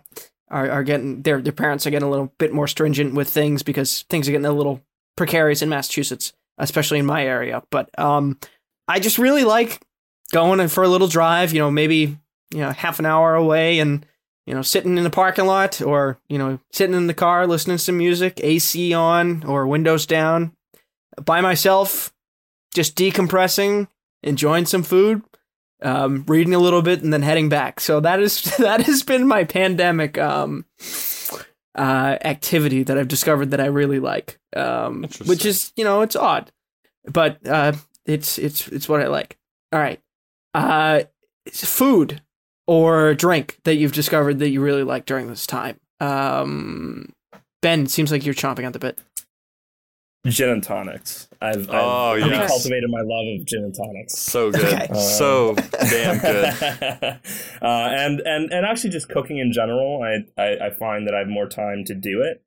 [0.50, 3.62] are are getting their their parents are getting a little bit more stringent with things
[3.62, 4.80] because things are getting a little
[5.16, 7.62] precarious in Massachusetts, especially in my area.
[7.70, 8.38] But um,
[8.86, 9.80] I just really like
[10.32, 11.52] going and for a little drive.
[11.52, 12.16] You know, maybe
[12.52, 14.04] you know half an hour away and
[14.48, 17.76] you know, sitting in the parking lot or, you know, sitting in the car listening
[17.76, 20.52] to some music, AC on or windows down,
[21.22, 22.14] by myself,
[22.72, 23.88] just decompressing,
[24.22, 25.20] enjoying some food,
[25.82, 27.78] um, reading a little bit, and then heading back.
[27.78, 30.64] So that is that has been my pandemic um,
[31.74, 36.16] uh, activity that I've discovered that I really like, um, which is you know it's
[36.16, 36.50] odd,
[37.04, 37.72] but uh,
[38.06, 39.36] it's it's it's what I like.
[39.74, 40.00] All right,
[40.54, 41.02] uh,
[41.52, 42.22] food
[42.68, 45.80] or drink that you've discovered that you really like during this time.
[46.00, 47.10] Um,
[47.62, 49.00] ben, seems like you're chomping at the bit.
[50.26, 51.28] Gin and tonics.
[51.40, 52.50] I've, I've Oh, really yes.
[52.50, 54.18] cultivated my love of gin and tonics.
[54.18, 54.64] So good.
[54.82, 54.94] Okay.
[54.94, 55.54] So
[55.88, 56.44] damn good.
[57.62, 61.20] uh, and and and actually, just cooking in general, I, I I find that I
[61.20, 62.42] have more time to do it.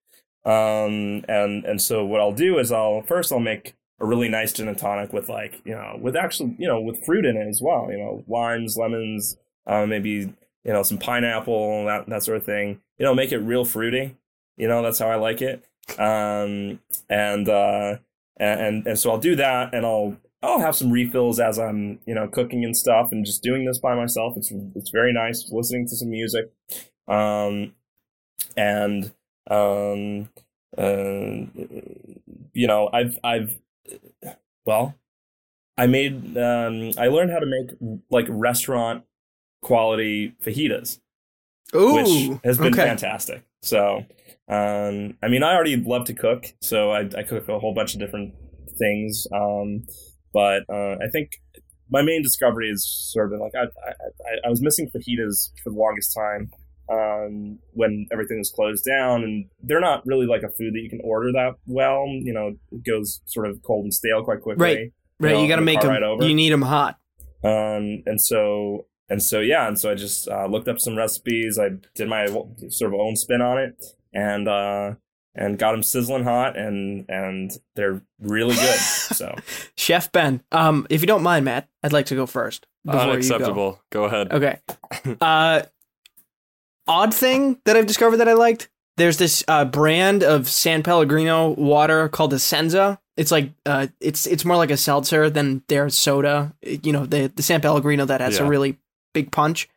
[0.47, 4.53] Um, and and so what I'll do is I'll first I'll make a really nice
[4.53, 7.47] gin and tonic with like you know with actually you know with fruit in it
[7.47, 7.87] as well.
[7.89, 9.37] You know, limes, lemons,
[9.67, 10.33] uh, maybe
[10.63, 12.81] you know some pineapple, that that sort of thing.
[12.97, 14.17] You know, make it real fruity.
[14.57, 15.65] You know, that's how I like it.
[15.97, 16.79] Um,
[17.09, 17.97] and uh,
[18.37, 22.15] and and so I'll do that, and I'll I'll have some refills as I'm you
[22.15, 24.35] know cooking and stuff, and just doing this by myself.
[24.37, 26.51] It's it's very nice listening to some music,
[27.07, 27.73] um,
[28.57, 29.11] and
[29.49, 30.29] um,
[30.77, 31.45] uh,
[32.53, 33.59] you know I've I've
[34.65, 34.95] well
[35.77, 37.71] I made um, I learned how to make
[38.09, 39.03] like restaurant
[39.61, 40.99] quality fajitas
[41.75, 42.83] Ooh, which has been okay.
[42.83, 43.43] fantastic.
[43.61, 44.05] So,
[44.47, 47.93] um, I mean, I already love to cook, so I, I cook a whole bunch
[47.93, 48.33] of different
[48.77, 49.27] things.
[49.33, 49.83] Um,
[50.33, 51.31] but uh, I think
[51.89, 55.77] my main discovery is sort of like I, I, I- was missing fajitas for the
[55.77, 56.51] longest time
[56.91, 60.89] um, when everything was closed down, and they're not really like a food that you
[60.89, 62.05] can order that well.
[62.07, 64.63] You know, it goes sort of cold and stale quite quickly.
[64.65, 64.93] Right.
[65.19, 66.03] Right, know, you got to make them.
[66.03, 66.25] over.
[66.25, 66.97] You need them hot.
[67.43, 71.59] Um, and so and so yeah, and so I just uh, looked up some recipes.
[71.59, 72.27] I did my
[72.69, 73.83] sort of own spin on it,
[74.13, 74.93] and uh,
[75.35, 78.79] and got them sizzling hot, and and they're really good.
[79.11, 79.35] So
[79.75, 82.65] Chef Ben, um, if you don't mind, Matt, I'd like to go first.
[82.85, 83.11] before you go.
[83.11, 83.81] Unacceptable.
[83.91, 84.05] Go.
[84.05, 84.31] ahead.
[84.31, 84.59] Okay.
[85.21, 85.63] Uh,
[86.87, 88.69] odd thing that I've discovered that I liked.
[88.97, 92.99] There's this uh, brand of San Pellegrino water called Essenza.
[93.17, 96.53] It's like uh, it's it's more like a seltzer than their soda.
[96.61, 98.77] You know, the the San Pellegrino that has a really
[99.13, 99.69] big punch.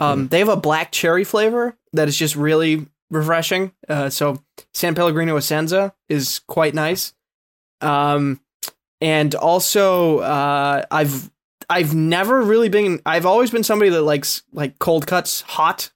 [0.00, 3.72] Um, They have a black cherry flavor that is just really refreshing.
[3.88, 4.42] Uh, so
[4.74, 7.14] San Pellegrino Essenza is quite nice.
[7.80, 8.40] Um,
[9.00, 11.30] and also uh, I've
[11.68, 13.00] I've never really been.
[13.04, 15.90] I've always been somebody that likes like cold cuts hot,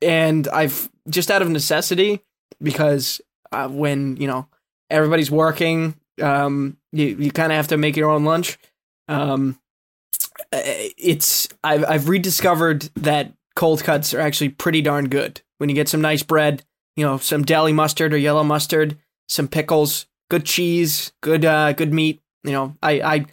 [0.00, 2.24] and I've just out of necessity
[2.62, 3.20] because
[3.52, 4.48] uh, when you know
[4.88, 8.58] everybody's working, um, you you kind of have to make your own lunch.
[9.08, 9.59] Um,
[10.52, 15.88] it's I've I've rediscovered that cold cuts are actually pretty darn good when you get
[15.88, 16.64] some nice bread,
[16.96, 18.96] you know, some deli mustard or yellow mustard,
[19.28, 22.20] some pickles, good cheese, good uh, good meat.
[22.44, 23.26] You know, I I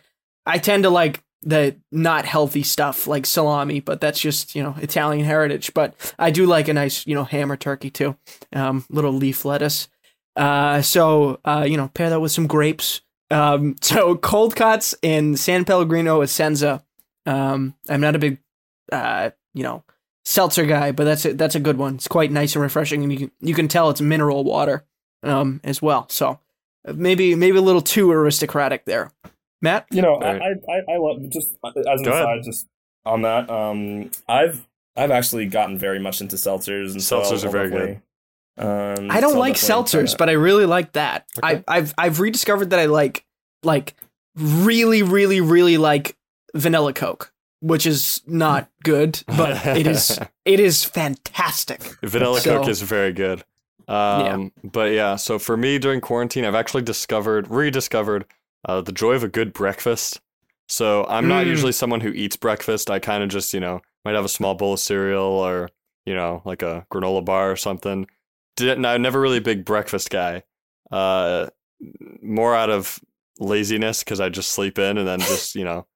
[0.46, 4.76] I tend to like the not healthy stuff like salami, but that's just you know
[4.82, 5.74] Italian heritage.
[5.74, 8.18] But I do like a nice you know ham or turkey too,
[8.54, 9.88] um, little leaf lettuce.
[10.36, 13.02] Uh, so uh, you know pair that with some grapes.
[13.32, 16.84] Um, so cold cuts and San Pellegrino Essenza.
[17.28, 18.40] Um, I'm not a big
[18.92, 19.84] uh, you know
[20.26, 21.96] seltzer guy, but that's a, that's a good one.
[21.96, 24.86] It's quite nice and refreshing, and you can, you can tell it's mineral water
[25.24, 26.08] um, as well.
[26.10, 26.40] So
[26.88, 29.12] uh, maybe maybe a little too aristocratic there.
[29.62, 30.42] Matt, you know, Right.
[30.42, 32.24] I, I I love just as an Go ahead.
[32.24, 32.68] aside, just
[33.06, 33.50] on that.
[33.50, 38.02] Um, I've I've actually gotten very much into seltzers, and Seltzers I'll are very good.
[38.60, 41.28] Um, I don't so like seltzers, but I really like that.
[41.38, 41.64] Okay.
[41.68, 43.24] I, I've I've rediscovered that I like
[43.64, 43.94] like
[44.36, 46.17] really really really like
[46.56, 51.82] vanilla Coke, which is not good, but it is it is fantastic.
[52.04, 53.44] Vanilla So- Coke is very good.
[53.88, 58.26] Um, But yeah, so for me during quarantine, I've actually discovered, rediscovered
[58.68, 60.20] uh, the joy of a good breakfast.
[60.68, 61.50] So I'm not Mm.
[61.50, 62.90] usually someone who eats breakfast.
[62.92, 65.70] I kind of just, you know, might have a small bowl of cereal or,
[66.06, 68.08] you know, like a granola bar or something.
[68.58, 70.44] Didn't, I'm never really a big breakfast guy.
[70.92, 71.48] Uh,
[72.22, 73.00] more out of
[73.40, 75.88] laziness because I just sleep in and then just, you know,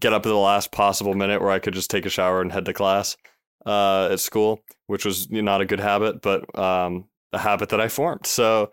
[0.00, 2.52] get up at the last possible minute where I could just take a shower and
[2.52, 3.16] head to class
[3.66, 7.88] uh, at school, which was not a good habit, but um, a habit that I
[7.88, 8.26] formed.
[8.26, 8.72] So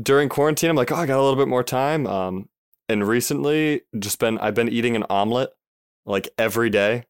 [0.00, 2.06] during quarantine, I'm like, oh, I got a little bit more time.
[2.06, 2.48] Um,
[2.88, 5.50] and recently, just been I've been eating an omelet
[6.06, 7.04] like every day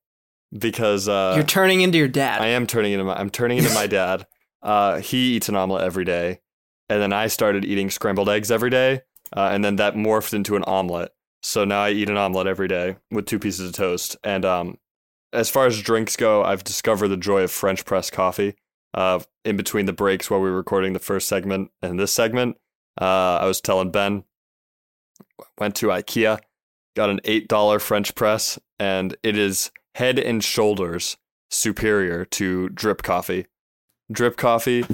[0.56, 2.40] because uh, You're turning into your dad.
[2.40, 4.26] I am turning into my I'm turning into my dad.
[4.62, 6.40] Uh, he eats an omelet every day,
[6.88, 9.02] and then I started eating scrambled eggs every day,
[9.36, 11.12] uh, and then that morphed into an omelet.
[11.42, 14.16] So now I eat an omelet every day with two pieces of toast.
[14.24, 14.78] And um,
[15.32, 18.54] as far as drinks go, I've discovered the joy of French press coffee.
[18.94, 22.56] uh, in between the breaks while we were recording the first segment and this segment.
[23.00, 24.24] Uh, I was telling Ben,
[25.58, 26.40] went to IKEA,
[26.96, 31.16] got an $8 French press, and it is head and shoulders
[31.50, 33.46] superior to drip coffee.
[34.10, 34.84] Drip coffee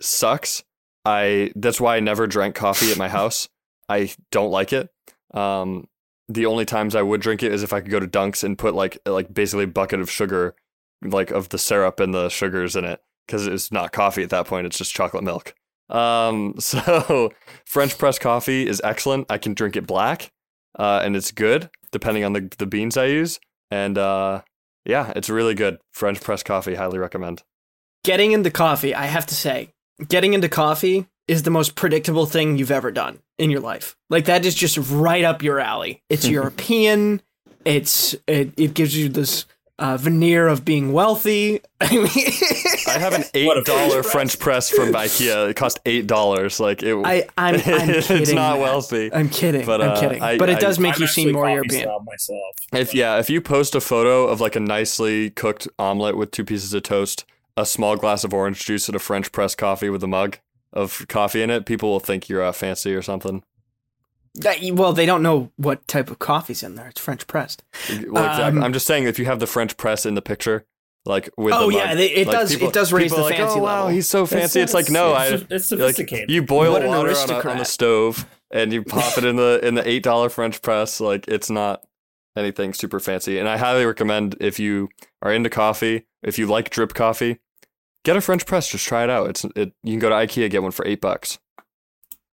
[0.00, 0.64] sucks.
[1.04, 3.48] I that's why I never drank coffee at my house.
[3.88, 4.90] I don't like it.
[5.32, 5.86] Um,
[6.28, 8.58] the only times I would drink it is if I could go to Dunks and
[8.58, 10.54] put like like basically a bucket of sugar,
[11.02, 14.46] like of the syrup and the sugars in it, because it's not coffee at that
[14.46, 14.66] point.
[14.66, 15.54] It's just chocolate milk.
[15.90, 17.32] Um, so
[17.66, 19.26] French press coffee is excellent.
[19.30, 20.32] I can drink it black,
[20.78, 23.38] uh, and it's good depending on the the beans I use.
[23.70, 24.42] And uh,
[24.84, 25.78] yeah, it's really good.
[25.92, 27.42] French press coffee, highly recommend.
[28.02, 29.70] Getting into coffee, I have to say,
[30.08, 33.96] getting into coffee is the most predictable thing you've ever done in your life.
[34.10, 36.02] Like that is just right up your alley.
[36.08, 37.20] It's European.
[37.64, 39.46] It's it, it gives you this
[39.78, 41.60] uh, veneer of being wealthy.
[41.80, 42.08] I mean,
[42.88, 45.48] I have an eight dollar French French press from IKEA.
[45.50, 46.60] It cost eight dollars.
[46.60, 46.94] Like it.
[46.94, 48.22] I I'm, I'm kidding.
[48.22, 49.12] it's not wealthy.
[49.12, 49.64] I'm kidding.
[49.66, 50.22] But, I'm uh, kidding.
[50.22, 52.04] I- but it I- does make I'm you seem more coffee European.
[52.04, 52.56] myself.
[52.72, 56.44] If yeah, if you post a photo of like a nicely cooked omelet with two
[56.44, 57.24] pieces of toast,
[57.56, 60.36] a small glass of orange juice, and a French press coffee with a mug
[60.74, 63.42] of coffee in it, people will think you're uh, fancy or something.
[64.34, 66.88] That- well, they don't know what type of coffee's in there.
[66.88, 67.62] It's French pressed.
[67.88, 70.66] Like, I'm- Um, I'm just saying, if you have the French press in the picture,
[71.06, 72.52] like with Oh the yeah, mug, they, it like, does.
[72.52, 73.88] people- it does raise people the like, fancy oh, wow, level.
[73.90, 74.60] he's so fancy.
[74.60, 76.30] It's, like no, I it's, it's like sophisticated.
[76.30, 79.60] you boil What water on, a, on the stove and you pop it in the
[79.66, 81.00] in the eight dollar French press.
[81.00, 81.82] Like it's not
[82.36, 83.38] anything super fancy.
[83.38, 84.88] And I highly recommend if you
[85.22, 87.38] are into coffee, if you like drip coffee,
[88.04, 88.68] get a French press.
[88.68, 89.30] Just try it out.
[89.30, 89.72] It's it.
[89.82, 91.38] You can go to IKEA get one for eight bucks.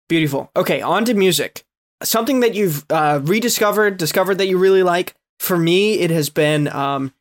[0.09, 0.51] Beautiful.
[0.57, 1.65] Okay, on to music.
[2.03, 5.15] Something that you've uh, rediscovered, discovered that you really like.
[5.39, 7.13] For me, it has been um,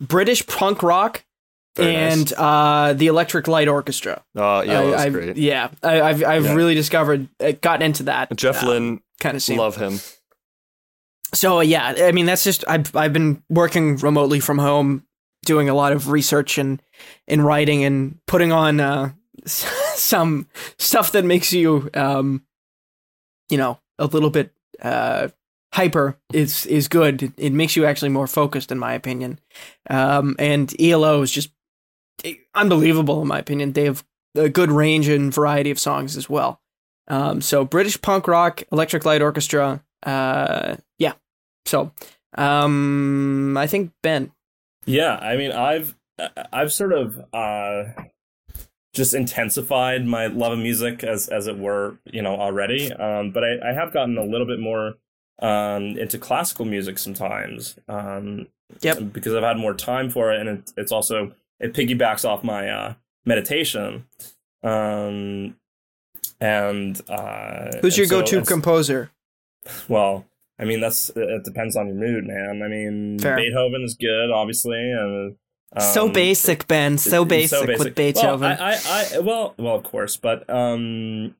[0.00, 1.24] British punk rock
[1.76, 2.12] Very nice.
[2.18, 4.22] and uh, the Electric Light Orchestra.
[4.36, 5.36] Uh, yeah, I, that's I've- great.
[5.36, 6.54] Yeah, I, I've I've Yeah.
[6.54, 8.36] really discovered, uh, gotten into that.
[8.36, 10.00] Jeff Lynne, kind of love him.
[11.34, 15.04] So yeah, I mean that's just I've I've been working remotely from home,
[15.44, 16.82] doing a lot of research and
[17.26, 19.12] and writing and putting on uh,
[19.46, 20.48] some
[20.78, 22.42] stuff that makes you um,
[23.48, 25.28] you know, a little bit uh
[25.72, 27.32] hyper is is good.
[27.36, 29.38] It, makes you actually more focused, in my opinion.
[29.88, 31.50] Um, and ELO is just
[32.54, 33.72] unbelievable, in my opinion.
[33.72, 34.04] They have
[34.34, 36.60] a good range and variety of songs as well.
[37.08, 39.82] Um, so British punk rock, Electric Light Orchestra.
[40.02, 41.14] Uh, yeah.
[41.66, 41.92] So,
[42.36, 44.32] um, I think Ben.
[44.86, 45.94] Yeah, I mean, I've
[46.52, 47.84] I've sort of uh,
[48.92, 52.92] just intensified my love of music as as it were, you know, already.
[52.92, 54.94] Um, but I, I have gotten a little bit more
[55.40, 57.76] um, into classical music sometimes.
[57.88, 58.48] Um,
[58.80, 59.12] Yep.
[59.12, 62.68] Because I've had more time for it, and it, it's also it piggybacks off my
[62.68, 62.94] uh,
[63.26, 64.06] meditation.
[64.62, 65.56] Um,
[66.40, 69.10] and uh, Who's your and go-to composer?
[69.88, 70.24] well,
[70.62, 72.62] I mean, that's it depends on your mood, man.
[72.64, 73.36] I mean, Fair.
[73.36, 75.36] Beethoven is good, obviously, and
[75.80, 76.98] so um, basic, Ben.
[76.98, 78.40] So it's basic, with Beethoven.
[78.50, 81.34] Well, I, I, I, well, well, of course, but um,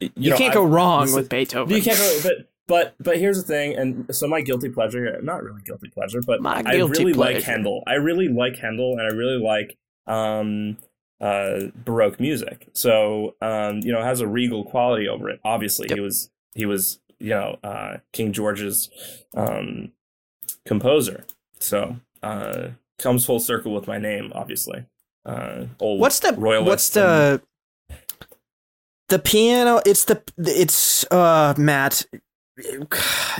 [0.00, 1.74] you, you know, can't I- go wrong with is- Beethoven.
[1.74, 2.32] You can't go, but
[2.66, 6.42] but but here's the thing, and so my guilty pleasure, not really guilty pleasure, but
[6.42, 7.34] My I really pleasure.
[7.36, 7.82] like Handel.
[7.86, 9.76] I really like Handel, and I really like
[10.06, 10.76] um
[11.20, 12.68] uh baroque music.
[12.72, 15.40] So um you know it has a regal quality over it.
[15.44, 15.96] Obviously, Yep.
[15.96, 18.90] he was he was you know uh King George's
[19.36, 19.92] um
[20.66, 21.24] composer.
[21.60, 22.68] So uh
[22.98, 24.84] comes full circle with my name, obviously.
[25.26, 27.42] Uh, old What's the royalist what's and- the
[29.08, 29.80] the piano?
[29.86, 32.06] It's the it's uh Matt.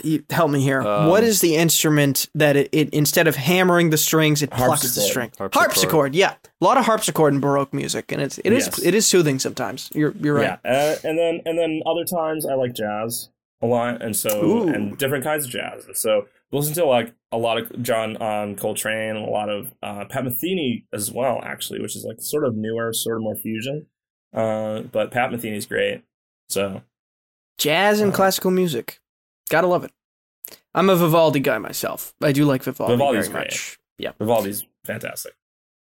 [0.02, 0.82] You help me here.
[0.82, 4.82] Um, what is the instrument that it, it instead of hammering the strings, it plucks
[4.82, 5.32] the Harpsichord.
[5.36, 5.50] string?
[5.52, 6.14] Harpsichord.
[6.16, 8.78] Yeah, a lot of harpsichord in Baroque music, and it's it is Yes.
[8.82, 9.88] it is soothing sometimes.
[9.94, 10.58] You're you're right.
[10.64, 13.28] Yeah, uh, and then and then other times I like jazz
[13.64, 14.68] a lot, and so Ooh.
[14.68, 15.86] and different kinds of jazz.
[15.86, 19.72] And so listen to like a lot of John um, Coltrane and a lot of
[19.82, 23.36] uh, Pat Metheny as well, actually, which is like sort of newer, sort of more
[23.36, 23.86] fusion.
[24.32, 26.02] Uh, but Pat Metheny's great.
[26.48, 26.82] So
[27.58, 29.00] Jazz and Uh, classical music,
[29.48, 29.92] gotta love it.
[30.74, 32.14] I'm a Vivaldi guy myself.
[32.22, 33.52] I do like Vivaldi Vivaldi's very great.
[33.52, 33.78] much.
[33.98, 35.34] Yeah, Vivaldi's fantastic.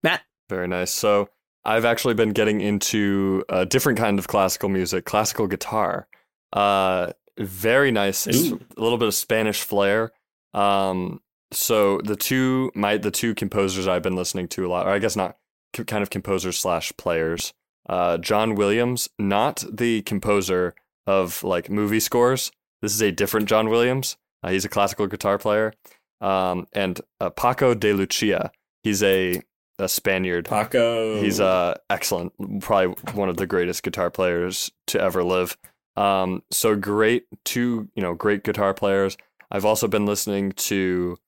[0.02, 0.22] Matt.
[0.48, 0.90] Very nice.
[0.90, 1.28] So
[1.64, 6.08] I've actually been getting into a different kind of classical music, classical guitar.
[6.52, 8.26] Uh, very nice.
[8.26, 8.60] Ooh.
[8.76, 10.12] a little bit of Spanish flair.
[10.54, 11.20] Um,
[11.52, 14.98] so the two my the two composers I've been listening to a lot, or I
[14.98, 15.36] guess not
[15.76, 17.52] c- kind of composers slash players.
[17.88, 20.74] Uh, John Williams, not the composer
[21.06, 22.52] of like movie scores.
[22.82, 24.16] This is a different John Williams.
[24.42, 25.72] Uh, he's a classical guitar player.
[26.20, 28.52] Um, and uh, Paco de Lucia.
[28.82, 29.42] He's a
[29.78, 30.46] a Spaniard.
[30.46, 31.20] Paco.
[31.20, 35.56] He's uh excellent, probably one of the greatest guitar players to ever live.
[35.96, 39.16] Um, so great, two you know great guitar players.
[39.50, 41.18] I've also been listening to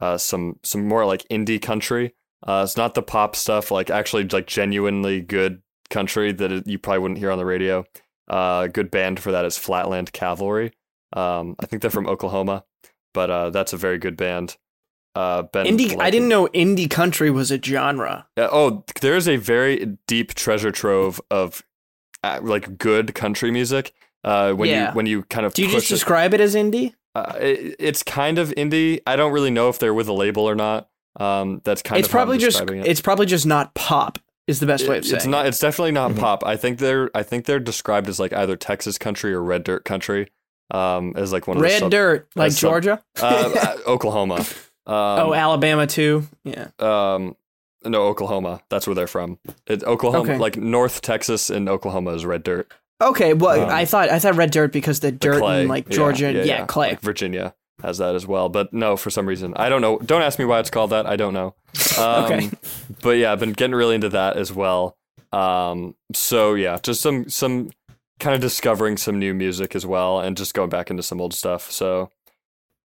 [0.00, 2.14] uh, some some more like indie country.
[2.46, 6.78] Uh, it's not the pop stuff, like actually like genuinely good country that it, you
[6.78, 7.84] probably wouldn't hear on the radio.
[8.28, 10.72] Uh, good band for that is Flatland Cavalry.
[11.12, 12.64] Um, I think they're from Oklahoma,
[13.12, 14.56] but uh, that's a very good band.
[15.14, 16.00] Uh, been Indie.
[16.00, 18.26] I didn't know indie country was a genre.
[18.38, 21.62] uh, oh, there's a very deep treasure trove of
[22.24, 23.92] uh, like good country music.
[24.24, 24.90] Uh, when Yeah.
[24.90, 26.94] you when you kind of Do you push just describe it as indie?
[27.14, 29.00] uh, it, it's kind of indie.
[29.06, 30.88] I don't really know if they're with a label or not.
[31.18, 32.60] Um, that's kind it's of how I'm probably just.
[32.60, 32.86] it.
[32.86, 34.18] It's probably just not pop.
[34.48, 35.16] Is the best way of It- saying.
[35.18, 35.46] it's not.
[35.46, 36.18] It's definitely not Mhm.
[36.18, 36.44] pop.
[36.46, 37.10] I think they're.
[37.14, 40.28] I think they're described as like either Texas country or red dirt country.
[40.70, 41.60] Um, as like one it.
[41.60, 43.02] of the Red sub- dirt, like sub- Georgia.
[43.20, 44.36] uh, uh, Oklahoma.
[44.36, 44.44] Um,
[44.86, 46.26] oh, Alabama too.
[46.44, 46.68] Yeah.
[46.78, 47.36] um,
[47.84, 48.62] no, Oklahoma.
[48.70, 49.38] That's where they're from.
[49.66, 50.38] It, Oklahoma, Okay.
[50.38, 52.72] like North Texas and Oklahoma is red dirt.
[53.02, 53.34] Okay.
[53.34, 56.32] Well, Um, I thought I thought red dirt because the The dirt in like Georgia.
[56.32, 56.66] yeah, Yeah, yeah.
[56.66, 56.90] clay.
[56.90, 59.98] Like Virginia has that as well, but no, for some reason I don't know.
[59.98, 61.06] Don't ask me why it's called that.
[61.06, 61.54] I don't know.
[61.98, 62.50] Um, Okay.
[63.02, 64.96] But yeah, I've been getting really into that as well.
[65.32, 67.70] Um, so yeah, just some some
[68.20, 71.34] kind of discovering some new music as well, and just going back into some old
[71.34, 71.70] stuff.
[71.70, 72.10] So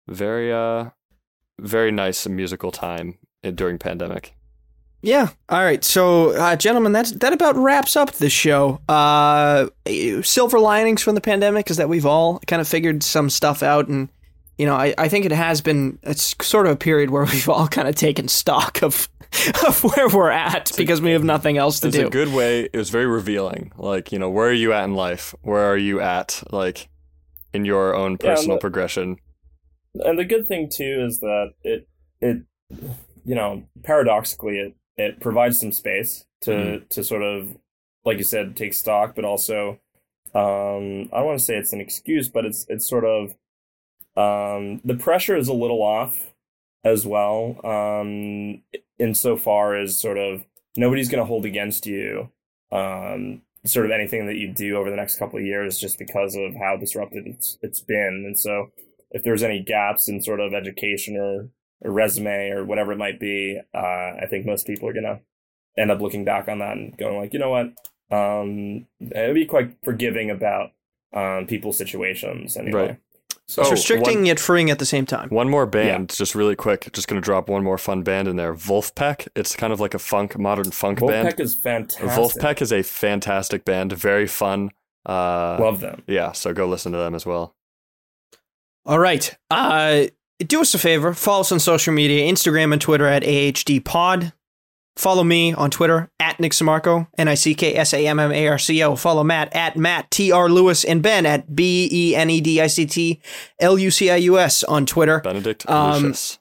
[0.07, 0.89] very uh,
[1.59, 4.33] very nice musical time during pandemic.
[5.01, 5.29] Yeah.
[5.47, 5.83] All right.
[5.83, 8.81] So, uh, gentlemen, that's that about wraps up the show.
[8.89, 9.67] Uh,
[10.23, 13.87] silver linings from the pandemic is that we've all kind of figured some stuff out,
[13.87, 14.09] and
[14.57, 17.47] you know, I, I think it has been it's sort of a period where we've
[17.49, 19.07] all kind of taken stock of
[19.65, 22.01] of where we're at because we have nothing else to It's do.
[22.07, 22.61] It's a good way.
[22.63, 23.71] It was very revealing.
[23.77, 25.33] Like you know, where are you at in life?
[25.43, 26.43] Where are you at?
[26.51, 26.89] Like
[27.53, 29.15] in your own Yeah, personal but- progression.
[29.95, 31.87] and the good thing too is that it
[32.19, 32.43] it
[33.25, 36.89] you know paradoxically it it provides some space to Mhm.
[36.89, 37.57] to sort of
[38.05, 39.79] like you said take stock but also
[40.35, 43.35] um i don't want to say it's an excuse but it's it's sort of
[44.15, 46.33] um the pressure is a little off
[46.83, 48.61] as well um
[48.99, 50.45] insofar as sort of
[50.77, 52.29] nobody's going to hold against you
[52.71, 56.35] um sort of anything that you do over the next couple of years just because
[56.35, 58.71] of how disrupted it's it's been and so
[59.11, 61.49] if there's any gaps in sort of education or,
[61.81, 65.19] or resume or whatever it might be, uh, I think most people are gonna
[65.77, 67.67] end up looking back on that and going like, you know what,
[68.15, 68.85] um,
[69.15, 70.71] and be quite forgiving about
[71.13, 72.87] um, people's situations anyway.
[72.87, 72.97] Right.
[73.47, 75.29] So it's restricting one- yet freeing at the same time.
[75.29, 76.87] One more band, just really quick.
[76.93, 78.53] Just gonna drop one more fun band in there.
[78.53, 79.27] Vulfpeck.
[79.35, 81.27] It's kind of like a funk, modern funk band.
[81.29, 82.05] Vulfpeck is fantastic.
[82.09, 83.93] Vulfpeck is a fantastic band.
[83.93, 84.69] Very fun.
[85.05, 86.03] Uh, love them.
[86.05, 86.31] yeah.
[86.33, 87.55] So go listen to them as well.
[88.85, 89.35] All right.
[89.49, 90.05] Uh,
[90.39, 91.13] do us a favor.
[91.13, 94.33] Follow us on social media Instagram and Twitter at AHDPod.
[94.95, 98.31] Follow me on Twitter at Nick Sammarco, N I C K S A M M
[98.33, 98.97] A R C O.
[98.97, 102.59] Follow Matt at Matt T R Lewis and Ben at B E N E D
[102.59, 103.21] I C T
[103.59, 105.21] L U C I U S on Twitter.
[105.21, 106.39] Benedict Um, Lucius.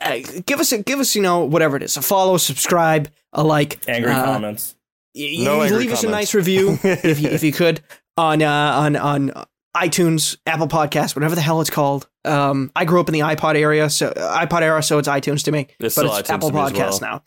[0.00, 3.42] Uh, give us a give us you know whatever it is a follow, subscribe, a
[3.44, 3.82] like.
[3.86, 4.76] Angry uh, comments.
[5.14, 7.82] y- No y- angry leave us a nice review if you, if you could
[8.16, 9.44] on uh, on on
[9.76, 12.08] iTunes, Apple Podcasts, whatever the hell it's called.
[12.24, 15.52] Um, I grew up in the iPod area, so iPod era, so it's iTunes to
[15.52, 17.22] me, It's but it's iTunes Apple Podcasts well.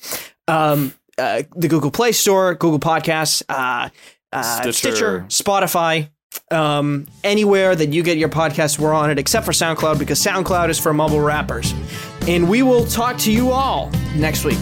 [0.48, 0.72] now.
[0.74, 3.90] Um, uh, the Google Play Store, Google Podcasts, uh,
[4.32, 4.74] uh, Stitcher.
[4.74, 6.10] Stitcher, Spotify.
[6.50, 10.70] Um, anywhere that you get your podcasts, we're on it, except for SoundCloud because SoundCloud
[10.70, 11.74] is for mobile rappers.
[12.28, 14.58] And we will talk to you all next week.